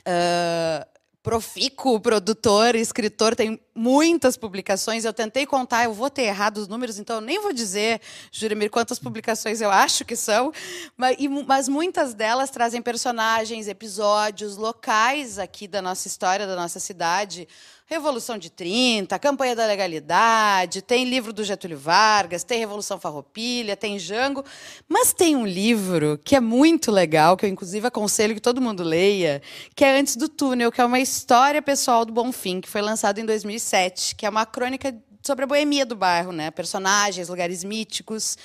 Uh, 0.00 0.94
profícuo 1.24 1.98
produtor, 1.98 2.74
escritor, 2.74 3.34
tem 3.34 3.58
muitas 3.74 4.36
publicações. 4.36 5.04
Eu 5.04 5.12
tentei 5.12 5.44
contar, 5.44 5.84
eu 5.84 5.92
vou 5.92 6.08
ter 6.08 6.22
errado 6.22 6.58
os 6.58 6.68
números, 6.68 6.98
então 6.98 7.16
eu 7.16 7.20
nem 7.20 7.40
vou 7.40 7.52
dizer, 7.52 8.00
Juremir, 8.30 8.70
quantas 8.70 8.98
publicações 8.98 9.60
eu 9.60 9.70
acho 9.70 10.04
que 10.04 10.14
são, 10.14 10.52
mas, 10.96 11.16
e, 11.18 11.28
mas 11.28 11.68
muitas 11.68 12.14
delas 12.14 12.50
trazem 12.50 12.80
personagens, 12.80 13.66
episódios, 13.66 14.56
locais 14.56 15.38
aqui 15.38 15.66
da 15.66 15.82
nossa 15.82 16.06
história, 16.06 16.46
da 16.46 16.54
nossa 16.54 16.78
cidade. 16.78 17.48
Revolução 17.86 18.38
de 18.38 18.48
30, 18.48 19.18
Campanha 19.18 19.54
da 19.54 19.66
Legalidade, 19.66 20.80
tem 20.80 21.04
livro 21.04 21.34
do 21.34 21.44
Getúlio 21.44 21.76
Vargas, 21.76 22.42
tem 22.42 22.58
Revolução 22.58 22.98
Farroupilha, 22.98 23.76
tem 23.76 23.98
Jango, 23.98 24.42
mas 24.88 25.12
tem 25.12 25.36
um 25.36 25.46
livro 25.46 26.18
que 26.24 26.34
é 26.34 26.40
muito 26.40 26.90
legal, 26.90 27.36
que 27.36 27.44
eu 27.44 27.50
inclusive 27.50 27.86
aconselho 27.86 28.34
que 28.34 28.40
todo 28.40 28.58
mundo 28.58 28.82
leia, 28.82 29.42
que 29.76 29.84
é 29.84 29.98
Antes 29.98 30.16
do 30.16 30.30
Túnel, 30.30 30.72
que 30.72 30.80
é 30.80 30.84
uma 30.84 30.98
história 30.98 31.60
pessoal 31.60 32.06
do 32.06 32.12
Bonfim, 32.12 32.58
que 32.58 32.70
foi 32.70 32.80
lançado 32.80 33.18
em 33.18 33.26
2007, 33.64 34.14
que 34.14 34.26
é 34.26 34.28
uma 34.28 34.44
crônica 34.44 34.94
sobre 35.22 35.44
a 35.44 35.46
boemia 35.46 35.86
do 35.86 35.96
bairro, 35.96 36.32
né? 36.32 36.50
Personagens, 36.50 37.28
lugares 37.28 37.64
míticos. 37.64 38.36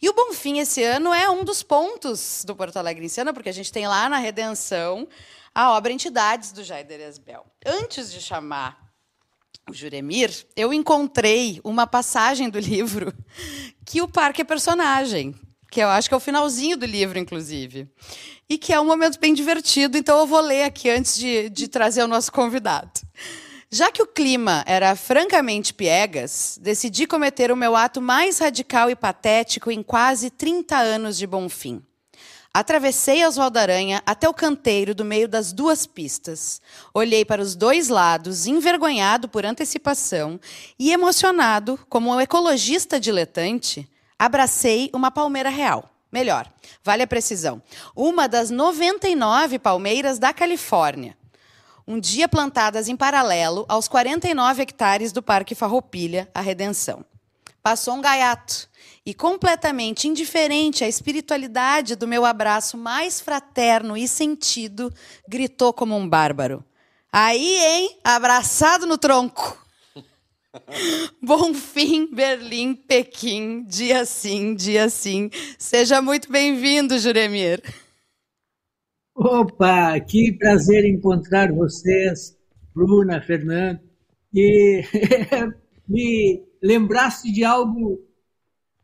E 0.00 0.08
o 0.08 0.12
Bonfim 0.12 0.58
esse 0.58 0.82
ano 0.82 1.12
é 1.14 1.28
um 1.30 1.42
dos 1.42 1.62
pontos 1.62 2.44
do 2.46 2.54
Porto 2.54 2.76
Alegre 2.76 3.08
cena, 3.08 3.32
porque 3.32 3.48
a 3.48 3.52
gente 3.52 3.72
tem 3.72 3.88
lá 3.88 4.08
na 4.08 4.18
Redenção 4.18 5.08
a 5.54 5.72
obra 5.72 5.92
Entidades 5.92 6.52
do 6.52 6.62
Jair 6.62 6.86
Esbel. 7.00 7.46
Antes 7.64 8.12
de 8.12 8.20
chamar 8.20 8.78
o 9.68 9.72
Juremir, 9.72 10.30
eu 10.54 10.72
encontrei 10.72 11.60
uma 11.64 11.86
passagem 11.86 12.50
do 12.50 12.58
livro 12.58 13.12
que 13.86 14.02
o 14.02 14.08
parque 14.08 14.42
é 14.42 14.44
personagem, 14.44 15.34
que 15.70 15.80
eu 15.80 15.88
acho 15.88 16.08
que 16.08 16.14
é 16.14 16.16
o 16.16 16.20
finalzinho 16.20 16.76
do 16.76 16.84
livro, 16.84 17.18
inclusive. 17.18 17.88
E 18.48 18.58
que 18.58 18.72
é 18.72 18.78
um 18.78 18.84
momento 18.84 19.18
bem 19.18 19.32
divertido, 19.32 19.96
então 19.96 20.18
eu 20.18 20.26
vou 20.26 20.40
ler 20.40 20.64
aqui 20.64 20.90
antes 20.90 21.16
de, 21.18 21.48
de 21.48 21.66
trazer 21.66 22.02
o 22.02 22.08
nosso 22.08 22.30
convidado. 22.30 23.00
Já 23.70 23.90
que 23.90 24.00
o 24.00 24.06
clima 24.06 24.62
era 24.64 24.94
francamente 24.94 25.74
piegas, 25.74 26.56
decidi 26.62 27.04
cometer 27.04 27.50
o 27.50 27.56
meu 27.56 27.74
ato 27.74 28.00
mais 28.00 28.38
radical 28.38 28.88
e 28.88 28.94
patético 28.94 29.72
em 29.72 29.82
quase 29.82 30.30
30 30.30 30.76
anos 30.76 31.18
de 31.18 31.26
bom 31.26 31.48
fim. 31.48 31.82
Atravessei 32.54 33.22
a 33.22 33.28
Oswaldo 33.28 33.58
Aranha 33.58 34.00
até 34.06 34.28
o 34.28 34.32
canteiro 34.32 34.94
do 34.94 35.04
meio 35.04 35.28
das 35.28 35.52
duas 35.52 35.84
pistas. 35.84 36.62
Olhei 36.94 37.24
para 37.24 37.42
os 37.42 37.56
dois 37.56 37.88
lados, 37.88 38.46
envergonhado 38.46 39.28
por 39.28 39.44
antecipação 39.44 40.40
e 40.78 40.92
emocionado, 40.92 41.78
como 41.88 42.14
um 42.14 42.20
ecologista 42.20 43.00
diletante, 43.00 43.86
abracei 44.16 44.90
uma 44.94 45.10
palmeira 45.10 45.50
real. 45.50 45.90
Melhor, 46.10 46.50
vale 46.84 47.02
a 47.02 47.06
precisão. 47.06 47.60
Uma 47.96 48.28
das 48.28 48.48
99 48.48 49.58
palmeiras 49.58 50.20
da 50.20 50.32
Califórnia. 50.32 51.16
Um 51.88 52.00
dia 52.00 52.28
plantadas 52.28 52.88
em 52.88 52.96
paralelo 52.96 53.64
aos 53.68 53.86
49 53.86 54.60
hectares 54.60 55.12
do 55.12 55.22
Parque 55.22 55.54
Farroupilha, 55.54 56.28
a 56.34 56.40
Redenção. 56.40 57.04
passou 57.62 57.94
um 57.94 58.00
gaiato 58.00 58.68
e 59.04 59.14
completamente 59.14 60.08
indiferente 60.08 60.82
à 60.82 60.88
espiritualidade 60.88 61.94
do 61.94 62.08
meu 62.08 62.24
abraço 62.24 62.76
mais 62.76 63.20
fraterno 63.20 63.96
e 63.96 64.08
sentido, 64.08 64.92
gritou 65.28 65.72
como 65.72 65.96
um 65.96 66.08
bárbaro. 66.08 66.64
Aí, 67.12 67.56
hein? 67.56 67.98
Abraçado 68.02 68.84
no 68.84 68.98
tronco. 68.98 69.56
Bonfim, 71.22 72.08
Berlim, 72.12 72.74
Pequim, 72.74 73.64
dia 73.64 74.04
sim, 74.04 74.56
dia 74.56 74.88
sim. 74.88 75.30
Seja 75.56 76.02
muito 76.02 76.30
bem-vindo, 76.32 76.98
Juremir. 76.98 77.62
Opa, 79.18 79.98
que 80.00 80.30
prazer 80.30 80.84
encontrar 80.84 81.50
vocês, 81.50 82.36
Bruna, 82.74 83.18
Fernando. 83.22 83.80
E 84.32 84.82
me 85.88 86.44
lembraste 86.62 87.32
de 87.32 87.42
algo 87.42 87.98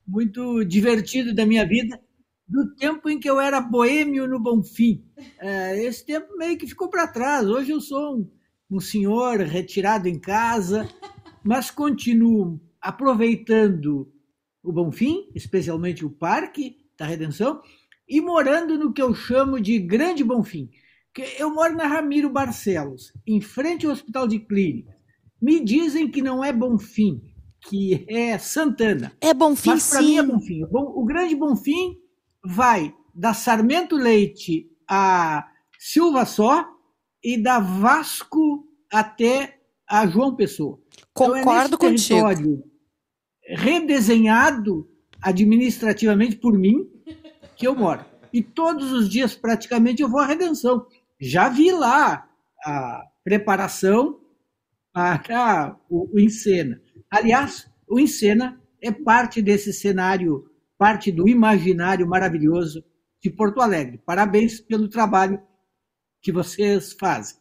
muito 0.08 0.64
divertido 0.64 1.34
da 1.34 1.44
minha 1.44 1.66
vida, 1.66 2.00
do 2.48 2.74
tempo 2.76 3.10
em 3.10 3.20
que 3.20 3.28
eu 3.28 3.38
era 3.38 3.60
boêmio 3.60 4.26
no 4.26 4.40
Bonfim. 4.40 5.04
É, 5.38 5.84
esse 5.84 6.06
tempo 6.06 6.34
meio 6.38 6.56
que 6.56 6.66
ficou 6.66 6.88
para 6.88 7.06
trás. 7.06 7.46
Hoje 7.46 7.70
eu 7.70 7.80
sou 7.82 8.16
um, 8.16 8.30
um 8.70 8.80
senhor 8.80 9.38
retirado 9.40 10.08
em 10.08 10.18
casa, 10.18 10.88
mas 11.44 11.70
continuo 11.70 12.58
aproveitando 12.80 14.10
o 14.62 14.72
Bonfim, 14.72 15.28
especialmente 15.34 16.06
o 16.06 16.10
Parque 16.10 16.78
da 16.96 17.04
Redenção, 17.04 17.60
e 18.12 18.20
morando 18.20 18.78
no 18.78 18.92
que 18.92 19.00
eu 19.00 19.14
chamo 19.14 19.58
de 19.58 19.78
Grande 19.78 20.22
Bonfim. 20.22 20.68
Eu 21.38 21.50
moro 21.50 21.74
na 21.74 21.86
Ramiro 21.86 22.28
Barcelos, 22.28 23.10
em 23.26 23.40
frente 23.40 23.86
ao 23.86 23.92
Hospital 23.92 24.28
de 24.28 24.38
Clínicas. 24.38 24.94
Me 25.40 25.64
dizem 25.64 26.10
que 26.10 26.20
não 26.20 26.44
é 26.44 26.52
Bonfim, 26.52 27.22
que 27.62 28.04
é 28.06 28.36
Santana. 28.36 29.16
É 29.18 29.32
Bonfim, 29.32 29.70
Mas 29.70 29.88
para 29.88 30.02
mim 30.02 30.18
é 30.18 30.22
Bonfim. 30.22 30.62
O 30.70 31.04
Grande 31.06 31.34
Bonfim 31.34 31.96
vai 32.44 32.94
da 33.14 33.32
Sarmento 33.32 33.96
Leite 33.96 34.70
a 34.86 35.48
Silva 35.78 36.26
Só 36.26 36.68
e 37.24 37.42
da 37.42 37.60
Vasco 37.60 38.68
até 38.92 39.58
a 39.88 40.06
João 40.06 40.36
Pessoa. 40.36 40.78
Concordo 41.14 41.76
então 41.76 41.88
é 41.88 41.92
território 41.92 42.62
redesenhado 43.42 44.86
administrativamente 45.22 46.36
por 46.36 46.58
mim 46.58 46.91
que 47.62 47.68
eu 47.68 47.76
moro. 47.76 48.04
E 48.32 48.42
todos 48.42 48.90
os 48.90 49.08
dias, 49.08 49.36
praticamente, 49.36 50.02
eu 50.02 50.08
vou 50.08 50.18
à 50.18 50.26
Redenção. 50.26 50.84
Já 51.20 51.48
vi 51.48 51.70
lá 51.70 52.28
a 52.64 53.04
preparação 53.22 54.18
para 54.92 55.76
o, 55.88 56.12
o 56.12 56.18
Encena. 56.18 56.82
Aliás, 57.08 57.70
o 57.88 58.00
Encena 58.00 58.60
é 58.80 58.90
parte 58.90 59.40
desse 59.40 59.72
cenário, 59.72 60.50
parte 60.76 61.12
do 61.12 61.28
imaginário 61.28 62.04
maravilhoso 62.04 62.84
de 63.22 63.30
Porto 63.30 63.60
Alegre. 63.60 64.02
Parabéns 64.04 64.58
pelo 64.58 64.88
trabalho 64.88 65.40
que 66.20 66.32
vocês 66.32 66.92
fazem. 66.94 67.36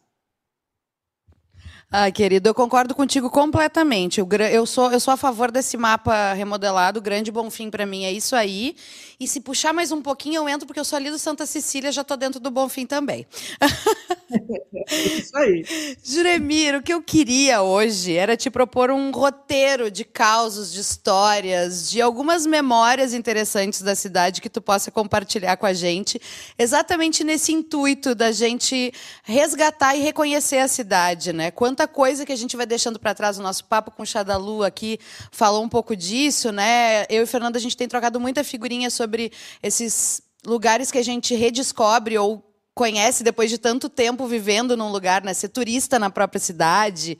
Ah, 1.94 2.10
querido, 2.10 2.48
eu 2.48 2.54
concordo 2.54 2.94
contigo 2.94 3.28
completamente. 3.28 4.18
Eu 4.18 4.64
sou, 4.64 4.90
eu 4.90 4.98
sou 4.98 5.12
a 5.12 5.16
favor 5.18 5.50
desse 5.50 5.76
mapa 5.76 6.32
remodelado. 6.32 7.02
Grande 7.02 7.30
Bonfim 7.30 7.68
para 7.68 7.84
mim 7.84 8.04
é 8.04 8.10
isso 8.10 8.34
aí. 8.34 8.74
E 9.20 9.28
se 9.28 9.40
puxar 9.40 9.74
mais 9.74 9.92
um 9.92 10.00
pouquinho, 10.00 10.36
eu 10.36 10.48
entro, 10.48 10.66
porque 10.66 10.80
eu 10.80 10.86
sou 10.86 10.96
ali 10.96 11.10
do 11.10 11.18
Santa 11.18 11.44
Cecília, 11.44 11.92
já 11.92 12.00
estou 12.00 12.16
dentro 12.16 12.40
do 12.40 12.50
Bonfim 12.50 12.86
também. 12.86 13.26
isso 14.90 15.36
aí. 15.36 15.64
Juremir, 16.02 16.76
o 16.76 16.82
que 16.82 16.94
eu 16.94 17.02
queria 17.02 17.60
hoje 17.60 18.16
era 18.16 18.38
te 18.38 18.50
propor 18.50 18.90
um 18.90 19.10
roteiro 19.10 19.90
de 19.90 20.04
causos, 20.04 20.72
de 20.72 20.80
histórias, 20.80 21.90
de 21.90 22.00
algumas 22.00 22.46
memórias 22.46 23.12
interessantes 23.12 23.82
da 23.82 23.94
cidade 23.94 24.40
que 24.40 24.48
tu 24.48 24.62
possa 24.62 24.90
compartilhar 24.90 25.56
com 25.58 25.66
a 25.66 25.74
gente, 25.74 26.20
exatamente 26.58 27.22
nesse 27.22 27.52
intuito 27.52 28.14
da 28.14 28.32
gente 28.32 28.92
resgatar 29.22 29.94
e 29.94 30.00
reconhecer 30.00 30.58
a 30.58 30.68
cidade, 30.68 31.32
né? 31.34 31.50
Quanta 31.50 31.81
tanta 31.82 31.88
coisa 31.88 32.24
que 32.24 32.32
a 32.32 32.36
gente 32.36 32.56
vai 32.56 32.66
deixando 32.66 32.98
para 32.98 33.14
trás. 33.14 33.38
O 33.38 33.42
nosso 33.42 33.64
papo 33.64 33.90
com 33.90 34.02
o 34.02 34.06
Chadalu 34.06 34.62
aqui 34.62 34.98
falou 35.30 35.62
um 35.62 35.68
pouco 35.68 35.96
disso, 35.96 36.52
né? 36.52 37.04
Eu 37.08 37.24
e 37.24 37.26
Fernanda, 37.26 37.58
a 37.58 37.60
gente 37.60 37.76
tem 37.76 37.88
trocado 37.88 38.20
muita 38.20 38.44
figurinha 38.44 38.90
sobre 38.90 39.32
esses 39.62 40.22
lugares 40.46 40.90
que 40.90 40.98
a 40.98 41.02
gente 41.02 41.34
redescobre 41.34 42.16
ou 42.18 42.42
conhece 42.74 43.22
depois 43.22 43.50
de 43.50 43.58
tanto 43.58 43.88
tempo 43.88 44.26
vivendo 44.26 44.76
num 44.76 44.90
lugar, 44.90 45.22
né? 45.24 45.34
Ser 45.34 45.48
turista 45.48 45.98
na 45.98 46.08
própria 46.08 46.40
cidade. 46.40 47.18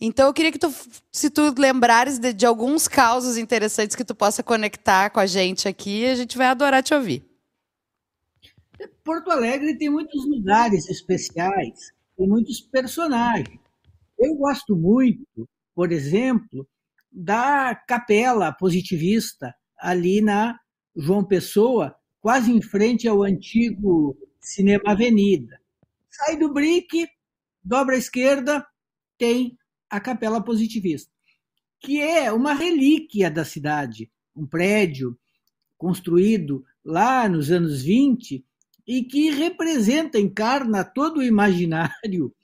Então 0.00 0.26
eu 0.26 0.32
queria 0.32 0.52
que 0.52 0.58
tu, 0.58 0.72
se 1.10 1.28
tu 1.28 1.54
lembrares 1.58 2.18
de, 2.18 2.32
de 2.32 2.46
alguns 2.46 2.86
causos 2.86 3.36
interessantes 3.36 3.96
que 3.96 4.04
tu 4.04 4.14
possa 4.14 4.42
conectar 4.42 5.10
com 5.10 5.20
a 5.20 5.26
gente 5.26 5.66
aqui, 5.66 6.06
a 6.06 6.14
gente 6.14 6.38
vai 6.38 6.46
adorar 6.46 6.82
te 6.82 6.94
ouvir. 6.94 7.24
Porto 9.02 9.30
Alegre 9.30 9.76
tem 9.76 9.88
muitos 9.88 10.24
lugares 10.26 10.88
especiais, 10.88 11.92
tem 12.16 12.28
muitos 12.28 12.60
personagens. 12.60 13.63
Eu 14.18 14.34
gosto 14.36 14.76
muito, 14.76 15.48
por 15.74 15.92
exemplo, 15.92 16.66
da 17.10 17.74
capela 17.74 18.52
positivista 18.52 19.54
ali 19.78 20.20
na 20.20 20.58
João 20.96 21.24
Pessoa, 21.24 21.94
quase 22.20 22.52
em 22.52 22.62
frente 22.62 23.06
ao 23.06 23.22
antigo 23.22 24.16
Cinema 24.40 24.92
Avenida. 24.92 25.60
Sai 26.08 26.36
do 26.36 26.52
Brick, 26.52 27.08
dobra 27.62 27.94
à 27.94 27.98
esquerda, 27.98 28.66
tem 29.18 29.58
a 29.90 30.00
capela 30.00 30.42
positivista, 30.42 31.10
que 31.80 32.00
é 32.00 32.32
uma 32.32 32.52
relíquia 32.52 33.30
da 33.30 33.44
cidade, 33.44 34.10
um 34.34 34.46
prédio 34.46 35.18
construído 35.76 36.64
lá 36.84 37.28
nos 37.28 37.50
anos 37.50 37.82
20 37.82 38.44
e 38.86 39.04
que 39.04 39.30
representa, 39.30 40.18
encarna 40.18 40.84
todo 40.84 41.18
o 41.18 41.22
imaginário 41.22 42.34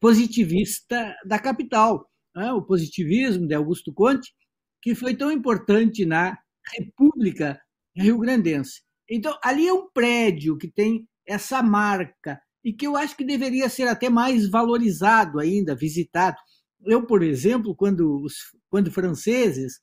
positivista 0.00 1.14
da 1.24 1.38
capital, 1.38 2.08
né? 2.34 2.52
o 2.52 2.62
positivismo 2.62 3.46
de 3.46 3.54
Augusto 3.54 3.92
Conte, 3.92 4.32
que 4.80 4.94
foi 4.94 5.14
tão 5.14 5.30
importante 5.30 6.04
na 6.04 6.38
República 6.76 7.60
Rio-Grandense. 7.96 8.82
Então, 9.08 9.38
ali 9.42 9.68
é 9.68 9.72
um 9.72 9.88
prédio 9.90 10.56
que 10.56 10.68
tem 10.68 11.06
essa 11.26 11.62
marca 11.62 12.40
e 12.64 12.72
que 12.72 12.86
eu 12.86 12.96
acho 12.96 13.16
que 13.16 13.24
deveria 13.24 13.68
ser 13.68 13.88
até 13.88 14.08
mais 14.08 14.48
valorizado 14.48 15.38
ainda, 15.38 15.74
visitado. 15.74 16.36
Eu, 16.84 17.06
por 17.06 17.22
exemplo, 17.22 17.74
quando 17.74 18.22
os 18.22 18.34
quando 18.70 18.90
franceses 18.90 19.74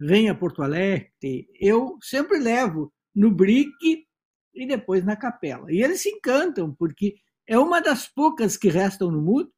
vêm 0.00 0.28
a 0.28 0.34
Porto 0.34 0.62
Alegre, 0.62 1.48
eu 1.60 1.96
sempre 2.00 2.38
levo 2.38 2.92
no 3.14 3.30
Brick 3.30 4.06
e 4.54 4.66
depois 4.66 5.04
na 5.04 5.16
Capela. 5.16 5.72
E 5.72 5.82
eles 5.82 6.00
se 6.00 6.10
encantam, 6.10 6.74
porque 6.74 7.16
é 7.48 7.58
uma 7.58 7.80
das 7.80 8.06
poucas 8.06 8.56
que 8.56 8.68
restam 8.68 9.10
no 9.10 9.22
mundo. 9.22 9.50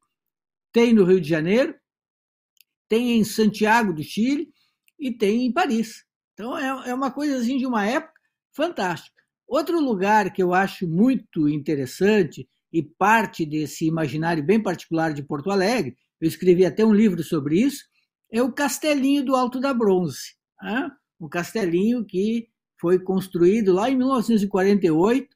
Tem 0.71 0.93
no 0.93 1.03
Rio 1.03 1.19
de 1.19 1.27
Janeiro, 1.27 1.75
tem 2.87 3.19
em 3.19 3.23
Santiago 3.25 3.93
do 3.93 4.01
Chile 4.01 4.49
e 4.97 5.11
tem 5.11 5.45
em 5.45 5.51
Paris. 5.51 6.05
Então 6.33 6.57
é, 6.57 6.89
é 6.89 6.93
uma 6.93 7.11
coisa 7.11 7.37
assim 7.37 7.57
de 7.57 7.65
uma 7.65 7.85
época 7.85 8.13
fantástica. 8.55 9.21
Outro 9.45 9.81
lugar 9.81 10.31
que 10.31 10.41
eu 10.41 10.53
acho 10.53 10.87
muito 10.87 11.49
interessante 11.49 12.49
e 12.71 12.81
parte 12.81 13.45
desse 13.45 13.85
imaginário 13.85 14.41
bem 14.41 14.63
particular 14.63 15.13
de 15.13 15.23
Porto 15.23 15.51
Alegre, 15.51 15.97
eu 16.21 16.27
escrevi 16.27 16.65
até 16.65 16.85
um 16.85 16.93
livro 16.93 17.21
sobre 17.21 17.59
isso, 17.59 17.83
é 18.31 18.41
o 18.41 18.53
Castelinho 18.53 19.25
do 19.25 19.35
Alto 19.35 19.59
da 19.59 19.73
Bronze. 19.73 20.35
Né? 20.61 20.89
Um 21.19 21.27
castelinho 21.27 22.05
que 22.05 22.47
foi 22.79 22.97
construído 22.97 23.73
lá 23.73 23.89
em 23.89 23.97
1948 23.97 25.27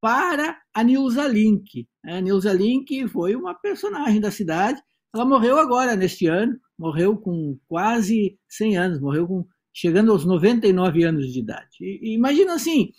para 0.00 0.60
a 0.76 0.84
Nilza 0.84 1.26
Link. 1.26 1.88
A 2.04 2.20
Nilza 2.20 2.52
Link 2.52 3.08
foi 3.08 3.34
uma 3.34 3.54
personagem 3.54 4.20
da 4.20 4.30
cidade. 4.30 4.78
Ela 5.14 5.24
morreu 5.24 5.58
agora, 5.58 5.96
neste 5.96 6.26
ano, 6.26 6.60
morreu 6.78 7.16
com 7.16 7.58
quase 7.66 8.38
100 8.46 8.76
anos, 8.76 9.00
morreu 9.00 9.26
com 9.26 9.46
chegando 9.72 10.12
aos 10.12 10.26
99 10.26 11.02
anos 11.02 11.32
de 11.32 11.38
idade. 11.40 11.78
E, 11.80 12.12
imagina 12.14 12.54
assim, 12.54 12.92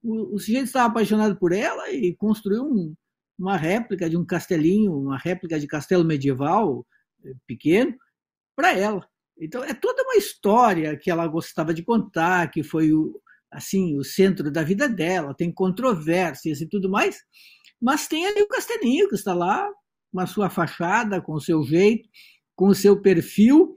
o, 0.00 0.36
o 0.36 0.38
sujeito 0.38 0.66
estava 0.66 0.86
apaixonado 0.86 1.36
por 1.36 1.52
ela 1.52 1.90
e 1.90 2.14
construiu 2.14 2.62
um, 2.62 2.94
uma 3.36 3.56
réplica 3.56 4.08
de 4.08 4.16
um 4.16 4.24
castelinho, 4.24 4.96
uma 4.96 5.18
réplica 5.18 5.58
de 5.58 5.66
castelo 5.66 6.04
medieval 6.04 6.86
eh, 7.24 7.34
pequeno 7.48 7.96
para 8.54 8.78
ela. 8.78 9.04
Então 9.40 9.64
é 9.64 9.74
toda 9.74 10.04
uma 10.04 10.14
história 10.14 10.96
que 10.96 11.10
ela 11.10 11.26
gostava 11.26 11.74
de 11.74 11.82
contar, 11.82 12.48
que 12.52 12.62
foi 12.62 12.92
o, 12.92 13.20
assim 13.54 13.96
o 13.98 14.04
centro 14.04 14.50
da 14.50 14.62
vida 14.62 14.88
dela, 14.88 15.34
tem 15.34 15.52
controvérsias 15.52 16.60
e 16.60 16.68
tudo 16.68 16.90
mais, 16.90 17.18
mas 17.80 18.06
tem 18.06 18.26
ali 18.26 18.42
o 18.42 18.48
Castelinho 18.48 19.08
que 19.08 19.14
está 19.14 19.32
lá 19.32 19.68
com 20.12 20.20
a 20.20 20.26
sua 20.26 20.50
fachada, 20.50 21.20
com 21.20 21.32
o 21.32 21.40
seu 21.40 21.62
jeito, 21.62 22.08
com 22.54 22.68
o 22.68 22.74
seu 22.74 23.00
perfil, 23.00 23.76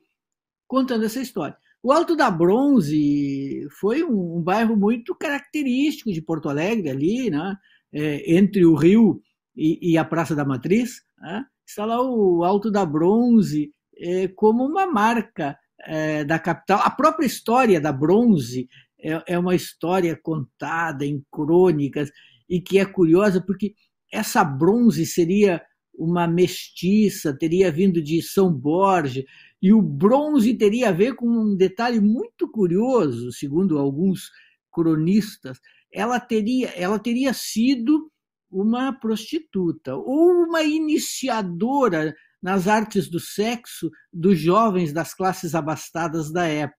contando 0.68 1.06
essa 1.06 1.22
história. 1.22 1.58
O 1.82 1.92
Alto 1.92 2.16
da 2.16 2.30
Bronze 2.30 3.68
foi 3.80 4.04
um, 4.04 4.38
um 4.38 4.42
bairro 4.42 4.76
muito 4.76 5.16
característico 5.16 6.12
de 6.12 6.22
Porto 6.22 6.50
Alegre 6.50 6.90
ali, 6.90 7.30
né? 7.30 7.56
É, 7.94 8.36
entre 8.36 8.66
o 8.66 8.76
Rio 8.76 9.22
e, 9.56 9.94
e, 9.94 9.98
a 9.98 10.04
Praça 10.04 10.36
da 10.36 10.44
Matriz, 10.44 11.02
né? 11.18 11.46
está 11.66 11.86
lá 11.86 12.02
o 12.02 12.44
Alto 12.44 12.70
da 12.70 12.86
Bronze 12.86 13.72
é, 13.98 14.28
como 14.28 14.66
uma 14.66 14.86
marca 14.86 15.58
é, 15.86 16.24
da 16.24 16.38
capital. 16.38 16.82
A 16.84 16.90
própria 16.90 17.26
história 17.26 17.80
da 17.80 17.92
bronze 17.92 18.68
é, 19.00 19.34
é 19.34 19.40
uma 19.40 19.56
história 19.56 20.20
contada 20.22 21.06
em 21.06 21.24
crônicas 21.32 22.10
e 22.50 22.62
que 22.62 22.80
é 22.80 22.86
curiosa 22.86 23.42
porque 23.42 23.74
essa 24.12 24.44
bronze 24.44 25.06
seria 25.06 25.62
uma 25.94 26.28
mestiça, 26.28 27.36
teria 27.36 27.72
vindo 27.72 28.02
de 28.02 28.22
São 28.22 28.54
Borja, 28.54 29.24
e 29.62 29.74
o 29.74 29.82
bronze 29.82 30.54
teria 30.54 30.90
a 30.90 30.92
ver 30.92 31.16
com 31.16 31.28
um 31.28 31.56
detalhe 31.56 32.00
muito 32.00 32.50
curioso, 32.50 33.32
segundo 33.32 33.80
alguns 33.80 34.30
cronistas, 34.72 35.60
ela 35.92 36.20
teria, 36.20 36.70
ela 36.70 37.00
teria 37.00 37.34
sido 37.34 38.12
uma 38.50 38.94
prostituta 38.94 39.96
ou 39.96 40.32
uma 40.46 40.62
iniciadora 40.62 42.16
nas 42.42 42.68
artes 42.68 43.10
do 43.10 43.20
sexo 43.20 43.90
dos 44.14 44.40
jovens 44.40 44.94
das 44.94 45.14
classes 45.14 45.56
abastadas 45.56 46.32
da 46.32 46.46
época. 46.46 46.77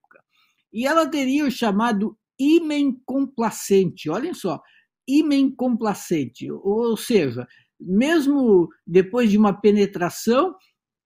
E 0.71 0.85
ela 0.85 1.07
teria 1.07 1.45
o 1.45 1.51
chamado 1.51 2.17
imen 2.39 2.99
complacente, 3.05 4.09
olhem 4.09 4.33
só, 4.33 4.61
imen 5.07 5.53
complacente, 5.53 6.49
ou 6.51 6.95
seja, 6.95 7.47
mesmo 7.79 8.69
depois 8.85 9.29
de 9.29 9.37
uma 9.37 9.53
penetração, 9.53 10.55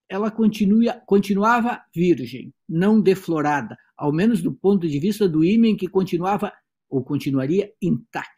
ela 0.09 0.29
continua, 0.29 1.01
continuava 1.05 1.81
virgem, 1.95 2.53
não 2.67 3.01
deflorada, 3.01 3.75
ao 3.97 4.11
menos 4.11 4.41
do 4.41 4.53
ponto 4.53 4.87
de 4.87 4.99
vista 4.99 5.27
do 5.27 5.43
ímen 5.43 5.75
que 5.75 5.87
continuava 5.87 6.51
ou 6.89 7.03
continuaria 7.03 7.71
intacto. 7.81 8.31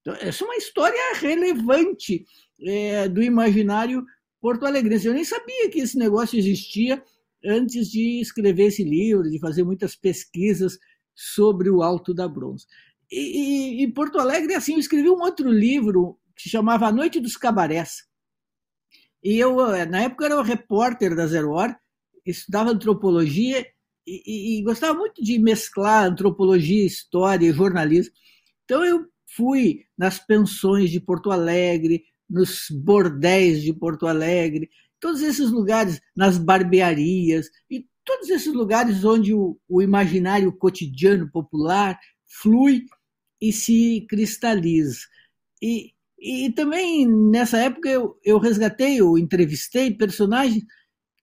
Então, 0.00 0.14
essa 0.14 0.42
é 0.42 0.46
uma 0.46 0.56
história 0.56 1.14
relevante 1.16 2.24
é, 2.62 3.08
do 3.08 3.22
imaginário 3.22 4.04
porto-alegrense. 4.40 5.06
Eu 5.06 5.14
nem 5.14 5.24
sabia 5.24 5.70
que 5.70 5.80
esse 5.80 5.98
negócio 5.98 6.38
existia 6.38 7.02
antes 7.44 7.90
de 7.90 8.20
escrever 8.20 8.64
esse 8.64 8.84
livro, 8.84 9.30
de 9.30 9.38
fazer 9.38 9.64
muitas 9.64 9.96
pesquisas 9.96 10.78
sobre 11.14 11.70
o 11.70 11.82
Alto 11.82 12.14
da 12.14 12.28
Bronze. 12.28 12.66
E, 13.10 13.80
e, 13.80 13.82
e 13.82 13.92
Porto 13.92 14.18
Alegre, 14.18 14.54
assim, 14.54 14.74
eu 14.74 14.78
escrevi 14.78 15.10
um 15.10 15.20
outro 15.20 15.50
livro 15.50 16.18
que 16.36 16.48
chamava 16.48 16.86
A 16.86 16.92
Noite 16.92 17.20
dos 17.20 17.36
Cabarés. 17.36 18.04
E 19.22 19.38
eu, 19.38 19.56
na 19.86 20.02
época, 20.02 20.24
era 20.24 20.42
repórter 20.42 21.14
da 21.14 21.26
Zero 21.26 21.50
Hora, 21.50 21.78
estudava 22.24 22.70
antropologia 22.70 23.66
e, 24.06 24.22
e, 24.26 24.58
e, 24.58 24.62
gostava 24.62 24.98
muito 24.98 25.22
de 25.22 25.38
mesclar 25.38 26.06
antropologia, 26.06 26.86
história 26.86 27.46
e 27.46 27.52
jornalismo. 27.52 28.14
Então 28.64 28.84
eu 28.84 29.06
fui 29.36 29.84
nas 29.96 30.18
pensões 30.18 30.90
de 30.90 31.00
Porto 31.00 31.30
Alegre, 31.30 32.04
nos 32.28 32.66
bordéis 32.70 33.62
de 33.62 33.72
Porto 33.72 34.06
Alegre, 34.06 34.70
todos 35.00 35.22
esses 35.22 35.50
lugares, 35.50 36.00
nas 36.14 36.38
barbearias 36.38 37.48
e 37.70 37.86
todos 38.04 38.28
esses 38.28 38.52
lugares 38.52 39.04
onde 39.04 39.34
o, 39.34 39.58
o 39.68 39.82
imaginário 39.82 40.52
cotidiano 40.52 41.30
popular 41.30 41.98
flui 42.26 42.84
e 43.40 43.52
se 43.52 44.06
cristaliza. 44.08 45.00
E, 45.62 45.92
e 46.18 46.52
também 46.52 47.06
nessa 47.06 47.58
época 47.58 47.88
eu, 47.88 48.18
eu 48.24 48.38
resgatei, 48.38 49.00
eu 49.00 49.16
entrevistei 49.16 49.90
personagens 49.90 50.64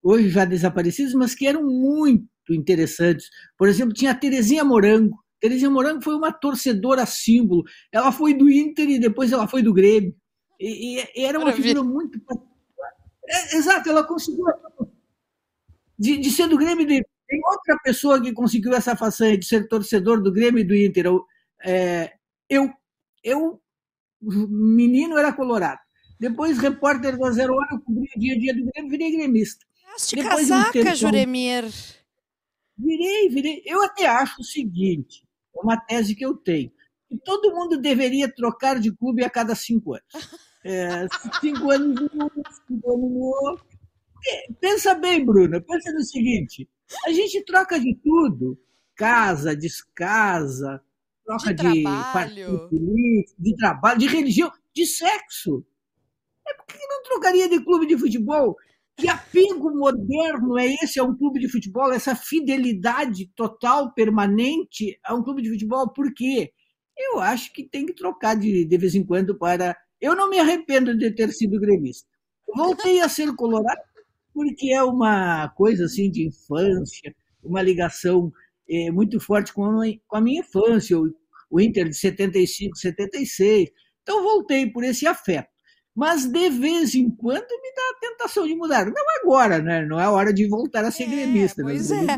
hoje 0.04 0.30
já 0.30 0.46
desaparecidos, 0.46 1.14
mas 1.14 1.36
que 1.36 1.46
eram 1.46 1.64
muito 1.64 2.28
interessantes. 2.50 3.30
Por 3.58 3.68
exemplo, 3.68 3.94
tinha 3.94 4.12
a 4.12 4.16
Terezinha 4.16 4.64
Morango. 4.64 5.18
Terezinha 5.40 5.70
Morango 5.70 6.02
foi 6.02 6.16
uma 6.16 6.32
torcedora 6.32 7.06
símbolo. 7.06 7.64
Ela 7.92 8.12
foi 8.12 8.34
do 8.34 8.50
Inter 8.50 8.90
e 8.90 9.00
depois 9.00 9.32
ela 9.32 9.48
foi 9.48 9.62
do 9.62 9.74
Grêmio. 9.74 10.16
E, 10.60 11.04
e 11.16 11.24
era 11.24 11.38
uma 11.40 11.52
figura 11.52 11.84
muito. 11.84 12.20
É, 13.28 13.58
exato, 13.58 13.90
ela 13.90 14.04
conseguiu. 14.04 14.46
De, 16.00 16.18
de 16.18 16.32
ser 16.32 16.48
do 16.48 16.58
Grêmio 16.58 16.86
do 16.86 16.94
Inter. 16.94 17.10
Tem 17.28 17.42
outra 17.46 17.78
pessoa 17.84 18.22
que 18.22 18.32
conseguiu 18.32 18.74
essa 18.74 18.96
façanha 18.96 19.38
de 19.38 19.46
ser 19.46 19.68
torcedor 19.68 20.22
do 20.22 20.32
Grêmio 20.32 20.62
e 20.62 20.64
do 20.64 20.76
Inter. 20.76 21.08
Eu, 21.08 21.26
é, 21.64 22.14
eu, 22.50 22.72
eu 23.24 23.62
menino 24.22 25.18
era 25.18 25.34
colorado. 25.34 25.80
Depois, 26.20 26.58
repórter 26.58 27.18
da 27.18 27.32
Zero 27.32 27.54
Hora, 27.54 27.68
eu 27.74 27.82
cobri 27.82 28.10
o 28.16 28.20
dia 28.20 28.34
a 28.34 28.40
dia 28.40 28.56
do 28.56 28.66
Grêmio, 28.66 28.90
virei 28.90 29.12
gremista. 29.12 29.66
De 30.08 30.16
Depois, 30.16 30.48
casaca, 30.48 30.96
Juremir. 30.96 31.66
Virei, 32.78 33.30
virei. 33.30 33.64
Eu 33.66 33.84
até 33.84 34.06
acho 34.06 34.42
o 34.42 34.46
seguinte, 34.46 35.24
é 35.56 35.60
uma 35.60 35.78
tese 35.78 36.16
que 36.16 36.26
eu 36.26 36.36
tenho, 36.36 36.72
que 37.10 37.18
todo 37.18 37.54
mundo 37.54 37.80
deveria 37.80 38.32
trocar 38.32 38.80
de 38.80 38.92
clube 38.92 39.24
a 39.24 39.30
cada 39.30 39.56
cinco 39.56 39.94
anos. 39.94 40.08
É, 40.64 41.08
cinco 41.40 41.72
anos 41.72 42.02
um, 42.02 42.28
outro. 42.84 43.66
É, 44.28 44.54
pensa 44.60 44.96
bem, 44.96 45.24
Bruna, 45.24 45.62
pensa 45.62 45.92
no 45.92 46.04
seguinte, 46.04 46.68
a 47.06 47.12
gente 47.12 47.44
troca 47.46 47.80
de 47.80 47.96
tudo, 48.04 48.60
casa, 48.96 49.56
descasa, 49.56 50.82
troca 51.26 51.54
de, 51.54 51.74
de 51.74 51.84
partido 51.84 52.70
político, 52.70 53.42
de 53.42 53.56
trabalho, 53.56 54.00
de 54.00 54.08
religião, 54.08 54.52
de 54.74 54.86
sexo. 54.86 55.66
É 56.48 56.54
por 56.54 56.66
que 56.66 56.88
não 56.88 57.04
trocaria 57.04 57.50
de 57.50 57.64
clube 57.64 57.86
de 57.86 57.98
futebol? 57.98 58.56
Que 58.96 59.08
apego 59.08 59.70
moderno 59.70 60.58
é 60.58 60.74
esse 60.82 61.00
a 61.00 61.04
um 61.04 61.16
clube 61.16 61.40
de 61.40 61.50
futebol? 61.50 61.94
Essa 61.94 62.16
fidelidade 62.16 63.32
total, 63.36 63.94
permanente 63.94 64.98
a 65.04 65.14
um 65.14 65.24
clube 65.24 65.44
de 65.44 65.52
futebol? 65.52 65.94
Por 65.94 66.12
quê? 66.16 66.52
Eu 66.98 67.20
acho 67.20 67.54
que 67.54 67.64
tem 67.64 67.86
que 67.86 67.94
trocar 67.94 68.36
de, 68.36 68.66
de 68.66 68.78
vez 68.78 68.96
em 68.96 69.06
quando 69.06 69.38
para. 69.38 69.78
Eu 70.02 70.16
não 70.16 70.30
me 70.30 70.40
arrependo 70.40 70.98
de 70.98 71.12
ter 71.12 71.32
sido 71.32 71.60
gremista. 71.60 72.10
Voltei 72.56 73.02
a 73.02 73.10
ser 73.10 73.36
colorado 73.36 73.82
porque 74.34 74.72
é 74.72 74.84
uma 74.84 75.50
coisa 75.50 75.86
assim 75.86 76.12
de 76.12 76.28
infância, 76.28 77.16
uma 77.44 77.62
ligação 77.62 78.32
é, 78.70 78.92
muito 78.92 79.20
forte 79.20 79.52
com 79.52 79.82
a, 79.82 79.86
com 80.08 80.18
a 80.18 80.22
minha 80.22 80.42
infância, 80.42 80.98
o, 80.98 81.12
o 81.50 81.60
Inter 81.60 81.90
de 81.90 81.96
75, 81.96 82.78
76. 82.78 83.70
Então 84.04 84.24
voltei 84.24 84.70
por 84.70 84.84
esse 84.84 85.08
afeto 85.08 85.50
mas 85.98 86.28
de 86.28 86.50
vez 86.52 86.94
em 86.94 87.10
quando 87.10 87.50
me 87.50 87.74
dá 87.74 87.82
a 87.82 88.00
tentação 88.00 88.46
de 88.46 88.56
mudar. 88.56 88.86
Não 88.86 88.94
agora, 89.20 89.58
né? 89.58 89.84
Não 89.84 90.00
é 90.00 90.08
hora 90.08 90.32
de 90.32 90.48
voltar 90.48 90.86
a 90.86 90.92
ser 90.92 91.06
é, 91.06 91.08
gremista. 91.08 91.64
Né? 91.64 91.72
Pois 91.72 91.90
né? 91.90 92.06
é. 92.06 92.18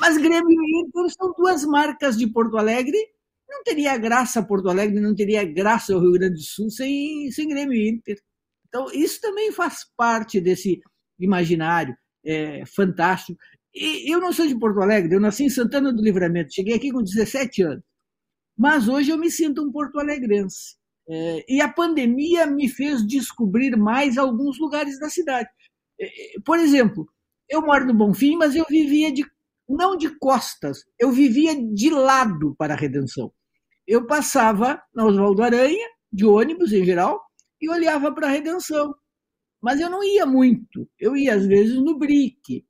Mas 0.00 0.16
Grêmio 0.16 0.50
e 0.50 0.80
Inter 0.80 1.10
são 1.10 1.34
duas 1.36 1.62
marcas 1.66 2.16
de 2.16 2.26
Porto 2.26 2.56
Alegre. 2.56 2.96
Não 3.52 3.62
teria 3.62 3.98
graça 3.98 4.42
Porto 4.42 4.70
Alegre, 4.70 4.98
não 4.98 5.14
teria 5.14 5.44
graça 5.44 5.94
o 5.94 6.00
Rio 6.00 6.12
Grande 6.12 6.36
do 6.36 6.40
Sul 6.40 6.70
sem, 6.70 7.30
sem 7.30 7.46
Grêmio 7.46 7.76
Inter. 7.86 8.18
Então, 8.66 8.90
isso 8.90 9.20
também 9.20 9.52
faz 9.52 9.84
parte 9.94 10.40
desse 10.40 10.80
imaginário 11.20 11.94
é, 12.24 12.64
fantástico. 12.64 13.38
E 13.74 14.12
eu 14.12 14.20
não 14.20 14.32
sou 14.32 14.46
de 14.46 14.58
Porto 14.58 14.80
Alegre, 14.80 15.14
eu 15.14 15.20
nasci 15.20 15.44
em 15.44 15.50
Santana 15.50 15.92
do 15.92 16.02
Livramento, 16.02 16.54
cheguei 16.54 16.74
aqui 16.74 16.90
com 16.90 17.02
17 17.02 17.62
anos. 17.62 17.84
Mas 18.56 18.88
hoje 18.88 19.10
eu 19.10 19.18
me 19.18 19.30
sinto 19.30 19.62
um 19.62 19.70
porto-alegrense. 19.70 20.76
É, 21.08 21.44
e 21.48 21.60
a 21.60 21.68
pandemia 21.68 22.46
me 22.46 22.68
fez 22.68 23.06
descobrir 23.06 23.76
mais 23.76 24.16
alguns 24.16 24.58
lugares 24.58 24.98
da 24.98 25.10
cidade. 25.10 25.48
É, 26.00 26.08
por 26.44 26.58
exemplo, 26.58 27.06
eu 27.48 27.62
moro 27.62 27.86
no 27.86 27.94
Bonfim, 27.94 28.36
mas 28.36 28.54
eu 28.54 28.64
vivia 28.68 29.12
de 29.12 29.24
não 29.68 29.96
de 29.96 30.10
costas, 30.18 30.84
eu 30.98 31.10
vivia 31.10 31.54
de 31.54 31.90
lado 31.90 32.54
para 32.58 32.74
a 32.74 32.76
Redenção. 32.76 33.32
Eu 33.86 34.06
passava 34.06 34.82
na 34.94 35.04
Oswaldo 35.04 35.42
Aranha, 35.42 35.88
de 36.12 36.24
ônibus 36.24 36.72
em 36.72 36.84
geral, 36.84 37.20
e 37.60 37.68
olhava 37.68 38.12
para 38.12 38.26
a 38.26 38.30
Redenção. 38.30 38.94
Mas 39.60 39.80
eu 39.80 39.88
não 39.88 40.02
ia 40.02 40.26
muito, 40.26 40.88
eu 40.98 41.16
ia 41.16 41.34
às 41.34 41.46
vezes 41.46 41.76
no 41.76 41.98
Brick. 41.98 42.64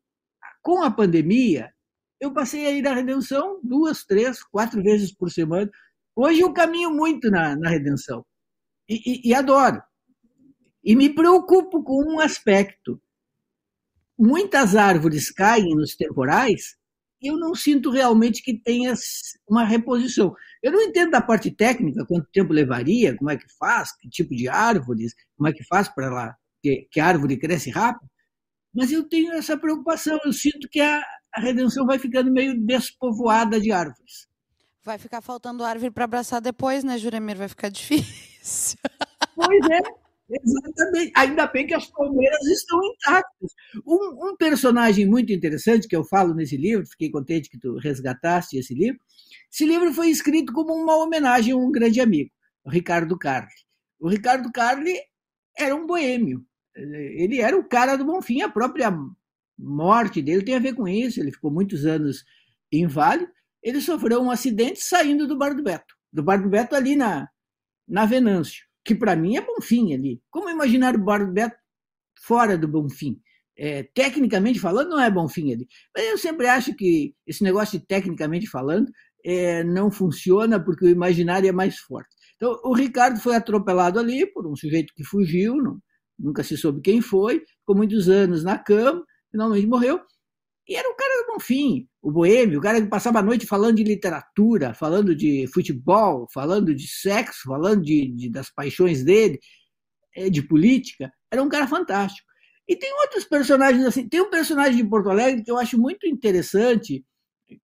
Com 0.60 0.82
a 0.82 0.90
pandemia, 0.90 1.72
eu 2.20 2.32
passei 2.32 2.66
a 2.66 2.70
ir 2.70 2.86
à 2.86 2.94
Redenção 2.94 3.60
duas, 3.64 4.04
três, 4.04 4.42
quatro 4.44 4.82
vezes 4.82 5.12
por 5.12 5.30
semana. 5.30 5.70
Hoje 6.14 6.40
eu 6.40 6.52
caminho 6.52 6.90
muito 6.90 7.30
na, 7.30 7.56
na 7.56 7.70
Redenção 7.70 8.24
e, 8.88 9.28
e, 9.28 9.30
e 9.30 9.34
adoro. 9.34 9.82
E 10.84 10.94
me 10.94 11.08
preocupo 11.14 11.82
com 11.82 12.04
um 12.04 12.20
aspecto. 12.20 13.00
Muitas 14.18 14.76
árvores 14.76 15.30
caem 15.30 15.74
nos 15.74 15.96
temporais 15.96 16.76
eu 17.22 17.36
não 17.36 17.54
sinto 17.54 17.90
realmente 17.90 18.42
que 18.42 18.58
tenha 18.58 18.94
uma 19.48 19.64
reposição. 19.64 20.34
Eu 20.62 20.72
não 20.72 20.82
entendo 20.82 21.10
da 21.10 21.20
parte 21.20 21.50
técnica, 21.50 22.04
quanto 22.06 22.28
tempo 22.32 22.52
levaria, 22.52 23.16
como 23.16 23.30
é 23.30 23.36
que 23.36 23.46
faz, 23.58 23.96
que 23.96 24.08
tipo 24.08 24.34
de 24.34 24.48
árvores, 24.48 25.14
como 25.36 25.48
é 25.48 25.52
que 25.52 25.64
faz 25.64 25.88
para 25.88 26.10
lá 26.10 26.36
que, 26.62 26.88
que 26.90 27.00
a 27.00 27.06
árvore 27.06 27.36
cresce 27.36 27.70
rápido, 27.70 28.08
mas 28.72 28.90
eu 28.92 29.06
tenho 29.06 29.32
essa 29.32 29.56
preocupação. 29.58 30.18
Eu 30.24 30.32
sinto 30.32 30.68
que 30.70 30.80
a, 30.80 31.02
a 31.34 31.40
redenção 31.40 31.84
vai 31.84 31.98
ficando 31.98 32.30
meio 32.30 32.58
despovoada 32.58 33.60
de 33.60 33.72
árvores. 33.72 34.28
Vai 34.84 34.98
ficar 34.98 35.20
faltando 35.20 35.64
árvore 35.64 35.90
para 35.90 36.04
abraçar 36.04 36.40
depois, 36.40 36.82
né, 36.82 36.96
Juremir? 36.96 37.36
Vai 37.36 37.48
ficar 37.48 37.68
difícil. 37.70 38.78
Pois 39.34 39.70
é, 39.70 39.80
exatamente. 40.32 41.12
Ainda 41.16 41.46
bem 41.46 41.66
que 41.66 41.74
as 41.74 41.86
palmeiras 41.86 42.44
estão 42.46 42.80
intactas. 42.84 43.52
Um, 43.86 44.30
um, 44.30 44.36
personagem 44.36 45.06
muito 45.06 45.32
interessante 45.32 45.88
que 45.88 45.96
eu 45.96 46.04
falo 46.04 46.34
nesse 46.34 46.56
livro, 46.56 46.86
fiquei 46.86 47.10
contente 47.10 47.50
que 47.50 47.58
tu 47.58 47.76
resgataste 47.76 48.56
esse 48.56 48.74
livro. 48.74 49.00
Esse 49.52 49.66
livro 49.66 49.92
foi 49.92 50.08
escrito 50.08 50.52
como 50.52 50.72
uma 50.72 50.96
homenagem 50.96 51.52
a 51.52 51.56
um 51.56 51.70
grande 51.70 52.00
amigo, 52.00 52.30
o 52.64 52.70
Ricardo 52.70 53.18
Carli. 53.18 53.50
O 54.00 54.08
Ricardo 54.08 54.50
Carli 54.50 54.98
era 55.56 55.74
um 55.74 55.86
boêmio. 55.86 56.44
Ele 56.74 57.40
era 57.40 57.56
o 57.56 57.68
cara 57.68 57.96
do 57.96 58.04
Bonfim, 58.04 58.40
a 58.40 58.48
própria 58.48 58.90
morte 59.58 60.22
dele 60.22 60.42
tem 60.42 60.54
a 60.54 60.60
ver 60.60 60.74
com 60.74 60.88
isso. 60.88 61.20
Ele 61.20 61.30
ficou 61.30 61.50
muitos 61.50 61.84
anos 61.84 62.24
inválido. 62.72 63.30
Ele 63.62 63.80
sofreu 63.80 64.20
um 64.20 64.30
acidente 64.30 64.80
saindo 64.80 65.26
do 65.26 65.36
Bar 65.36 65.54
do 65.54 65.62
Beto. 65.62 65.94
Do 66.12 66.22
Bar 66.22 66.42
do 66.42 66.48
Beto 66.48 66.74
ali 66.74 66.96
na, 66.96 67.28
na 67.86 68.06
Venâncio, 68.06 68.64
que 68.84 68.94
para 68.94 69.16
mim 69.16 69.36
é 69.36 69.40
Bonfim 69.40 69.94
ali. 69.94 70.20
Como 70.30 70.48
imaginar 70.48 70.94
o 70.94 71.04
Bar 71.04 71.26
do 71.26 71.32
Beto 71.32 71.56
fora 72.20 72.56
do 72.56 72.68
Bonfim? 72.68 73.20
É, 73.56 73.82
tecnicamente 73.94 74.58
falando, 74.58 74.90
não 74.90 75.00
é 75.00 75.10
Bonfim 75.10 75.52
ali. 75.52 75.66
Mas 75.94 76.06
eu 76.06 76.18
sempre 76.18 76.46
acho 76.46 76.74
que 76.74 77.14
esse 77.26 77.42
negócio 77.44 77.78
de 77.78 77.86
tecnicamente 77.86 78.46
falando 78.46 78.90
é, 79.24 79.62
não 79.64 79.90
funciona 79.90 80.62
porque 80.62 80.86
o 80.86 80.90
imaginário 80.90 81.48
é 81.48 81.52
mais 81.52 81.78
forte. 81.78 82.14
Então, 82.36 82.58
o 82.64 82.74
Ricardo 82.74 83.20
foi 83.20 83.36
atropelado 83.36 84.00
ali 84.00 84.26
por 84.26 84.46
um 84.46 84.56
sujeito 84.56 84.92
que 84.96 85.04
fugiu, 85.04 85.56
não, 85.56 85.78
nunca 86.18 86.42
se 86.42 86.56
soube 86.56 86.80
quem 86.80 87.00
foi, 87.00 87.40
ficou 87.60 87.76
muitos 87.76 88.08
anos 88.08 88.42
na 88.42 88.58
cama, 88.58 89.04
finalmente 89.30 89.66
morreu. 89.66 90.00
E 90.68 90.76
era 90.76 90.88
um 90.88 90.96
cara 90.96 91.22
do 91.22 91.32
Bonfim, 91.32 91.88
o 92.00 92.10
boêmio, 92.10 92.58
o 92.58 92.62
cara 92.62 92.80
que 92.80 92.88
passava 92.88 93.18
a 93.18 93.22
noite 93.22 93.46
falando 93.46 93.76
de 93.76 93.84
literatura, 93.84 94.72
falando 94.74 95.14
de 95.14 95.46
futebol, 95.52 96.28
falando 96.32 96.74
de 96.74 96.86
sexo, 96.86 97.42
falando 97.48 97.82
de, 97.82 98.08
de 98.14 98.30
das 98.30 98.48
paixões 98.48 99.04
dele, 99.04 99.40
é, 100.14 100.30
de 100.30 100.42
política. 100.42 101.12
Era 101.30 101.42
um 101.42 101.48
cara 101.48 101.66
fantástico. 101.66 102.30
E 102.68 102.76
tem 102.76 102.92
outros 103.00 103.24
personagens 103.24 103.84
assim. 103.84 104.08
Tem 104.08 104.20
um 104.20 104.30
personagem 104.30 104.82
de 104.82 104.88
Porto 104.88 105.10
Alegre 105.10 105.42
que 105.42 105.50
eu 105.50 105.58
acho 105.58 105.78
muito 105.78 106.06
interessante, 106.06 107.04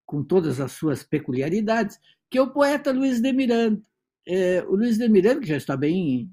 com 0.05 0.25
todas 0.25 0.61
as 0.61 0.73
suas 0.73 1.03
peculiaridades, 1.03 1.99
que 2.31 2.39
é 2.39 2.43
o 2.43 2.53
poeta 2.53 2.93
Luiz 2.93 3.21
de 3.21 3.33
Miranda. 3.33 3.81
É, 4.27 4.65
o 4.65 4.75
Luiz 4.75 4.99
de 4.99 5.09
Miranda, 5.09 5.41
que 5.41 5.47
já 5.47 5.57
está 5.57 5.77
bem, 5.77 6.31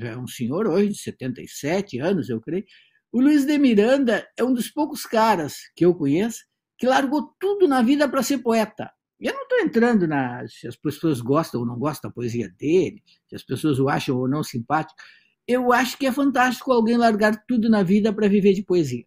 já 0.00 0.08
é 0.08 0.16
um 0.16 0.26
senhor 0.26 0.66
hoje, 0.66 0.88
de 0.88 0.98
77 0.98 1.98
anos, 2.00 2.28
eu 2.28 2.40
creio. 2.40 2.64
O 3.10 3.20
Luiz 3.20 3.46
de 3.46 3.58
Miranda 3.58 4.28
é 4.36 4.44
um 4.44 4.52
dos 4.52 4.70
poucos 4.70 5.04
caras 5.04 5.56
que 5.74 5.84
eu 5.84 5.94
conheço 5.94 6.44
que 6.76 6.86
largou 6.86 7.34
tudo 7.40 7.66
na 7.66 7.82
vida 7.82 8.08
para 8.08 8.22
ser 8.22 8.38
poeta. 8.38 8.90
E 9.20 9.26
eu 9.26 9.34
não 9.34 9.42
estou 9.42 9.58
entrando 9.58 10.06
na 10.06 10.46
se 10.46 10.68
as 10.68 10.76
pessoas 10.76 11.20
gostam 11.20 11.60
ou 11.60 11.66
não 11.66 11.76
gostam 11.76 12.08
da 12.08 12.14
poesia 12.14 12.48
dele, 12.56 13.02
se 13.28 13.34
as 13.34 13.42
pessoas 13.42 13.80
o 13.80 13.88
acham 13.88 14.16
ou 14.16 14.28
não 14.28 14.44
simpático. 14.44 14.98
Eu 15.46 15.72
acho 15.72 15.98
que 15.98 16.06
é 16.06 16.12
fantástico 16.12 16.70
alguém 16.70 16.96
largar 16.96 17.44
tudo 17.46 17.68
na 17.68 17.82
vida 17.82 18.12
para 18.12 18.28
viver 18.28 18.52
de 18.52 18.62
poesia. 18.62 19.04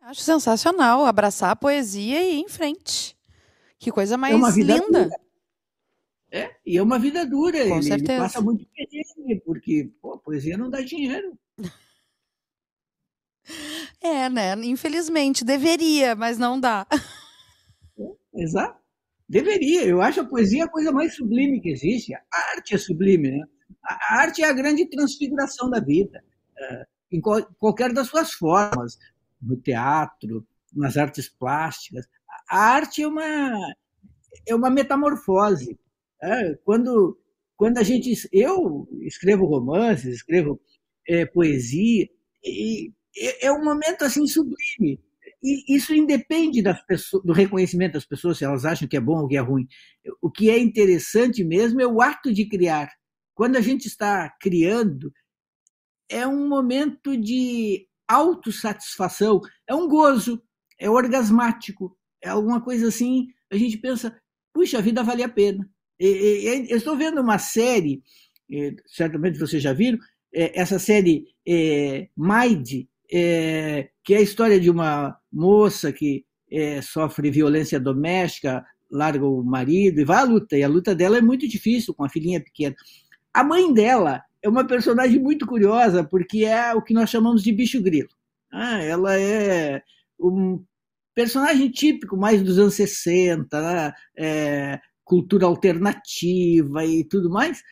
Acho 0.00 0.22
sensacional 0.22 1.06
abraçar 1.06 1.50
a 1.50 1.56
poesia 1.56 2.22
e 2.22 2.34
ir 2.34 2.40
em 2.40 2.48
frente. 2.48 3.16
Que 3.78 3.92
coisa 3.92 4.16
mais 4.16 4.34
é 4.34 4.60
linda. 4.60 5.04
Dura. 5.04 5.20
É, 6.32 6.56
e 6.66 6.78
é 6.78 6.82
uma 6.82 6.98
vida 6.98 7.24
dura. 7.26 7.68
Com 7.68 7.74
ele, 7.74 7.82
certeza. 7.82 8.12
ele 8.12 8.22
passa 8.22 8.40
muito 8.40 8.66
perrengue, 8.74 9.40
porque 9.44 9.92
pô, 10.00 10.14
a 10.14 10.18
poesia 10.18 10.56
não 10.56 10.70
dá 10.70 10.80
dinheiro. 10.80 11.38
É, 14.00 14.28
né? 14.28 14.54
Infelizmente, 14.64 15.44
deveria, 15.44 16.16
mas 16.16 16.36
não 16.38 16.58
dá. 16.58 16.86
É, 17.98 18.42
exato. 18.42 18.80
Deveria. 19.28 19.84
Eu 19.84 20.02
acho 20.02 20.20
a 20.20 20.24
poesia 20.24 20.64
a 20.64 20.68
coisa 20.68 20.92
mais 20.92 21.14
sublime 21.14 21.60
que 21.60 21.70
existe. 21.70 22.12
A 22.14 22.22
arte 22.54 22.74
é 22.74 22.78
sublime, 22.78 23.30
né? 23.30 23.44
A 23.84 24.20
arte 24.20 24.42
é 24.42 24.48
a 24.48 24.52
grande 24.52 24.86
transfiguração 24.86 25.70
da 25.70 25.80
vida, 25.80 26.22
é, 26.58 26.86
em 27.12 27.20
qualquer 27.20 27.92
das 27.92 28.08
suas 28.08 28.32
formas, 28.32 28.98
no 29.40 29.56
teatro, 29.56 30.46
nas 30.72 30.96
artes 30.96 31.28
plásticas. 31.28 32.06
A 32.48 32.58
arte 32.58 33.02
é 33.02 33.08
uma, 33.08 33.74
é 34.46 34.54
uma 34.54 34.70
metamorfose. 34.70 35.78
É, 36.22 36.54
quando, 36.64 37.18
quando 37.56 37.78
a 37.78 37.82
gente. 37.82 38.12
Eu 38.32 38.88
escrevo 39.00 39.46
romances, 39.46 40.16
escrevo 40.16 40.60
é, 41.08 41.24
poesia, 41.24 42.08
e 42.44 42.92
é, 43.16 43.46
é 43.46 43.52
um 43.52 43.64
momento 43.64 44.04
assim 44.04 44.26
sublime. 44.26 45.00
E 45.42 45.74
isso 45.74 45.92
independe 45.92 46.62
pessoas, 46.86 47.24
do 47.24 47.32
reconhecimento 47.32 47.94
das 47.94 48.04
pessoas, 48.04 48.38
se 48.38 48.44
elas 48.44 48.64
acham 48.64 48.86
que 48.86 48.96
é 48.96 49.00
bom 49.00 49.22
ou 49.22 49.28
que 49.28 49.36
é 49.36 49.40
ruim. 49.40 49.66
O 50.20 50.30
que 50.30 50.48
é 50.48 50.58
interessante 50.58 51.42
mesmo 51.42 51.80
é 51.80 51.86
o 51.86 52.00
ato 52.00 52.32
de 52.32 52.48
criar. 52.48 52.88
Quando 53.34 53.56
a 53.56 53.60
gente 53.60 53.86
está 53.86 54.30
criando, 54.40 55.12
é 56.08 56.26
um 56.26 56.48
momento 56.48 57.16
de 57.16 57.88
autossatisfação, 58.06 59.40
é 59.66 59.74
um 59.74 59.88
gozo, 59.88 60.40
é 60.78 60.88
orgasmático, 60.88 61.96
é 62.22 62.28
alguma 62.28 62.60
coisa 62.60 62.88
assim. 62.88 63.26
A 63.50 63.56
gente 63.56 63.78
pensa, 63.78 64.16
puxa, 64.54 64.78
a 64.78 64.82
vida 64.82 65.02
vale 65.02 65.24
a 65.24 65.28
pena. 65.28 65.68
Eu 65.98 66.76
estou 66.76 66.96
vendo 66.96 67.20
uma 67.20 67.38
série, 67.38 68.02
certamente 68.86 69.38
vocês 69.38 69.62
já 69.62 69.72
viram, 69.72 69.98
é, 70.34 70.58
essa 70.58 70.78
série 70.78 71.26
é, 71.46 72.08
Mind, 72.16 72.86
é, 73.12 73.90
que 74.02 74.14
é 74.14 74.18
a 74.18 74.22
história 74.22 74.58
de 74.58 74.70
uma 74.70 75.16
moça 75.30 75.92
que 75.92 76.24
é, 76.50 76.80
sofre 76.80 77.30
violência 77.30 77.78
doméstica, 77.78 78.64
larga 78.90 79.26
o 79.26 79.42
marido 79.42 80.00
e 80.00 80.04
vai 80.04 80.18
à 80.18 80.24
luta. 80.24 80.56
E 80.56 80.62
a 80.62 80.68
luta 80.68 80.94
dela 80.94 81.18
é 81.18 81.20
muito 81.20 81.46
difícil 81.46 81.94
com 81.94 82.04
a 82.04 82.08
filhinha 82.08 82.42
pequena. 82.42 82.74
A 83.32 83.44
mãe 83.44 83.72
dela 83.72 84.22
é 84.42 84.48
uma 84.48 84.66
personagem 84.66 85.20
muito 85.20 85.46
curiosa, 85.46 86.02
porque 86.02 86.44
é 86.44 86.74
o 86.74 86.82
que 86.82 86.94
nós 86.94 87.10
chamamos 87.10 87.42
de 87.42 87.52
bicho 87.52 87.82
grilo. 87.82 88.08
Ah, 88.52 88.82
ela 88.82 89.18
é 89.18 89.82
um 90.18 90.64
personagem 91.14 91.70
típico 91.70 92.16
mais 92.16 92.42
dos 92.42 92.58
anos 92.58 92.74
60, 92.74 93.60
né? 93.60 93.92
é, 94.16 94.80
cultura 95.04 95.46
alternativa 95.46 96.84
e 96.84 97.04
tudo 97.04 97.30
mais. 97.30 97.62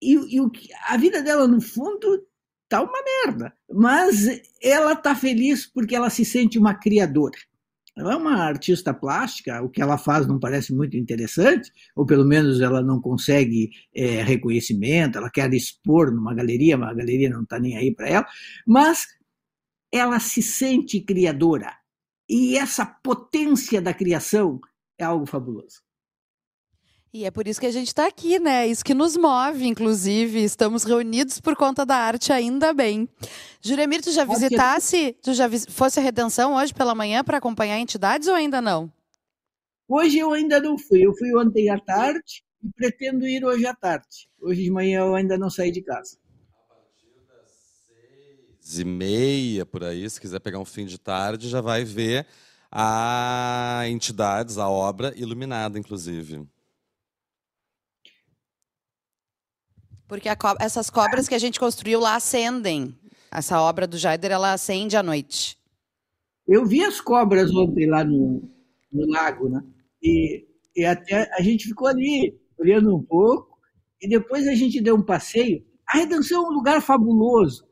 E, 0.00 0.36
e 0.36 0.40
o, 0.40 0.50
a 0.88 0.96
vida 0.96 1.22
dela, 1.22 1.46
no 1.46 1.60
fundo, 1.60 2.26
tá 2.72 2.82
uma 2.82 3.02
merda. 3.26 3.52
Mas 3.70 4.40
ela 4.62 4.96
tá 4.96 5.14
feliz 5.14 5.66
porque 5.66 5.94
ela 5.94 6.08
se 6.08 6.24
sente 6.24 6.58
uma 6.58 6.74
criadora. 6.74 7.36
Ela 7.94 8.14
é 8.14 8.16
uma 8.16 8.36
artista 8.36 8.94
plástica, 8.94 9.60
o 9.60 9.68
que 9.68 9.82
ela 9.82 9.98
faz 9.98 10.26
não 10.26 10.40
parece 10.40 10.74
muito 10.74 10.96
interessante, 10.96 11.70
ou 11.94 12.06
pelo 12.06 12.24
menos 12.24 12.62
ela 12.62 12.80
não 12.80 12.98
consegue 12.98 13.70
é, 13.94 14.22
reconhecimento, 14.22 15.18
ela 15.18 15.28
quer 15.28 15.52
expor 15.52 16.10
numa 16.10 16.34
galeria, 16.34 16.78
mas 16.78 16.88
a 16.88 16.94
galeria 16.94 17.28
não 17.28 17.42
está 17.42 17.60
nem 17.60 17.76
aí 17.76 17.94
para 17.94 18.08
ela, 18.08 18.26
mas 18.66 19.06
ela 19.92 20.18
se 20.18 20.40
sente 20.40 21.02
criadora. 21.02 21.70
E 22.26 22.56
essa 22.56 22.86
potência 22.86 23.82
da 23.82 23.92
criação 23.92 24.58
é 24.96 25.04
algo 25.04 25.26
fabuloso. 25.26 25.82
E 27.14 27.26
é 27.26 27.30
por 27.30 27.46
isso 27.46 27.60
que 27.60 27.66
a 27.66 27.70
gente 27.70 27.88
está 27.88 28.06
aqui, 28.06 28.38
né? 28.38 28.66
Isso 28.66 28.82
que 28.82 28.94
nos 28.94 29.18
move, 29.18 29.66
inclusive. 29.66 30.42
Estamos 30.42 30.82
reunidos 30.82 31.42
por 31.42 31.54
conta 31.54 31.84
da 31.84 31.94
arte, 31.94 32.32
ainda 32.32 32.72
bem. 32.72 33.06
Juremir, 33.60 34.00
tu 34.00 34.10
já 34.10 34.24
visitasse, 34.24 35.14
tu 35.20 35.34
já 35.34 35.46
fosse 35.68 36.00
a 36.00 36.02
Redenção 36.02 36.54
hoje 36.54 36.72
pela 36.72 36.94
manhã 36.94 37.22
para 37.22 37.36
acompanhar 37.36 37.78
entidades 37.78 38.28
ou 38.28 38.34
ainda 38.34 38.62
não? 38.62 38.90
Hoje 39.86 40.20
eu 40.20 40.32
ainda 40.32 40.58
não 40.58 40.78
fui. 40.78 41.04
Eu 41.04 41.14
fui 41.14 41.36
ontem 41.36 41.68
à 41.68 41.78
tarde 41.78 42.42
e 42.64 42.72
pretendo 42.72 43.26
ir 43.26 43.44
hoje 43.44 43.66
à 43.66 43.74
tarde. 43.74 44.26
Hoje 44.40 44.62
de 44.62 44.70
manhã 44.70 45.00
eu 45.00 45.14
ainda 45.14 45.36
não 45.36 45.50
saí 45.50 45.70
de 45.70 45.82
casa. 45.82 46.16
A 46.16 46.74
partir 46.74 47.12
das 47.28 47.50
seis 48.64 48.78
e 48.78 48.84
meia, 48.86 49.66
por 49.66 49.84
aí, 49.84 50.08
se 50.08 50.18
quiser 50.18 50.40
pegar 50.40 50.60
um 50.60 50.64
fim 50.64 50.86
de 50.86 50.96
tarde, 50.98 51.50
já 51.50 51.60
vai 51.60 51.84
ver 51.84 52.26
a 52.70 53.82
entidades, 53.86 54.56
a 54.56 54.66
obra 54.70 55.12
iluminada, 55.14 55.78
inclusive. 55.78 56.48
Porque 60.12 60.28
co 60.36 60.54
essas 60.60 60.90
cobras 60.90 61.26
que 61.26 61.34
a 61.34 61.38
gente 61.38 61.58
construiu 61.58 61.98
lá 61.98 62.16
acendem. 62.16 62.94
Essa 63.30 63.58
obra 63.62 63.86
do 63.86 63.96
Jaider, 63.96 64.30
ela 64.30 64.52
acende 64.52 64.94
à 64.94 65.02
noite. 65.02 65.56
Eu 66.46 66.66
vi 66.66 66.84
as 66.84 67.00
cobras 67.00 67.50
ontem 67.50 67.86
lá 67.86 68.04
no, 68.04 68.46
no 68.92 69.06
lago, 69.10 69.48
né? 69.48 69.64
E, 70.02 70.46
e 70.76 70.84
até 70.84 71.30
a 71.32 71.40
gente 71.40 71.66
ficou 71.66 71.88
ali 71.88 72.38
olhando 72.58 72.94
um 72.94 73.02
pouco 73.02 73.56
e 74.02 74.06
depois 74.06 74.46
a 74.46 74.54
gente 74.54 74.82
deu 74.82 74.96
um 74.96 75.02
passeio. 75.02 75.64
A 75.88 75.96
Redenção 75.96 76.44
é 76.44 76.46
um 76.46 76.52
lugar 76.52 76.82
fabuloso. 76.82 77.66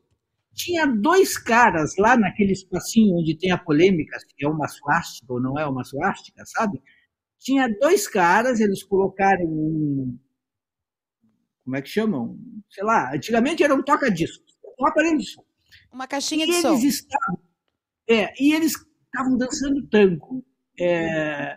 Tinha 0.54 0.86
dois 0.86 1.36
caras 1.36 1.94
lá 1.98 2.16
naquele 2.16 2.52
espacinho 2.52 3.18
onde 3.18 3.36
tem 3.36 3.50
a 3.50 3.58
polêmica 3.58 4.18
se 4.18 4.26
é 4.42 4.48
uma 4.48 4.66
suástica 4.66 5.30
ou 5.30 5.42
não 5.42 5.58
é 5.58 5.66
uma 5.66 5.84
suástica, 5.84 6.42
sabe? 6.46 6.80
Tinha 7.38 7.68
dois 7.78 8.08
caras, 8.08 8.60
eles 8.60 8.82
colocaram 8.82 9.44
um, 9.44 10.18
como 11.70 11.76
é 11.76 11.82
que 11.82 11.88
chamam? 11.88 12.36
Sei 12.68 12.82
lá, 12.82 13.14
antigamente 13.14 13.62
era 13.62 13.72
um 13.72 13.80
toca-discos, 13.80 14.58
um 14.80 14.86
aparelho 14.88 15.18
de 15.18 15.30
som. 15.30 15.44
Uma 15.92 16.08
caixinha 16.08 16.44
e 16.44 16.48
de 16.48 16.54
som. 16.54 16.74
Estavam, 16.74 17.38
é, 18.08 18.32
e 18.42 18.52
eles 18.52 18.72
estavam 19.04 19.36
dançando 19.38 19.86
tango. 19.86 20.44
É, 20.76 21.56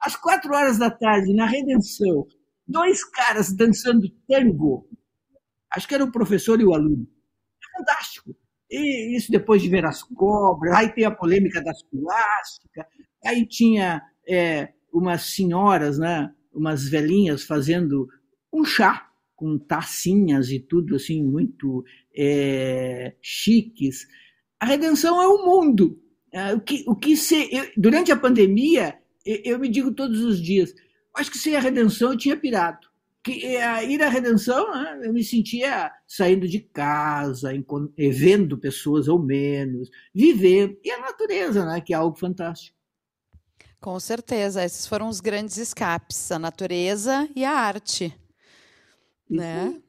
às 0.00 0.14
quatro 0.14 0.54
horas 0.54 0.78
da 0.78 0.92
tarde, 0.92 1.34
na 1.34 1.44
Redenção, 1.44 2.24
dois 2.68 3.02
caras 3.02 3.52
dançando 3.52 4.08
tango. 4.28 4.88
Acho 5.72 5.88
que 5.88 5.94
era 5.96 6.04
o 6.04 6.12
professor 6.12 6.60
e 6.60 6.64
o 6.64 6.72
aluno. 6.72 7.04
É 7.60 7.78
fantástico. 7.78 8.36
E 8.70 9.16
isso 9.16 9.32
depois 9.32 9.60
de 9.60 9.68
ver 9.68 9.84
as 9.84 10.04
cobras, 10.04 10.72
aí 10.72 10.94
tem 10.94 11.04
a 11.04 11.10
polêmica 11.10 11.60
das 11.60 11.82
plásticas, 11.82 12.86
aí 13.26 13.44
tinha 13.44 14.02
é, 14.28 14.72
umas 14.92 15.34
senhoras, 15.34 15.98
né, 15.98 16.32
umas 16.54 16.88
velhinhas 16.88 17.42
fazendo 17.42 18.06
um 18.52 18.64
chá 18.64 19.11
com 19.42 19.58
tacinhas 19.58 20.52
e 20.52 20.60
tudo 20.60 20.94
assim 20.94 21.20
muito 21.20 21.84
é, 22.16 23.12
chiques. 23.20 24.06
A 24.60 24.64
redenção 24.64 25.20
é 25.20 25.26
o 25.26 25.44
mundo. 25.44 26.00
o 26.54 26.60
que, 26.60 26.84
o 26.86 26.94
que 26.94 27.16
se, 27.16 27.48
eu, 27.52 27.68
durante 27.76 28.12
a 28.12 28.16
pandemia, 28.16 28.96
eu, 29.26 29.40
eu, 29.44 29.58
me 29.58 29.68
digo 29.68 29.90
todos 29.90 30.20
os 30.20 30.40
dias, 30.40 30.72
acho 31.16 31.28
que 31.28 31.38
sem 31.38 31.56
a 31.56 31.60
redenção 31.60 32.12
eu 32.12 32.16
tinha 32.16 32.36
pirado. 32.36 32.86
Que, 33.24 33.32
ir 33.32 34.02
à 34.02 34.08
redenção, 34.08 34.72
né, 34.72 35.00
eu 35.02 35.12
me 35.12 35.24
sentia 35.24 35.90
saindo 36.06 36.46
de 36.46 36.60
casa, 36.60 37.50
vendo 37.96 38.56
pessoas 38.56 39.08
ou 39.08 39.18
menos, 39.18 39.90
viver. 40.14 40.78
E 40.84 40.90
a 40.92 41.00
natureza, 41.00 41.66
né, 41.66 41.80
que 41.80 41.92
é 41.92 41.96
algo 41.96 42.16
fantástico. 42.16 42.76
Com 43.80 43.98
certeza, 43.98 44.64
esses 44.64 44.86
foram 44.86 45.08
os 45.08 45.20
grandes 45.20 45.56
escapes, 45.56 46.30
a 46.30 46.38
natureza 46.38 47.28
e 47.34 47.44
a 47.44 47.50
arte. 47.50 48.16
Né? 49.36 49.80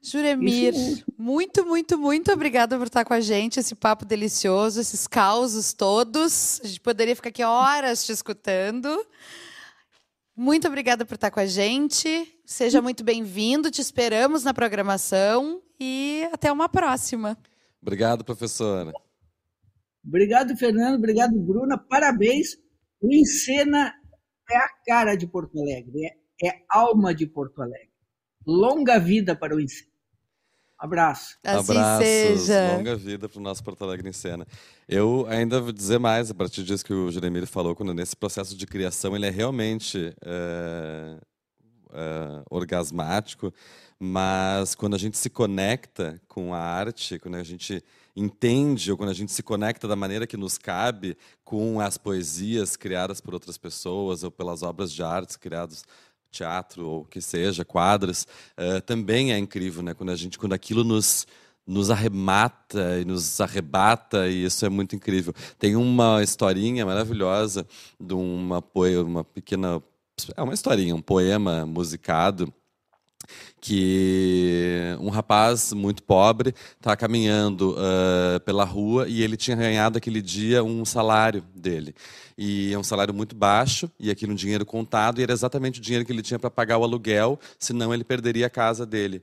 Juremir, 0.00 0.74
muito, 1.18 1.66
muito, 1.66 1.98
muito 1.98 2.32
obrigada 2.32 2.78
por 2.78 2.86
estar 2.86 3.04
com 3.04 3.12
a 3.12 3.20
gente, 3.20 3.58
esse 3.58 3.74
papo 3.74 4.04
delicioso, 4.04 4.80
esses 4.80 5.06
causos 5.06 5.72
todos. 5.72 6.60
A 6.62 6.66
gente 6.66 6.80
poderia 6.80 7.16
ficar 7.16 7.30
aqui 7.30 7.42
horas 7.42 8.04
te 8.06 8.12
escutando. 8.12 9.04
Muito 10.36 10.68
obrigada 10.68 11.04
por 11.04 11.14
estar 11.14 11.30
com 11.30 11.40
a 11.40 11.46
gente. 11.46 12.32
Seja 12.44 12.80
muito 12.80 13.02
bem-vindo, 13.02 13.70
te 13.70 13.80
esperamos 13.80 14.44
na 14.44 14.54
programação 14.54 15.60
e 15.80 16.28
até 16.32 16.52
uma 16.52 16.68
próxima. 16.68 17.36
Obrigado, 17.82 18.24
professora. 18.24 18.92
Obrigado, 20.06 20.56
Fernando. 20.56 20.96
Obrigado, 20.96 21.36
Bruna. 21.36 21.76
Parabéns 21.76 22.56
o 23.00 23.12
Encena 23.12 23.94
é 24.50 24.56
a 24.56 24.68
cara 24.86 25.14
de 25.14 25.26
Porto 25.26 25.60
Alegre, 25.60 26.06
é, 26.06 26.48
é 26.48 26.64
alma 26.68 27.14
de 27.14 27.26
Porto 27.26 27.62
Alegre. 27.62 27.87
Longa 28.48 28.98
vida 28.98 29.36
para 29.36 29.54
o 29.54 29.60
Encena. 29.60 29.90
Abraço. 30.78 31.36
Assim 31.44 31.72
Abraços, 31.72 32.06
seja. 32.06 32.76
longa 32.76 32.96
vida 32.96 33.28
para 33.28 33.38
o 33.38 33.42
nosso 33.42 33.62
Porto 33.62 33.82
Alegre 33.82 34.08
em 34.08 34.12
cena. 34.12 34.46
Eu 34.88 35.26
ainda 35.28 35.60
vou 35.60 35.70
dizer 35.70 35.98
mais, 35.98 36.30
a 36.30 36.34
partir 36.34 36.62
disso 36.62 36.82
que 36.82 36.94
o 36.94 37.10
Jeremir 37.10 37.46
falou, 37.46 37.76
quando 37.76 37.92
nesse 37.92 38.16
processo 38.16 38.56
de 38.56 38.66
criação 38.66 39.14
ele 39.14 39.26
é 39.26 39.30
realmente 39.30 40.14
é, 40.24 41.18
é, 41.92 42.42
orgasmático, 42.48 43.52
mas 43.98 44.74
quando 44.74 44.94
a 44.94 44.98
gente 44.98 45.18
se 45.18 45.28
conecta 45.28 46.18
com 46.26 46.54
a 46.54 46.58
arte, 46.58 47.18
quando 47.18 47.34
a 47.34 47.42
gente 47.42 47.84
entende 48.14 48.90
ou 48.90 48.96
quando 48.96 49.10
a 49.10 49.14
gente 49.14 49.32
se 49.32 49.42
conecta 49.42 49.86
da 49.86 49.96
maneira 49.96 50.26
que 50.26 50.36
nos 50.36 50.56
cabe 50.56 51.16
com 51.44 51.80
as 51.80 51.98
poesias 51.98 52.76
criadas 52.76 53.20
por 53.20 53.34
outras 53.34 53.58
pessoas 53.58 54.22
ou 54.22 54.30
pelas 54.30 54.62
obras 54.62 54.92
de 54.92 55.02
artes 55.02 55.36
criadas 55.36 55.84
teatro 56.30 56.86
ou 56.86 57.04
que 57.04 57.20
seja 57.20 57.64
quadros 57.64 58.26
uh, 58.58 58.80
também 58.82 59.32
é 59.32 59.38
incrível 59.38 59.82
né? 59.82 59.94
Quando 59.94 60.10
a 60.10 60.16
gente 60.16 60.38
quando 60.38 60.52
aquilo 60.52 60.84
nos 60.84 61.26
nos 61.66 61.90
arremata 61.90 62.98
e 62.98 63.04
nos 63.04 63.40
arrebata 63.42 64.26
e 64.26 64.44
isso 64.44 64.64
é 64.64 64.70
muito 64.70 64.96
incrível. 64.96 65.34
Tem 65.58 65.76
uma 65.76 66.22
historinha 66.22 66.86
maravilhosa 66.86 67.66
de 68.00 68.14
uma 68.14 68.62
poema 68.62 69.02
uma 69.02 69.24
pequena 69.24 69.82
é 70.36 70.42
uma 70.42 70.54
historinha 70.54 70.94
um 70.94 71.02
poema 71.02 71.66
musicado 71.66 72.52
que 73.60 74.96
um 75.00 75.08
rapaz 75.08 75.72
muito 75.72 76.02
pobre 76.02 76.54
está 76.76 76.96
caminhando 76.96 77.72
uh, 77.72 78.40
pela 78.40 78.64
rua 78.64 79.08
e 79.08 79.22
ele 79.22 79.36
tinha 79.36 79.56
ganhado 79.56 79.98
aquele 79.98 80.22
dia 80.22 80.62
um 80.62 80.84
salário 80.84 81.44
dele. 81.54 81.94
E 82.36 82.72
é 82.72 82.78
um 82.78 82.84
salário 82.84 83.12
muito 83.12 83.34
baixo, 83.34 83.90
e 83.98 84.10
aquilo 84.10 84.32
um 84.32 84.36
dinheiro 84.36 84.64
contado, 84.64 85.18
e 85.18 85.24
era 85.24 85.32
exatamente 85.32 85.80
o 85.80 85.82
dinheiro 85.82 86.04
que 86.04 86.12
ele 86.12 86.22
tinha 86.22 86.38
para 86.38 86.50
pagar 86.50 86.78
o 86.78 86.84
aluguel, 86.84 87.38
senão 87.58 87.92
ele 87.92 88.04
perderia 88.04 88.46
a 88.46 88.50
casa 88.50 88.86
dele. 88.86 89.22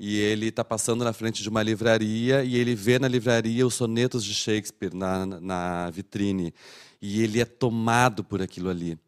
E 0.00 0.18
ele 0.18 0.48
está 0.48 0.64
passando 0.64 1.04
na 1.04 1.12
frente 1.12 1.42
de 1.42 1.48
uma 1.48 1.62
livraria 1.62 2.42
e 2.42 2.56
ele 2.56 2.74
vê 2.74 2.98
na 2.98 3.08
livraria 3.08 3.66
os 3.66 3.74
sonetos 3.74 4.24
de 4.24 4.34
Shakespeare 4.34 4.92
na, 4.92 5.24
na 5.24 5.90
vitrine. 5.90 6.52
E 7.00 7.22
ele 7.22 7.40
é 7.40 7.44
tomado 7.44 8.24
por 8.24 8.42
aquilo 8.42 8.68
ali 8.68 8.98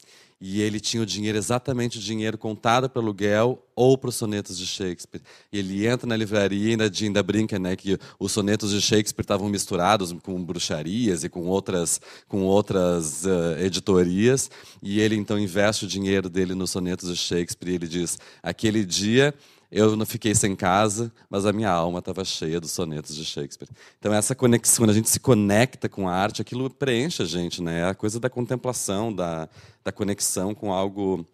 e 0.41 0.61
ele 0.63 0.79
tinha 0.79 1.03
o 1.03 1.07
dinheiro, 1.07 1.37
exatamente 1.37 1.99
o 1.99 2.01
dinheiro 2.01 2.39
contado 2.39 2.89
para 2.89 3.03
aluguel 3.03 3.61
ou 3.75 3.99
para 3.99 4.09
os 4.09 4.15
sonetos 4.15 4.57
de 4.57 4.67
Shakespeare. 4.67 5.21
E 5.53 5.59
ele 5.59 5.87
entra 5.87 6.07
na 6.07 6.17
livraria 6.17 6.69
e 6.69 6.71
ainda, 6.71 6.91
ainda 7.01 7.23
brinca 7.23 7.59
né, 7.59 7.75
que 7.75 7.99
os 8.21 8.31
sonetos 8.31 8.71
de 8.71 8.81
Shakespeare 8.81 9.25
estavam 9.25 9.49
misturados 9.49 10.13
com 10.23 10.43
bruxarias 10.45 11.25
e 11.25 11.29
com 11.29 11.47
outras, 11.47 12.01
com 12.29 12.43
outras 12.43 13.25
uh, 13.25 13.59
editorias. 13.61 14.49
E 14.81 15.01
ele 15.01 15.17
então 15.17 15.39
investe 15.39 15.85
o 15.85 15.89
dinheiro 15.89 16.29
dele 16.29 16.55
nos 16.55 16.71
sonetos 16.71 17.09
de 17.09 17.17
Shakespeare 17.17 17.73
e 17.73 17.75
ele 17.75 17.89
diz: 17.89 18.19
aquele 18.43 18.85
dia 18.85 19.35
eu 19.71 19.97
não 19.97 20.07
fiquei 20.07 20.35
sem 20.35 20.57
casa, 20.57 21.13
mas 21.29 21.45
a 21.45 21.53
minha 21.53 21.71
alma 21.71 21.99
estava 21.99 22.25
cheia 22.25 22.61
dos 22.61 22.71
sonetos 22.71 23.15
de 23.15 23.25
Shakespeare. 23.25 23.69
Então 23.99 24.13
essa 24.15 24.35
conexão, 24.35 24.85
quando 24.85 24.91
a 24.91 24.95
gente 24.95 25.11
se 25.11 25.21
conecta 25.21 25.89
com 25.89 26.09
a 26.09 26.13
arte, 26.13 26.41
aquilo 26.41 26.71
preenche 26.71 27.23
a 27.23 27.27
gente, 27.27 27.63
né? 27.63 27.81
É 27.81 27.85
a 27.85 27.95
coisa 27.95 28.19
da 28.19 28.31
contemplação, 28.31 29.13
da, 29.13 29.49
da 29.85 29.93
conexão 29.93 30.55
com 30.55 30.73
algo 30.73 31.27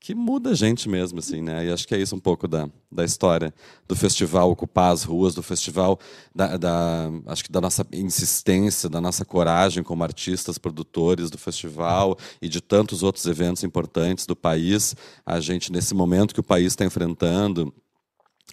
que 0.00 0.14
muda 0.14 0.50
a 0.50 0.54
gente 0.54 0.88
mesmo, 0.88 1.18
assim, 1.18 1.42
né? 1.42 1.66
E 1.66 1.72
acho 1.72 1.86
que 1.86 1.94
é 1.94 1.98
isso 1.98 2.14
um 2.14 2.20
pouco 2.20 2.46
da, 2.46 2.68
da 2.90 3.04
história 3.04 3.52
do 3.86 3.96
festival 3.96 4.50
ocupar 4.50 4.92
as 4.92 5.02
ruas, 5.02 5.34
do 5.34 5.42
festival, 5.42 5.98
da, 6.34 6.56
da, 6.56 7.10
acho 7.26 7.44
que 7.44 7.50
da 7.50 7.60
nossa 7.60 7.86
insistência, 7.92 8.88
da 8.88 9.00
nossa 9.00 9.24
coragem 9.24 9.82
como 9.82 10.04
artistas, 10.04 10.56
produtores 10.56 11.30
do 11.30 11.38
festival 11.38 12.16
e 12.40 12.48
de 12.48 12.60
tantos 12.60 13.02
outros 13.02 13.26
eventos 13.26 13.64
importantes 13.64 14.24
do 14.24 14.36
país. 14.36 14.94
A 15.26 15.40
gente, 15.40 15.72
nesse 15.72 15.94
momento 15.94 16.32
que 16.32 16.40
o 16.40 16.44
país 16.44 16.68
está 16.68 16.84
enfrentando, 16.84 17.74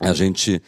a 0.02 0.14
gente 0.14 0.62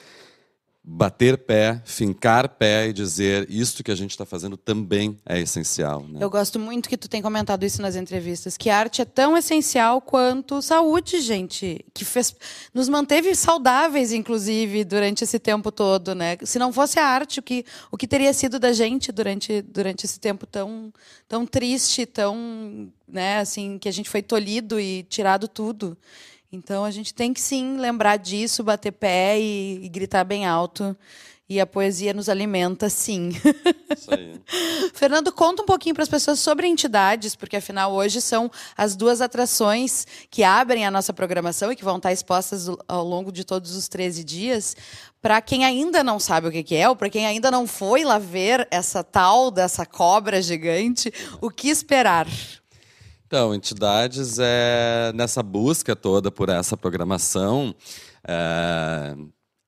bater 0.90 1.38
pé, 1.38 1.82
fincar 1.84 2.48
pé 2.48 2.88
e 2.88 2.94
dizer 2.94 3.46
isto 3.50 3.84
que 3.84 3.92
a 3.92 3.96
gente 3.96 4.12
está 4.12 4.26
fazendo 4.26 4.56
também 4.56 5.20
é 5.26 5.38
essencial. 5.38 6.02
Né? 6.08 6.24
Eu 6.24 6.30
gosto 6.30 6.58
muito 6.58 6.88
que 6.88 6.96
tu 6.96 7.10
tem 7.10 7.22
comentado 7.22 7.66
isso 7.66 7.82
nas 7.82 7.98
entrevistas, 7.98 8.56
que 8.56 8.70
arte 8.70 9.02
é 9.02 9.06
tão 9.06 9.36
essencial 9.36 10.00
quanto 10.00 10.62
saúde, 10.62 11.20
gente, 11.20 11.86
que 11.94 12.06
fez, 12.06 12.34
nos 12.74 12.88
manteve 12.88 13.36
saudáveis, 13.36 14.14
inclusive, 14.14 14.86
durante 14.86 15.26
esse 15.26 15.38
tempo 15.40 15.74
todo, 15.74 16.16
né? 16.16 16.38
Se 16.44 16.58
não 16.58 16.72
fosse 16.72 16.98
a 17.00 17.06
arte, 17.06 17.42
o 17.42 17.44
que, 17.44 17.66
o 17.92 17.98
que 17.98 18.08
teria 18.08 18.32
sido 18.32 18.58
da 18.58 18.72
gente 18.72 19.12
durante, 19.12 19.62
durante 19.62 20.06
esse 20.06 20.22
tempo 20.22 20.48
tão, 20.48 20.94
tão 21.28 21.46
triste, 21.46 22.06
tão, 22.06 22.90
né, 23.06 23.40
assim, 23.40 23.78
que 23.78 23.90
a 23.90 23.94
gente 23.94 24.10
foi 24.10 24.22
tolhido 24.22 24.80
e 24.80 25.04
tirado 25.04 25.50
tudo. 25.50 25.98
Então 26.52 26.86
a 26.86 26.91
gente 26.91 27.14
tem 27.14 27.34
que 27.34 27.41
sim 27.41 27.78
lembrar 27.78 28.18
disso, 28.18 28.64
bater 28.64 28.91
pé 28.91 29.39
e, 29.39 29.84
e 29.84 29.89
gritar 29.89 30.24
bem 30.24 30.45
alto. 30.45 30.95
E 31.50 31.62
a 31.62 31.66
poesia 31.66 32.14
nos 32.14 32.28
alimenta, 32.28 32.89
sim. 32.89 33.30
Isso 33.30 34.14
aí. 34.14 34.38
Fernando, 34.93 35.32
conta 35.32 35.64
um 35.64 35.66
pouquinho 35.66 35.95
para 35.95 36.04
as 36.04 36.10
pessoas 36.10 36.41
sobre 36.41 36.68
entidades, 36.68 37.38
porque 37.38 37.56
afinal 37.56 37.93
hoje 37.93 38.20
são 38.20 38.52
as 38.76 38.98
duas 38.98 39.22
atrações 39.22 40.06
que 40.30 40.43
abrem 40.43 40.86
a 40.86 40.91
nossa 40.91 41.14
programação 41.14 41.72
e 41.72 41.76
que 41.78 41.86
vão 41.86 41.98
estar 41.98 42.12
expostas 42.12 42.68
ao 42.86 43.06
longo 43.06 43.32
de 43.32 43.45
todos 43.45 43.78
os 43.78 43.88
13 43.88 44.26
dias. 44.26 44.76
Para 45.22 45.41
quem 45.41 45.64
ainda 45.64 46.04
não 46.04 46.20
sabe 46.20 46.50
o 46.50 46.52
que 46.52 46.76
é, 46.76 46.89
ou 46.89 46.98
para 46.98 47.10
quem 47.10 47.26
ainda 47.26 47.50
não 47.50 47.66
foi 47.66 48.04
lá 48.04 48.20
ver 48.20 48.68
essa 48.70 49.02
tal 49.02 49.50
dessa 49.50 49.86
cobra 49.86 50.41
gigante, 50.41 51.14
o 51.39 51.50
que 51.50 51.70
esperar? 51.70 52.28
Então, 53.28 53.54
entidades 53.54 54.40
é 54.40 55.12
nessa 55.14 55.44
busca 55.44 55.94
toda 55.98 56.32
por 56.32 56.48
essa 56.48 56.78
programação 56.78 57.76
é, 58.26 59.14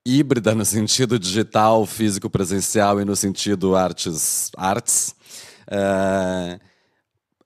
híbrida 0.05 0.55
no 0.55 0.63
sentido 0.63 1.19
digital, 1.19 1.85
físico, 1.85 2.29
presencial 2.29 3.01
e 3.01 3.05
no 3.05 3.17
sentido 3.17 3.75
artes, 3.75 4.49
artes. 4.55 5.13
É, 5.69 6.57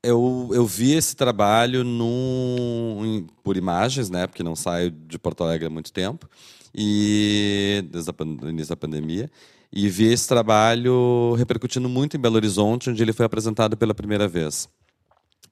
eu, 0.03 0.51
eu 0.53 0.68
vi 0.68 0.93
esse 0.93 1.16
trabalho 1.16 1.84
num, 1.84 3.26
por 3.43 3.57
imagens, 3.57 4.11
né, 4.11 4.28
porque 4.28 4.43
não 4.43 4.55
saio 4.55 4.91
de 4.91 5.18
Porto 5.18 5.43
Alegre 5.43 5.66
há 5.66 5.70
muito 5.72 5.91
tempo, 5.91 6.30
e 6.76 7.84
desde 7.89 8.11
o 8.11 8.49
início 8.49 8.70
da 8.70 8.78
pandemia, 8.78 9.32
e 9.72 9.89
vi 9.89 10.14
esse 10.14 10.28
trabalho 10.28 11.34
repercutindo 11.34 11.89
muito 11.89 12.16
em 12.16 12.20
Belo 12.20 12.36
Horizonte, 12.36 12.91
onde 12.91 13.01
ele 13.01 13.14
foi 13.14 13.26
apresentado 13.26 13.76
pela 13.76 13.95
primeira 13.95 14.28
vez. 14.28 14.70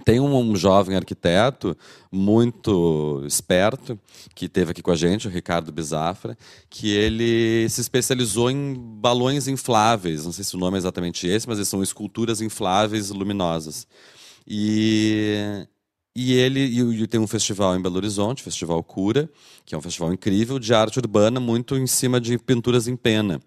Tem 0.06 0.20
um, 0.20 0.36
um, 0.36 0.56
jovem 0.56 0.96
arquiteto 0.96 1.78
muito 2.12 3.24
esperto 3.26 4.00
que 4.36 4.50
teve 4.50 4.72
aqui 4.72 4.82
com 4.82 4.92
a 4.92 4.96
gente, 4.96 5.28
o 5.28 5.32
Ricardo 5.32 5.72
Bizafra, 5.72 6.38
que 6.70 6.90
ele 6.90 7.68
se 7.70 7.82
especializou 7.82 8.50
em 8.50 8.76
balões 8.76 9.48
infláveis. 9.48 10.26
Não 10.26 10.32
sei 10.32 10.44
se 10.44 10.56
o 10.56 10.60
nome 10.60 10.78
é 10.78 10.80
exatamente 10.80 11.28
esse, 11.28 11.48
mas 11.48 11.66
são 11.68 11.84
esculturas 11.84 12.42
infláveis 12.42 13.10
luminosas. 13.10 13.88
E, 14.48 15.66
e 16.16 16.34
ele 16.34 16.60
e, 16.60 16.80
e 16.80 17.08
tem 17.08 17.20
um 17.20 17.28
festival 17.28 17.76
em 17.76 17.82
Belo 17.82 17.98
Horizonte, 17.98 18.42
o 18.42 18.46
Festival 18.46 18.84
Cura, 18.84 19.30
que 19.66 19.76
é 19.76 19.78
um 19.78 19.82
festival 19.82 20.14
incrível 20.14 20.60
de 20.60 20.74
arte 20.74 21.00
urbana, 21.00 21.40
muito 21.40 21.78
em 21.78 21.88
cima 21.88 22.20
de 22.20 22.38
pinturas 22.38 22.88
em 22.88 22.96
pena. 22.96 23.42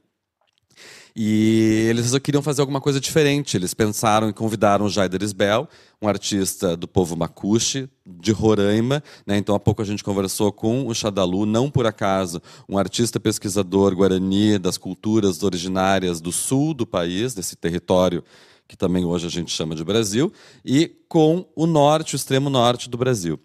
E 1.17 1.87
eles 1.89 2.17
queriam 2.19 2.43
fazer 2.43 2.61
alguma 2.61 2.81
coisa 2.81 3.01
diferente. 3.01 3.57
Eles 3.57 3.73
pensaram 3.73 4.29
e 4.29 4.33
convidaram 4.33 4.87
o 4.87 4.91
Jaider 4.91 5.23
Isbel, 5.23 5.69
um 6.03 6.09
artista 6.09 6.77
do 6.77 6.89
povo 6.89 7.17
Macuxi, 7.17 7.89
de 8.05 8.33
Roraima. 8.33 9.03
Né? 9.25 9.37
Então, 9.39 9.55
há 9.55 9.61
pouco 9.61 9.81
a 9.81 9.85
gente 9.85 10.03
conversou 10.03 10.51
com 10.51 10.87
o 10.89 10.95
Xadalu, 10.95 11.47
não 11.47 11.71
por 11.71 11.87
acaso, 11.87 12.43
um 12.69 12.77
artista 12.77 13.21
pesquisador 13.21 13.95
guarani 13.95 14.59
das 14.59 14.77
culturas 14.77 15.43
originárias 15.45 16.21
do 16.21 16.33
sul 16.33 16.75
do 16.75 16.87
país, 16.87 17.33
desse 17.33 17.55
território 17.55 18.25
que 18.67 18.77
também 18.77 19.05
hoje 19.05 19.27
a 19.27 19.31
gente 19.31 19.53
chama 19.53 19.75
de 19.75 19.85
Brasil, 19.85 20.33
e 20.65 20.91
com 21.09 21.47
o 21.55 21.67
norte, 21.67 22.15
o 22.15 22.17
extremo 22.17 22.49
norte 22.49 22.89
do 22.89 22.97
Brasil. 22.97 23.39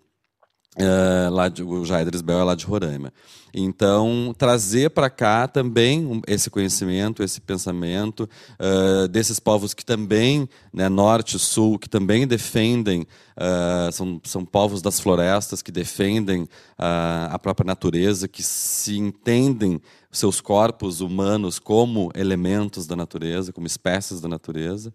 Uh, 0.77 1.33
lá 1.33 1.49
de, 1.49 1.63
o 1.63 1.83
Jair 1.83 2.07
Isbel 2.13 2.39
é 2.39 2.43
lá 2.43 2.55
de 2.55 2.63
Roraima. 2.63 3.11
Então, 3.51 4.33
trazer 4.37 4.91
para 4.91 5.09
cá 5.09 5.47
também 5.47 6.21
esse 6.27 6.47
conhecimento, 6.47 7.23
esse 7.23 7.41
pensamento 7.41 8.29
uh, 8.59 9.07
desses 9.07 9.39
povos 9.39 9.73
que 9.73 9.83
também, 9.83 10.47
né, 10.71 10.87
norte 10.87 11.39
sul, 11.39 11.79
que 11.79 11.89
também 11.89 12.27
defendem, 12.27 13.01
uh, 13.01 13.91
são, 13.91 14.21
são 14.23 14.45
povos 14.45 14.79
das 14.79 14.99
florestas, 14.99 15.63
que 15.63 15.71
defendem 15.71 16.47
a 16.77 17.37
própria 17.39 17.65
natureza, 17.65 18.27
que 18.27 18.43
se 18.43 18.95
entendem 18.97 19.81
seus 20.11 20.39
corpos 20.39 21.01
humanos 21.01 21.57
como 21.57 22.11
elementos 22.15 22.85
da 22.85 22.95
natureza, 22.95 23.51
como 23.51 23.67
espécies 23.67 24.21
da 24.21 24.29
natureza, 24.29 24.93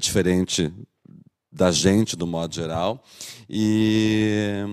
diferente 0.00 0.72
da 1.52 1.70
gente, 1.70 2.16
do 2.16 2.26
modo 2.26 2.54
geral. 2.54 3.02
E, 3.48 4.64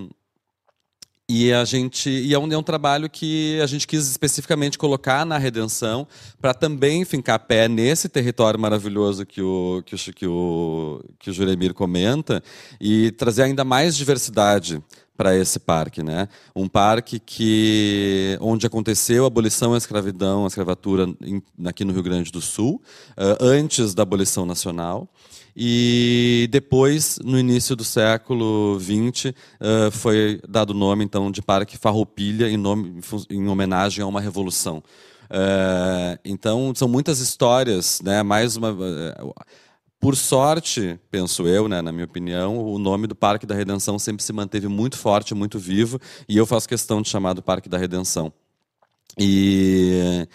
e 1.30 1.52
a 1.52 1.66
gente 1.66 2.10
e 2.10 2.34
é 2.34 2.40
um, 2.40 2.52
é 2.52 2.58
um 2.58 2.64
trabalho 2.64 3.10
que 3.10 3.60
a 3.62 3.66
gente 3.66 3.88
quis 3.88 4.08
especificamente 4.08 4.78
colocar 4.78 5.26
na 5.26 5.38
redenção 5.38 6.08
para 6.40 6.54
também 6.54 7.04
fincar 7.04 7.40
pé 7.40 7.68
nesse 7.68 8.08
território 8.08 8.60
maravilhoso 8.60 9.26
que 9.26 9.42
o 9.42 9.84
que 9.86 9.96
o, 9.96 10.14
que 10.14 10.28
o, 10.28 11.04
que 11.20 11.30
o 11.30 11.34
Juremir 11.34 11.74
comenta 11.74 12.42
e 12.80 13.12
trazer 13.12 13.44
ainda 13.44 13.66
mais 13.66 13.98
diversidade 13.98 14.82
para 15.18 15.36
esse 15.36 15.60
parque, 15.60 16.04
né? 16.04 16.30
Um 16.56 16.68
parque 16.70 17.20
que 17.20 18.38
onde 18.40 18.68
aconteceu 18.68 19.24
a 19.24 19.28
abolição 19.28 19.72
da 19.72 19.78
escravidão, 19.78 20.46
a 20.46 20.48
escravatura 20.48 21.10
em, 21.22 21.42
aqui 21.66 21.84
no 21.84 21.92
Rio 21.92 22.04
Grande 22.04 22.32
do 22.32 22.40
Sul, 22.40 22.82
uh, 23.18 23.44
antes 23.44 23.96
da 23.96 24.04
abolição 24.04 24.46
nacional. 24.46 25.10
E 25.60 26.48
depois, 26.52 27.18
no 27.24 27.40
início 27.40 27.76
do 27.76 27.84
século 27.84 28.80
XX, 28.80 29.32
uh, 29.32 29.92
foi 29.92 30.40
dado 30.48 30.70
o 30.70 30.76
nome 30.76 31.04
então 31.04 31.32
de 31.32 31.42
Parque 31.42 31.80
Farroupilha 31.80 32.48
em, 32.48 32.58
nome, 32.58 33.02
em 33.32 33.48
homenagem 33.48 34.04
a 34.04 34.08
uma 34.08 34.22
revolução. 34.22 34.84
Uh, 35.30 36.18
então, 36.24 36.72
são 36.76 36.88
muitas 36.88 37.20
histórias, 37.20 38.00
né? 38.04 38.22
Mais 38.22 38.56
uma 38.56 38.70
por 40.00 40.16
sorte, 40.16 41.00
penso 41.10 41.48
eu, 41.48 41.68
né, 41.68 41.82
na 41.82 41.92
minha 41.92 42.06
opinião, 42.06 42.58
o 42.58 42.78
nome 42.78 43.08
do 43.08 43.16
Parque 43.16 43.46
da 43.46 43.56
Redenção 43.56 43.98
sempre 43.98 44.24
se 44.24 44.32
manteve 44.32 44.68
muito 44.68 44.98
forte, 44.98 45.34
muito 45.34 45.58
vivo, 45.58 46.00
e 46.28 46.38
eu 46.38 46.46
faço 46.46 46.68
questão 46.70 47.02
de 47.02 47.10
chamar 47.10 47.34
do 47.34 47.42
Parque 47.42 47.68
da 47.68 47.78
Redenção. 47.78 48.32
E 49.18 50.28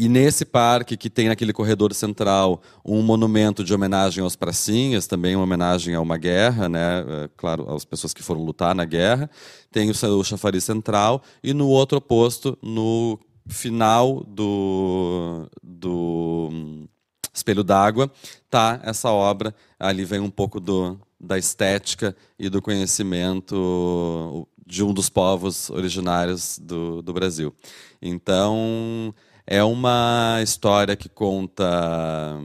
e 0.00 0.08
nesse 0.08 0.44
parque, 0.44 0.96
que 0.96 1.10
tem 1.10 1.26
naquele 1.26 1.52
corredor 1.52 1.92
central 1.92 2.62
um 2.84 3.02
monumento 3.02 3.64
de 3.64 3.74
homenagem 3.74 4.22
aos 4.22 4.36
pracinhas, 4.36 5.08
também 5.08 5.34
uma 5.34 5.42
homenagem 5.42 5.92
a 5.92 6.00
uma 6.00 6.16
guerra, 6.16 6.68
né? 6.68 7.00
É, 7.00 7.30
claro, 7.36 7.68
às 7.74 7.84
pessoas 7.84 8.14
que 8.14 8.22
foram 8.22 8.44
lutar 8.44 8.76
na 8.76 8.84
guerra, 8.84 9.28
tem 9.72 9.90
o 9.90 10.22
chafariz 10.22 10.62
central, 10.62 11.20
e 11.42 11.52
no 11.52 11.66
outro 11.66 11.98
oposto, 11.98 12.56
no 12.62 13.18
final 13.48 14.22
do, 14.28 15.50
do 15.60 16.88
Espelho 17.38 17.64
d'Água, 17.64 18.10
tá 18.50 18.80
essa 18.84 19.10
obra. 19.10 19.54
Ali 19.78 20.04
vem 20.04 20.20
um 20.20 20.30
pouco 20.30 20.60
do, 20.60 20.98
da 21.20 21.38
estética 21.38 22.14
e 22.38 22.48
do 22.48 22.60
conhecimento 22.60 24.46
de 24.66 24.84
um 24.84 24.92
dos 24.92 25.08
povos 25.08 25.70
originários 25.70 26.58
do, 26.58 27.00
do 27.00 27.12
Brasil. 27.12 27.54
Então, 28.02 29.14
é 29.46 29.62
uma 29.64 30.40
história 30.42 30.94
que 30.94 31.08
conta 31.08 32.38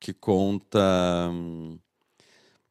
que 0.00 0.12
conta 0.12 0.80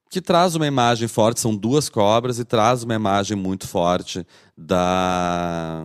que 0.10 0.22
traz 0.22 0.54
uma 0.54 0.68
imagem 0.68 1.08
forte, 1.08 1.40
são 1.40 1.56
duas 1.56 1.90
cobras 1.90 2.38
e 2.38 2.46
traz 2.46 2.84
uma 2.84 2.94
imagem 2.94 3.36
muito 3.36 3.68
forte 3.68 4.26
da 4.56 5.84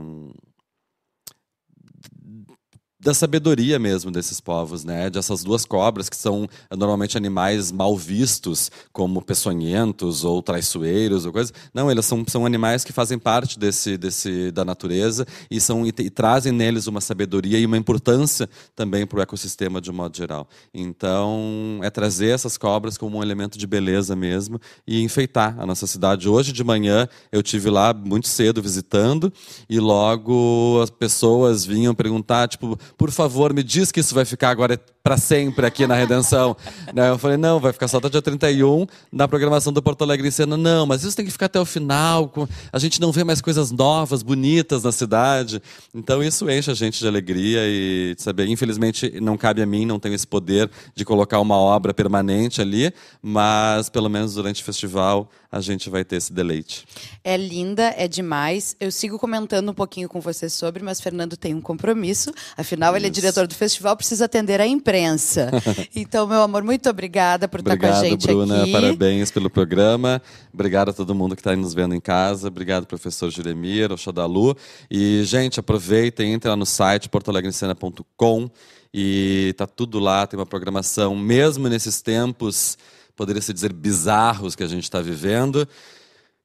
da 3.09 3.15
sabedoria 3.15 3.79
mesmo 3.79 4.11
desses 4.11 4.39
povos, 4.39 4.85
né? 4.85 5.09
Dessas 5.09 5.43
duas 5.43 5.65
cobras 5.65 6.11
que 6.11 6.17
são 6.17 6.47
normalmente 6.71 7.17
animais 7.17 7.73
mal 7.73 7.97
vistos, 7.97 8.71
como 8.93 9.23
peçonhentos 9.23 10.25
ou 10.25 10.43
traiçoeiros 10.43 11.25
ou 11.25 11.33
coisa. 11.33 11.51
Não, 11.73 11.91
eles 11.91 12.05
são, 12.05 12.23
são 12.29 12.45
animais 12.45 12.85
que 12.85 12.93
fazem 12.93 13.19
parte 13.19 13.59
desse, 13.59 13.97
desse 13.97 14.51
da 14.51 14.63
natureza 14.63 15.27
e 15.51 15.59
são 15.59 15.87
e, 15.87 15.89
e 15.89 16.11
trazem 16.11 16.53
neles 16.53 16.87
uma 16.87 17.01
sabedoria 17.01 17.59
e 17.59 17.65
uma 17.65 17.79
importância 17.79 18.47
também 18.77 19.07
para 19.07 19.21
o 19.21 19.23
ecossistema 19.23 19.81
de 19.81 19.91
um 19.91 19.95
modo 19.95 20.15
geral. 20.15 20.47
Então, 20.75 21.81
é 21.83 21.89
trazer 21.89 22.29
essas 22.29 22.59
cobras 22.59 22.99
como 22.99 23.17
um 23.17 23.23
elemento 23.23 23.57
de 23.57 23.67
beleza 23.67 24.15
mesmo 24.15 24.61
e 24.87 25.03
enfeitar 25.03 25.59
a 25.59 25.65
nossa 25.65 25.87
cidade. 25.87 26.29
Hoje 26.29 26.53
de 26.53 26.63
manhã 26.63 27.09
eu 27.33 27.43
tive 27.43 27.71
lá 27.71 27.95
muito 27.95 28.29
cedo 28.29 28.61
visitando 28.61 29.33
e 29.67 29.81
logo 29.81 30.79
as 30.83 30.91
pessoas 30.91 31.65
vinham 31.65 31.95
perguntar, 31.95 32.49
tipo, 32.49 32.79
por 32.99 33.13
favor, 33.13 33.55
me 33.55 33.63
diz 33.63 33.93
que 33.93 34.01
isso 34.01 34.13
vai 34.13 34.25
ficar 34.25 34.51
agora 34.51 34.79
para 35.09 35.17
sempre 35.17 35.65
aqui 35.65 35.87
na 35.87 35.95
Redenção. 35.95 36.55
né? 36.93 37.09
Eu 37.09 37.17
falei, 37.17 37.39
não, 37.39 37.59
vai 37.59 37.73
ficar 37.73 37.89
só 37.89 37.97
até 37.97 38.11
dia 38.11 38.21
31 38.21 38.87
na 39.11 39.27
programação 39.27 39.73
do 39.73 39.83
Porto 39.83 40.03
Alegre 40.03 40.29
em 40.29 40.31
Cena. 40.31 40.55
Não, 40.55 40.85
mas 40.85 41.03
isso 41.03 41.17
tem 41.17 41.25
que 41.25 41.33
ficar 41.33 41.47
até 41.47 41.59
o 41.59 41.65
final. 41.65 42.31
A 42.71 42.79
gente 42.79 43.01
não 43.01 43.11
vê 43.11 43.25
mais 43.25 43.41
coisas 43.41 43.71
novas, 43.71 44.23
bonitas 44.23 44.83
na 44.83 44.93
cidade. 44.93 45.63
Então 45.95 46.23
isso 46.23 46.51
enche 46.51 46.71
a 46.71 46.75
gente 46.75 46.99
de 46.99 47.09
alegria 47.09 47.61
e 47.65 48.15
de 48.17 48.23
saber. 48.23 48.49
Infelizmente 48.49 49.19
não 49.19 49.39
cabe 49.39 49.63
a 49.63 49.67
mim, 49.67 49.87
não 49.87 49.99
tenho 49.99 50.15
esse 50.15 50.27
poder 50.27 50.71
de 50.95 51.07
colocar 51.07 51.41
uma 51.41 51.57
obra 51.57 51.95
permanente 51.95 52.61
ali, 52.61 52.93
mas 53.23 53.89
pelo 53.89 54.11
menos 54.11 54.35
durante 54.35 54.61
o 54.61 54.65
festival 54.65 55.31
a 55.51 55.63
gente 55.63 55.89
vai 55.89 56.05
ter 56.05 56.17
esse 56.17 56.31
deleite. 56.31 56.87
É 57.25 57.35
linda, 57.35 57.95
é 57.97 58.07
demais. 58.07 58.77
Eu 58.79 58.93
sigo 58.93 59.19
comentando 59.19 59.71
um 59.71 59.75
pouquinho 59.75 60.07
com 60.07 60.21
você 60.21 60.51
sobre, 60.51 60.83
mas 60.83 61.01
Fernando 61.01 61.37
tem 61.39 61.55
um 61.55 61.61
compromisso. 61.61 62.31
Afinal, 62.57 62.91
Isso. 62.91 62.99
ele 62.99 63.07
é 63.07 63.11
diretor 63.11 63.47
do 63.47 63.55
festival, 63.55 63.97
precisa 63.97 64.27
atender 64.27 64.61
a 64.61 64.67
imprensa. 64.99 65.51
então, 65.95 66.27
meu 66.27 66.43
amor, 66.43 66.63
muito 66.63 66.89
obrigada 66.89 67.49
por 67.49 67.61
Obrigado, 67.61 67.93
estar 67.93 68.01
com 68.01 68.07
a 68.07 68.11
gente 68.11 68.27
Bruna, 68.27 68.63
aqui. 68.63 68.73
Parabéns 68.73 69.31
pelo 69.31 69.49
programa. 69.49 70.21
Obrigado 70.53 70.91
a 70.91 70.93
todo 70.93 71.15
mundo 71.15 71.35
que 71.37 71.41
está 71.41 71.55
nos 71.55 71.75
vendo 71.75 71.95
em 71.95 72.01
casa. 72.01 72.49
Obrigado, 72.49 72.87
professor 72.87 73.31
Juremir, 73.31 73.93
Oxodalu. 73.93 74.57
E, 74.91 75.23
gente, 75.25 75.61
aproveitem, 75.61 76.35
entrem 76.35 76.51
lá 76.51 76.57
no 76.57 76.67
site 76.67 77.09
portoalegrecena.com 77.09 78.51
e 78.93 79.55
tá 79.57 79.67
tudo 79.67 79.99
lá, 79.99 80.27
tem 80.27 80.39
uma 80.39 80.47
programação, 80.47 81.15
mesmo 81.15 81.69
nesses 81.69 82.01
tempos 82.01 82.79
poderia 83.19 83.43
se 83.43 83.53
dizer, 83.53 83.73
bizarros 83.73 84.55
que 84.55 84.63
a 84.63 84.67
gente 84.69 84.85
está 84.85 85.01
vivendo, 85.01 85.69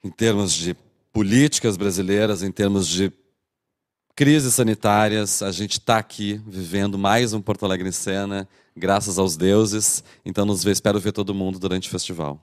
em 0.03 0.09
termos 0.09 0.51
de 0.51 0.75
políticas 1.13 1.77
brasileiras, 1.77 2.41
em 2.41 2.51
termos 2.51 2.87
de 2.87 3.13
crises 4.15 4.53
sanitárias. 4.53 5.41
A 5.41 5.51
gente 5.51 5.73
está 5.73 5.97
aqui 5.97 6.41
vivendo 6.47 6.97
mais 6.97 7.33
um 7.33 7.41
Porto 7.41 7.65
Alegre 7.65 7.89
em 7.89 7.91
cena, 7.91 8.47
graças 8.75 9.17
aos 9.17 9.35
deuses. 9.35 10.03
Então, 10.25 10.45
nos 10.45 10.63
vê, 10.63 10.71
espero 10.71 10.99
ver 10.99 11.11
todo 11.11 11.33
mundo 11.33 11.59
durante 11.59 11.87
o 11.87 11.91
festival. 11.91 12.39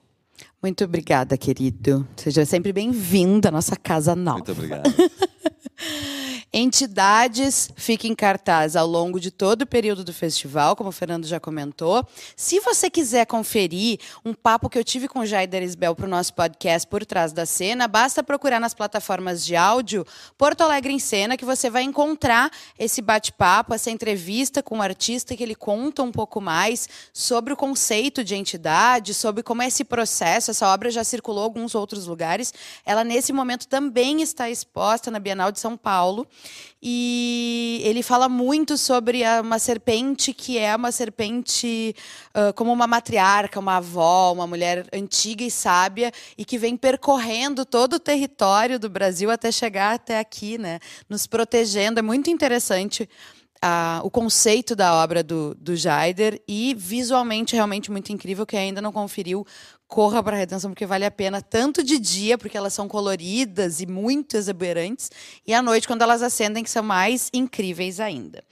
Muito 0.62 0.84
obrigada, 0.84 1.36
querido. 1.36 2.06
Seja 2.16 2.44
sempre 2.44 2.72
bem-vindo 2.72 3.48
à 3.48 3.50
nossa 3.50 3.76
casa 3.76 4.14
nova. 4.14 4.38
Muito 4.38 4.52
obrigado. 4.52 4.90
Entidades 6.52 7.70
fica 7.76 8.08
em 8.08 8.14
cartaz 8.14 8.74
ao 8.74 8.84
longo 8.84 9.20
de 9.20 9.30
todo 9.30 9.62
o 9.62 9.66
período 9.66 10.02
do 10.02 10.12
festival, 10.12 10.74
como 10.74 10.88
o 10.88 10.92
Fernando 10.92 11.24
já 11.24 11.38
comentou. 11.38 12.04
Se 12.34 12.58
você 12.58 12.90
quiser 12.90 13.24
conferir 13.24 14.00
um 14.24 14.34
papo 14.34 14.68
que 14.68 14.76
eu 14.76 14.82
tive 14.82 15.06
com 15.06 15.20
o 15.20 15.26
Jaider 15.26 15.62
Isbel 15.62 15.94
para 15.94 16.06
o 16.06 16.08
nosso 16.08 16.34
podcast 16.34 16.88
Por 16.88 17.06
Trás 17.06 17.32
da 17.32 17.46
Cena, 17.46 17.86
basta 17.86 18.20
procurar 18.20 18.58
nas 18.58 18.74
plataformas 18.74 19.44
de 19.44 19.54
áudio 19.54 20.04
Porto 20.36 20.62
Alegre 20.62 20.92
em 20.92 20.98
Cena, 20.98 21.36
que 21.36 21.44
você 21.44 21.70
vai 21.70 21.84
encontrar 21.84 22.50
esse 22.76 23.00
bate-papo, 23.00 23.72
essa 23.72 23.88
entrevista 23.88 24.60
com 24.60 24.78
o 24.78 24.82
artista, 24.82 25.36
que 25.36 25.44
ele 25.44 25.54
conta 25.54 26.02
um 26.02 26.10
pouco 26.10 26.40
mais 26.40 26.88
sobre 27.12 27.52
o 27.52 27.56
conceito 27.56 28.24
de 28.24 28.34
entidade, 28.34 29.14
sobre 29.14 29.44
como 29.44 29.62
é 29.62 29.68
esse 29.68 29.84
processo. 29.84 30.50
Essa 30.50 30.66
obra 30.66 30.90
já 30.90 31.04
circulou 31.04 31.44
alguns 31.44 31.76
outros 31.76 32.08
lugares. 32.08 32.52
Ela, 32.84 33.04
nesse 33.04 33.32
momento, 33.32 33.68
também 33.68 34.20
está 34.20 34.50
exposta 34.50 35.12
na 35.12 35.20
Bienal 35.20 35.52
de 35.52 35.60
São 35.60 35.76
Paulo. 35.76 36.26
E 36.82 37.82
ele 37.84 38.02
fala 38.02 38.26
muito 38.26 38.78
sobre 38.78 39.22
uma 39.38 39.58
serpente 39.58 40.32
que 40.32 40.56
é 40.56 40.74
uma 40.74 40.90
serpente 40.90 41.94
uh, 42.34 42.54
como 42.54 42.72
uma 42.72 42.86
matriarca, 42.86 43.60
uma 43.60 43.76
avó, 43.76 44.32
uma 44.32 44.46
mulher 44.46 44.86
antiga 44.90 45.44
e 45.44 45.50
sábia 45.50 46.10
e 46.38 46.44
que 46.44 46.56
vem 46.56 46.78
percorrendo 46.78 47.66
todo 47.66 47.94
o 47.94 48.00
território 48.00 48.78
do 48.78 48.88
Brasil 48.88 49.30
até 49.30 49.52
chegar 49.52 49.94
até 49.94 50.18
aqui, 50.18 50.56
né? 50.56 50.78
Nos 51.06 51.26
protegendo. 51.26 51.98
É 51.98 52.02
muito 52.02 52.30
interessante. 52.30 53.08
O 54.02 54.10
conceito 54.10 54.74
da 54.74 54.94
obra 54.94 55.22
do, 55.22 55.54
do 55.54 55.76
Jaider 55.76 56.40
e 56.48 56.74
visualmente 56.74 57.54
realmente 57.54 57.90
muito 57.90 58.10
incrível 58.10 58.46
que 58.46 58.56
ainda 58.56 58.80
não 58.80 58.90
conferiu 58.90 59.46
corra 59.90 60.22
para 60.22 60.36
a 60.36 60.38
redenção 60.38 60.70
porque 60.70 60.86
vale 60.86 61.04
a 61.04 61.10
pena 61.10 61.42
tanto 61.42 61.82
de 61.82 61.98
dia 61.98 62.38
porque 62.38 62.56
elas 62.56 62.72
são 62.72 62.86
coloridas 62.86 63.80
e 63.80 63.86
muito 63.86 64.36
exuberantes 64.36 65.10
e 65.44 65.52
à 65.52 65.60
noite 65.60 65.88
quando 65.88 66.02
elas 66.02 66.22
acendem 66.22 66.62
que 66.62 66.70
são 66.70 66.82
mais 66.82 67.28
incríveis 67.34 67.98
ainda. 67.98 68.42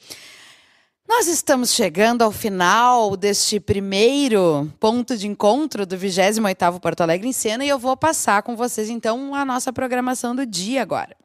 Nós 1.09 1.29
estamos 1.29 1.73
chegando 1.73 2.23
ao 2.23 2.33
final 2.33 3.17
deste 3.17 3.59
primeiro 3.61 4.71
ponto 4.79 5.17
de 5.17 5.27
encontro 5.29 5.87
do 5.87 5.97
28º 5.97 6.81
Porto 6.81 7.01
Alegre 7.01 7.29
em 7.29 7.33
Cena 7.33 7.65
e 7.65 7.69
eu 7.69 7.79
vou 7.79 7.97
passar 7.97 8.43
com 8.43 8.57
vocês 8.57 8.91
então 8.91 9.35
a 9.35 9.45
nossa 9.45 9.73
programação 9.73 10.35
do 10.35 10.45
dia 10.45 10.83
agora. 10.83 11.17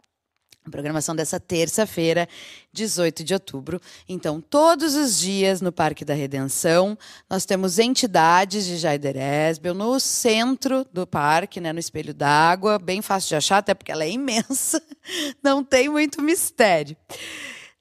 Programação 0.71 1.15
dessa 1.15 1.39
terça-feira, 1.39 2.27
18 2.71 3.23
de 3.23 3.33
outubro. 3.33 3.81
Então, 4.07 4.39
todos 4.39 4.95
os 4.95 5.19
dias 5.19 5.61
no 5.61 5.71
Parque 5.71 6.05
da 6.05 6.13
Redenção, 6.13 6.97
nós 7.29 7.45
temos 7.45 7.79
entidades 7.79 8.65
de 8.65 8.77
Jaider 8.77 9.15
Esbel 9.17 9.73
no 9.73 9.99
centro 9.99 10.85
do 10.91 11.05
parque, 11.05 11.59
né, 11.59 11.73
no 11.73 11.79
Espelho 11.79 12.13
d'Água, 12.13 12.79
bem 12.79 13.01
fácil 13.01 13.29
de 13.29 13.35
achar, 13.35 13.57
até 13.57 13.73
porque 13.73 13.91
ela 13.91 14.03
é 14.03 14.09
imensa, 14.09 14.81
não 15.43 15.63
tem 15.63 15.89
muito 15.89 16.21
mistério. 16.21 16.95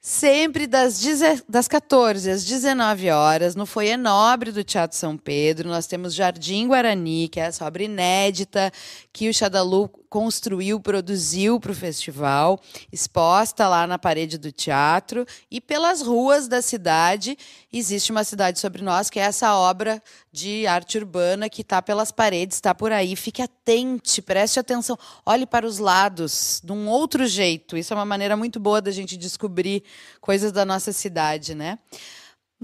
Sempre 0.05 0.66
das, 0.66 1.00
das 1.48 1.68
14 1.68 2.28
às 2.28 2.44
19 2.44 3.09
horas, 3.11 3.55
no 3.55 3.64
Foyer 3.64 3.96
Nobre 3.96 4.50
do 4.50 4.64
Teatro 4.64 4.98
São 4.98 5.16
Pedro, 5.16 5.68
nós 5.68 5.86
temos 5.86 6.12
Jardim 6.12 6.66
Guarani, 6.66 7.28
que 7.28 7.38
é 7.38 7.44
essa 7.44 7.64
obra 7.64 7.84
inédita 7.84 8.72
que 9.12 9.28
o 9.28 9.32
Xadalu 9.32 9.88
construiu, 10.12 10.78
produziu 10.78 11.59
para 11.59 11.72
o 11.72 11.74
festival, 11.74 12.61
exposta 12.92 13.66
lá 13.66 13.86
na 13.86 13.98
parede 13.98 14.36
do 14.36 14.53
teatro 14.53 15.24
e 15.50 15.59
pelas 15.59 16.03
ruas 16.03 16.46
da 16.48 16.61
cidade. 16.61 17.38
Existe 17.72 18.11
uma 18.11 18.22
cidade 18.22 18.61
sobre 18.61 18.82
nós, 18.82 19.09
que 19.09 19.18
é 19.18 19.22
essa 19.22 19.57
obra 19.57 20.03
de 20.30 20.66
arte 20.66 20.98
urbana 20.98 21.48
que 21.48 21.62
está 21.62 21.80
pelas 21.80 22.12
paredes, 22.12 22.59
está 22.59 22.74
por 22.74 22.92
aí. 22.92 23.16
Fique 23.16 23.40
atente, 23.40 24.20
preste 24.20 24.61
atenção, 24.61 24.98
olhe 25.24 25.46
para 25.46 25.66
os 25.66 25.78
lados 25.78 26.61
de 26.62 26.72
um 26.72 26.88
outro 26.88 27.26
jeito. 27.26 27.74
Isso 27.74 27.94
é 27.94 27.96
uma 27.96 28.05
maneira 28.05 28.36
muito 28.36 28.61
boa 28.61 28.82
da 28.82 28.90
gente 28.90 29.16
descobrir 29.16 29.82
coisas 30.20 30.53
da 30.53 30.64
nossa 30.64 30.93
cidade, 30.93 31.55
né? 31.55 31.78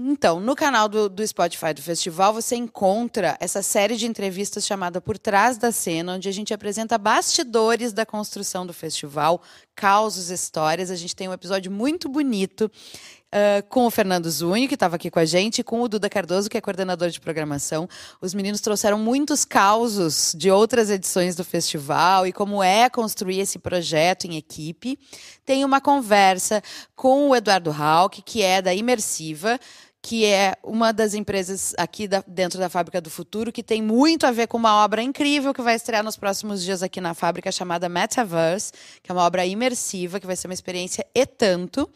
Então, 0.01 0.39
no 0.39 0.55
canal 0.55 0.87
do, 0.87 1.09
do, 1.09 1.27
Spotify 1.27 1.73
do 1.73 1.81
festival, 1.81 2.33
você 2.33 2.55
encontra 2.55 3.35
essa 3.37 3.61
série 3.61 3.97
de 3.97 4.07
entrevistas 4.07 4.65
chamada 4.65 5.01
Por 5.01 5.17
Trás 5.17 5.57
da 5.57 5.73
Cena, 5.73 6.13
onde 6.13 6.29
a 6.29 6.31
gente 6.31 6.53
apresenta 6.53 6.97
bastidores 6.97 7.91
da 7.91 8.05
construção 8.05 8.65
do 8.65 8.73
festival, 8.73 9.41
causos, 9.75 10.29
histórias. 10.29 10.89
A 10.89 10.95
gente 10.95 11.13
tem 11.13 11.27
um 11.27 11.33
episódio 11.33 11.69
muito 11.69 12.07
bonito 12.07 12.71
Uh, 13.31 13.61
com 13.69 13.85
o 13.85 13.91
Fernando 13.91 14.27
Zunho, 14.27 14.67
que 14.67 14.73
estava 14.73 14.95
aqui 14.95 15.11
com 15.11 15.19
a 15.19 15.25
gente, 15.25 15.59
e 15.59 15.63
com 15.63 15.81
o 15.81 15.87
Duda 15.87 16.09
Cardoso, 16.09 16.49
que 16.49 16.57
é 16.57 16.61
coordenador 16.61 17.09
de 17.09 17.19
programação. 17.19 17.87
Os 18.19 18.33
meninos 18.33 18.59
trouxeram 18.59 18.97
muitos 18.97 19.45
causos 19.45 20.33
de 20.35 20.49
outras 20.49 20.89
edições 20.89 21.35
do 21.35 21.43
festival 21.43 22.25
e 22.25 22.33
como 22.33 22.63
é 22.63 22.89
construir 22.89 23.39
esse 23.39 23.59
projeto 23.59 24.25
em 24.25 24.35
equipe. 24.35 24.97
Tem 25.45 25.63
uma 25.63 25.79
conversa 25.79 26.63
com 26.95 27.29
o 27.29 27.35
Eduardo 27.35 27.69
Hauck, 27.71 28.23
que 28.23 28.41
é 28.41 28.63
da 28.63 28.73
Imersiva, 28.73 29.59
que 30.01 30.25
é 30.25 30.55
uma 30.63 30.91
das 30.91 31.13
empresas 31.13 31.73
aqui 31.77 32.07
da, 32.07 32.23
dentro 32.25 32.57
da 32.57 32.69
Fábrica 32.69 33.01
do 33.01 33.09
Futuro, 33.09 33.51
que 33.51 33.61
tem 33.61 33.81
muito 33.81 34.25
a 34.25 34.31
ver 34.31 34.47
com 34.47 34.57
uma 34.57 34.83
obra 34.83 35.03
incrível 35.03 35.53
que 35.53 35.61
vai 35.61 35.75
estrear 35.75 36.03
nos 36.03 36.17
próximos 36.17 36.63
dias 36.63 36.81
aqui 36.81 37.01
na 37.01 37.13
fábrica, 37.13 37.51
chamada 37.51 37.89
Metaverse, 37.89 38.71
que 39.03 39.11
é 39.11 39.13
uma 39.13 39.23
obra 39.23 39.45
imersiva, 39.45 40.19
que 40.19 40.25
vai 40.25 40.35
ser 40.35 40.47
uma 40.47 40.53
experiência 40.53 41.05
e 41.13 41.25
tanto. 41.25 41.89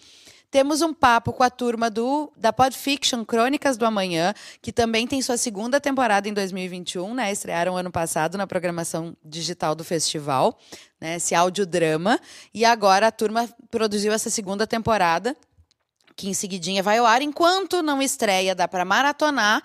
Temos 0.53 0.83
um 0.83 0.93
papo 0.93 1.33
com 1.33 1.41
a 1.41 1.49
turma 1.49 1.89
do, 1.89 2.31
da 2.37 2.53
Podfiction 2.53 3.25
Crônicas 3.25 3.75
do 3.75 3.87
Amanhã, 3.87 4.35
que 4.61 4.71
também 4.71 5.07
tem 5.07 5.19
sua 5.19 5.35
segunda 5.35 5.81
temporada 5.81 6.29
em 6.29 6.33
2021, 6.33 7.11
né? 7.15 7.31
Estrearam 7.31 7.75
ano 7.75 7.89
passado 7.89 8.37
na 8.37 8.45
programação 8.45 9.17
digital 9.25 9.73
do 9.73 9.83
festival, 9.83 10.55
né? 11.01 11.15
Esse 11.15 11.33
audiodrama. 11.33 12.19
E 12.53 12.63
agora 12.65 13.07
a 13.07 13.11
turma 13.11 13.49
produziu 13.71 14.13
essa 14.13 14.29
segunda 14.29 14.67
temporada, 14.67 15.35
que 16.15 16.29
em 16.29 16.35
seguidinha 16.35 16.83
vai 16.83 16.99
ao 16.99 17.07
ar. 17.07 17.23
Enquanto 17.23 17.81
não 17.81 17.99
estreia, 17.99 18.53
dá 18.53 18.67
para 18.67 18.85
maratonar 18.85 19.63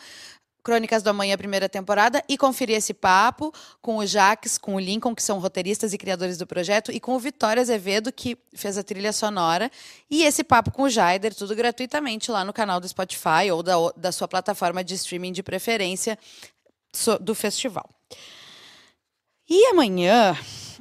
Crônicas 0.68 1.02
do 1.02 1.08
Amanhã, 1.08 1.34
primeira 1.38 1.66
temporada, 1.66 2.22
e 2.28 2.36
conferir 2.36 2.76
esse 2.76 2.92
papo 2.92 3.50
com 3.80 3.96
o 3.96 4.04
Jaques, 4.04 4.58
com 4.58 4.74
o 4.74 4.78
Lincoln, 4.78 5.14
que 5.14 5.22
são 5.22 5.38
roteiristas 5.38 5.94
e 5.94 5.98
criadores 5.98 6.36
do 6.36 6.46
projeto, 6.46 6.92
e 6.92 7.00
com 7.00 7.16
o 7.16 7.18
Vitória 7.18 7.62
Azevedo, 7.62 8.12
que 8.12 8.36
fez 8.52 8.76
a 8.76 8.82
trilha 8.82 9.10
sonora, 9.10 9.70
e 10.10 10.24
esse 10.24 10.44
papo 10.44 10.70
com 10.70 10.82
o 10.82 10.90
Jaider, 10.90 11.34
tudo 11.34 11.56
gratuitamente 11.56 12.30
lá 12.30 12.44
no 12.44 12.52
canal 12.52 12.80
do 12.80 12.86
Spotify 12.86 13.50
ou 13.50 13.62
da, 13.62 13.76
da 13.96 14.12
sua 14.12 14.28
plataforma 14.28 14.84
de 14.84 14.92
streaming 14.92 15.32
de 15.32 15.42
preferência 15.42 16.18
do 17.22 17.34
festival. 17.34 17.88
E 19.48 19.68
amanhã 19.68 20.36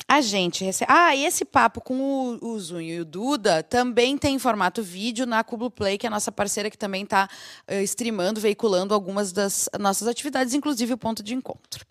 a 0.08 0.22
gente 0.22 0.64
recebe. 0.64 0.92
Ah, 0.92 1.16
e 1.16 1.26
esse 1.26 1.44
papo 1.44 1.82
com 1.82 2.38
o, 2.42 2.54
o 2.54 2.60
Zunho 2.60 2.94
e 2.94 3.00
o 3.02 3.06
Duda 3.06 3.62
também 3.62 4.18
tem 4.18 4.36
em 4.36 4.40
formato 4.40 4.82
vídeo 4.82 5.26
na 5.26 5.44
Cubo 5.44 5.70
Play, 5.70 5.98
que 5.98 6.06
é 6.06 6.10
a 6.10 6.12
nossa 6.12 6.32
parceira 6.32 6.70
que 6.70 6.78
também 6.78 7.04
está 7.04 7.30
uh, 7.70 7.82
streamando, 7.82 8.40
veiculando 8.40 8.94
algumas 8.94 9.34
das 9.34 9.70
nossas 9.78 10.08
atividades, 10.08 10.54
inclusive 10.54 10.94
o 10.94 10.98
ponto 10.98 11.22
de 11.22 11.34
encontro. 11.34 11.86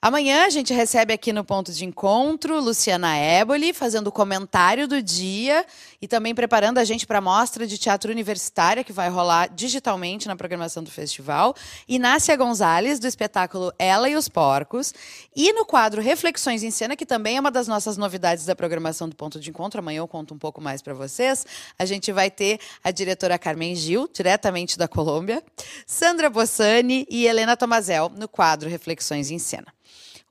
Amanhã 0.00 0.44
a 0.44 0.50
gente 0.50 0.74
recebe 0.74 1.12
aqui 1.12 1.32
no 1.32 1.42
ponto 1.42 1.72
de 1.72 1.84
encontro 1.84 2.60
Luciana 2.60 3.16
Éboli, 3.16 3.72
fazendo 3.72 4.08
o 4.08 4.12
comentário 4.12 4.86
do 4.86 5.02
dia 5.02 5.64
e 6.00 6.06
também 6.06 6.34
preparando 6.34 6.78
a 6.78 6.84
gente 6.84 7.06
para 7.06 7.18
a 7.18 7.20
mostra 7.20 7.66
de 7.66 7.78
teatro 7.78 8.12
universitária 8.12 8.84
que 8.84 8.92
vai 8.92 9.08
rolar 9.08 9.48
digitalmente 9.48 10.28
na 10.28 10.36
programação 10.36 10.84
do 10.84 10.90
festival. 10.90 11.56
Inácia 11.88 12.36
Gonzalez, 12.36 13.00
do 13.00 13.06
espetáculo 13.06 13.72
Ela 13.78 14.08
e 14.08 14.16
os 14.16 14.28
Porcos. 14.28 14.92
E 15.34 15.52
no 15.54 15.64
quadro 15.64 16.02
Reflexões 16.02 16.62
em 16.62 16.70
Cena, 16.70 16.94
que 16.94 17.06
também 17.06 17.38
é 17.38 17.40
uma 17.40 17.50
das 17.50 17.66
nossas 17.66 17.96
novidades 17.96 18.44
da 18.44 18.54
programação 18.54 19.08
do 19.08 19.16
ponto 19.16 19.40
de 19.40 19.48
encontro. 19.48 19.80
Amanhã 19.80 20.00
eu 20.00 20.08
conto 20.08 20.34
um 20.34 20.38
pouco 20.38 20.60
mais 20.60 20.82
para 20.82 20.92
vocês. 20.92 21.44
A 21.78 21.86
gente 21.86 22.12
vai 22.12 22.30
ter 22.30 22.60
a 22.84 22.90
diretora 22.90 23.38
Carmen 23.38 23.74
Gil, 23.74 24.08
diretamente 24.12 24.78
da 24.78 24.86
Colômbia, 24.86 25.42
Sandra 25.86 26.28
Bossani 26.28 27.06
e 27.10 27.26
Helena 27.26 27.56
Tomazel, 27.56 28.12
no 28.14 28.28
quadro 28.28 28.68
Reflexões 28.68 29.30
em 29.30 29.38
Cena. 29.38 29.74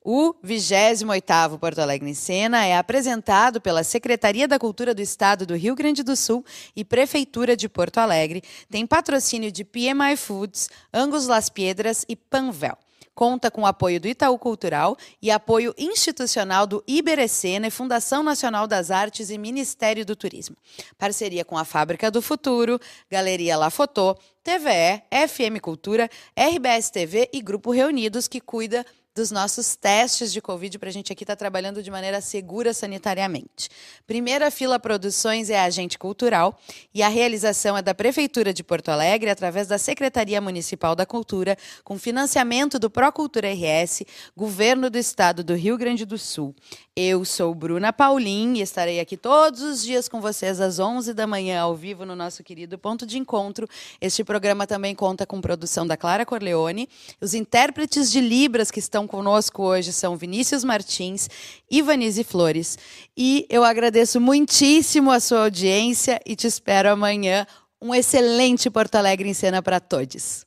O 0.08 0.34
28º 0.34 1.58
Porto 1.58 1.80
Alegre 1.80 2.08
em 2.08 2.14
Cena 2.14 2.64
é 2.64 2.76
apresentado 2.76 3.60
pela 3.60 3.82
Secretaria 3.82 4.46
da 4.46 4.56
Cultura 4.56 4.94
do 4.94 5.02
Estado 5.02 5.44
do 5.44 5.56
Rio 5.56 5.74
Grande 5.74 6.04
do 6.04 6.14
Sul 6.14 6.44
e 6.76 6.84
Prefeitura 6.84 7.56
de 7.56 7.68
Porto 7.68 7.98
Alegre. 7.98 8.40
Tem 8.70 8.86
patrocínio 8.86 9.50
de 9.50 9.64
PMI 9.64 10.16
Foods, 10.16 10.70
Angus 10.94 11.26
Las 11.26 11.48
Piedras 11.48 12.04
e 12.08 12.14
Panvel. 12.14 12.78
Conta 13.16 13.50
com 13.50 13.66
apoio 13.66 14.00
do 14.00 14.06
Itaú 14.06 14.38
Cultural 14.38 14.96
e 15.20 15.28
apoio 15.28 15.74
institucional 15.76 16.68
do 16.68 16.84
Iberecena 16.86 17.66
e 17.66 17.70
Fundação 17.70 18.22
Nacional 18.22 18.68
das 18.68 18.92
Artes 18.92 19.28
e 19.28 19.36
Ministério 19.36 20.06
do 20.06 20.14
Turismo. 20.14 20.56
Parceria 20.96 21.44
com 21.44 21.58
a 21.58 21.64
Fábrica 21.64 22.12
do 22.12 22.22
Futuro, 22.22 22.78
Galeria 23.10 23.56
La 23.56 23.70
Fotô, 23.70 24.16
TVE, 24.44 25.02
FM 25.26 25.60
Cultura, 25.60 26.08
RBS 26.36 26.90
TV 26.90 27.28
e 27.32 27.42
Grupo 27.42 27.72
Reunidos, 27.72 28.28
que 28.28 28.40
cuida 28.40 28.86
dos 29.16 29.30
nossos 29.30 29.74
testes 29.74 30.30
de 30.30 30.42
Covid 30.42 30.78
para 30.78 30.90
a 30.90 30.92
gente 30.92 31.10
aqui 31.10 31.24
estar 31.24 31.34
tá 31.34 31.38
trabalhando 31.38 31.82
de 31.82 31.90
maneira 31.90 32.20
segura 32.20 32.74
sanitariamente. 32.74 33.70
Primeira 34.06 34.50
Fila 34.50 34.78
Produções 34.78 35.48
é 35.48 35.58
agente 35.58 35.98
cultural 35.98 36.60
e 36.92 37.02
a 37.02 37.08
realização 37.08 37.78
é 37.78 37.80
da 37.80 37.94
Prefeitura 37.94 38.52
de 38.52 38.62
Porto 38.62 38.90
Alegre 38.90 39.30
através 39.30 39.66
da 39.66 39.78
Secretaria 39.78 40.38
Municipal 40.38 40.94
da 40.94 41.06
Cultura, 41.06 41.56
com 41.82 41.98
financiamento 41.98 42.78
do 42.78 42.90
Procultura 42.90 43.48
RS, 43.48 44.02
Governo 44.36 44.90
do 44.90 44.98
Estado 44.98 45.42
do 45.42 45.54
Rio 45.54 45.78
Grande 45.78 46.04
do 46.04 46.18
Sul. 46.18 46.54
Eu 46.98 47.26
sou 47.26 47.54
Bruna 47.54 47.92
Paulin 47.92 48.54
e 48.54 48.62
estarei 48.62 49.00
aqui 49.00 49.18
todos 49.18 49.60
os 49.60 49.82
dias 49.82 50.08
com 50.08 50.18
vocês 50.18 50.62
às 50.62 50.78
11 50.78 51.12
da 51.12 51.26
manhã, 51.26 51.60
ao 51.60 51.76
vivo, 51.76 52.06
no 52.06 52.16
nosso 52.16 52.42
querido 52.42 52.78
Ponto 52.78 53.04
de 53.04 53.18
Encontro. 53.18 53.68
Este 54.00 54.24
programa 54.24 54.66
também 54.66 54.94
conta 54.94 55.26
com 55.26 55.38
produção 55.38 55.86
da 55.86 55.94
Clara 55.94 56.24
Corleone. 56.24 56.88
Os 57.20 57.34
intérpretes 57.34 58.10
de 58.10 58.18
Libras 58.18 58.70
que 58.70 58.78
estão 58.78 59.06
conosco 59.06 59.62
hoje 59.62 59.92
são 59.92 60.16
Vinícius 60.16 60.64
Martins 60.64 61.28
e 61.70 61.82
Vanise 61.82 62.24
Flores. 62.24 62.78
E 63.14 63.46
eu 63.50 63.62
agradeço 63.62 64.18
muitíssimo 64.18 65.10
a 65.10 65.20
sua 65.20 65.42
audiência 65.42 66.18
e 66.24 66.34
te 66.34 66.46
espero 66.46 66.88
amanhã. 66.88 67.46
Um 67.78 67.94
excelente 67.94 68.70
Porto 68.70 68.94
Alegre 68.94 69.28
em 69.28 69.34
cena 69.34 69.60
para 69.60 69.80
todos. 69.80 70.45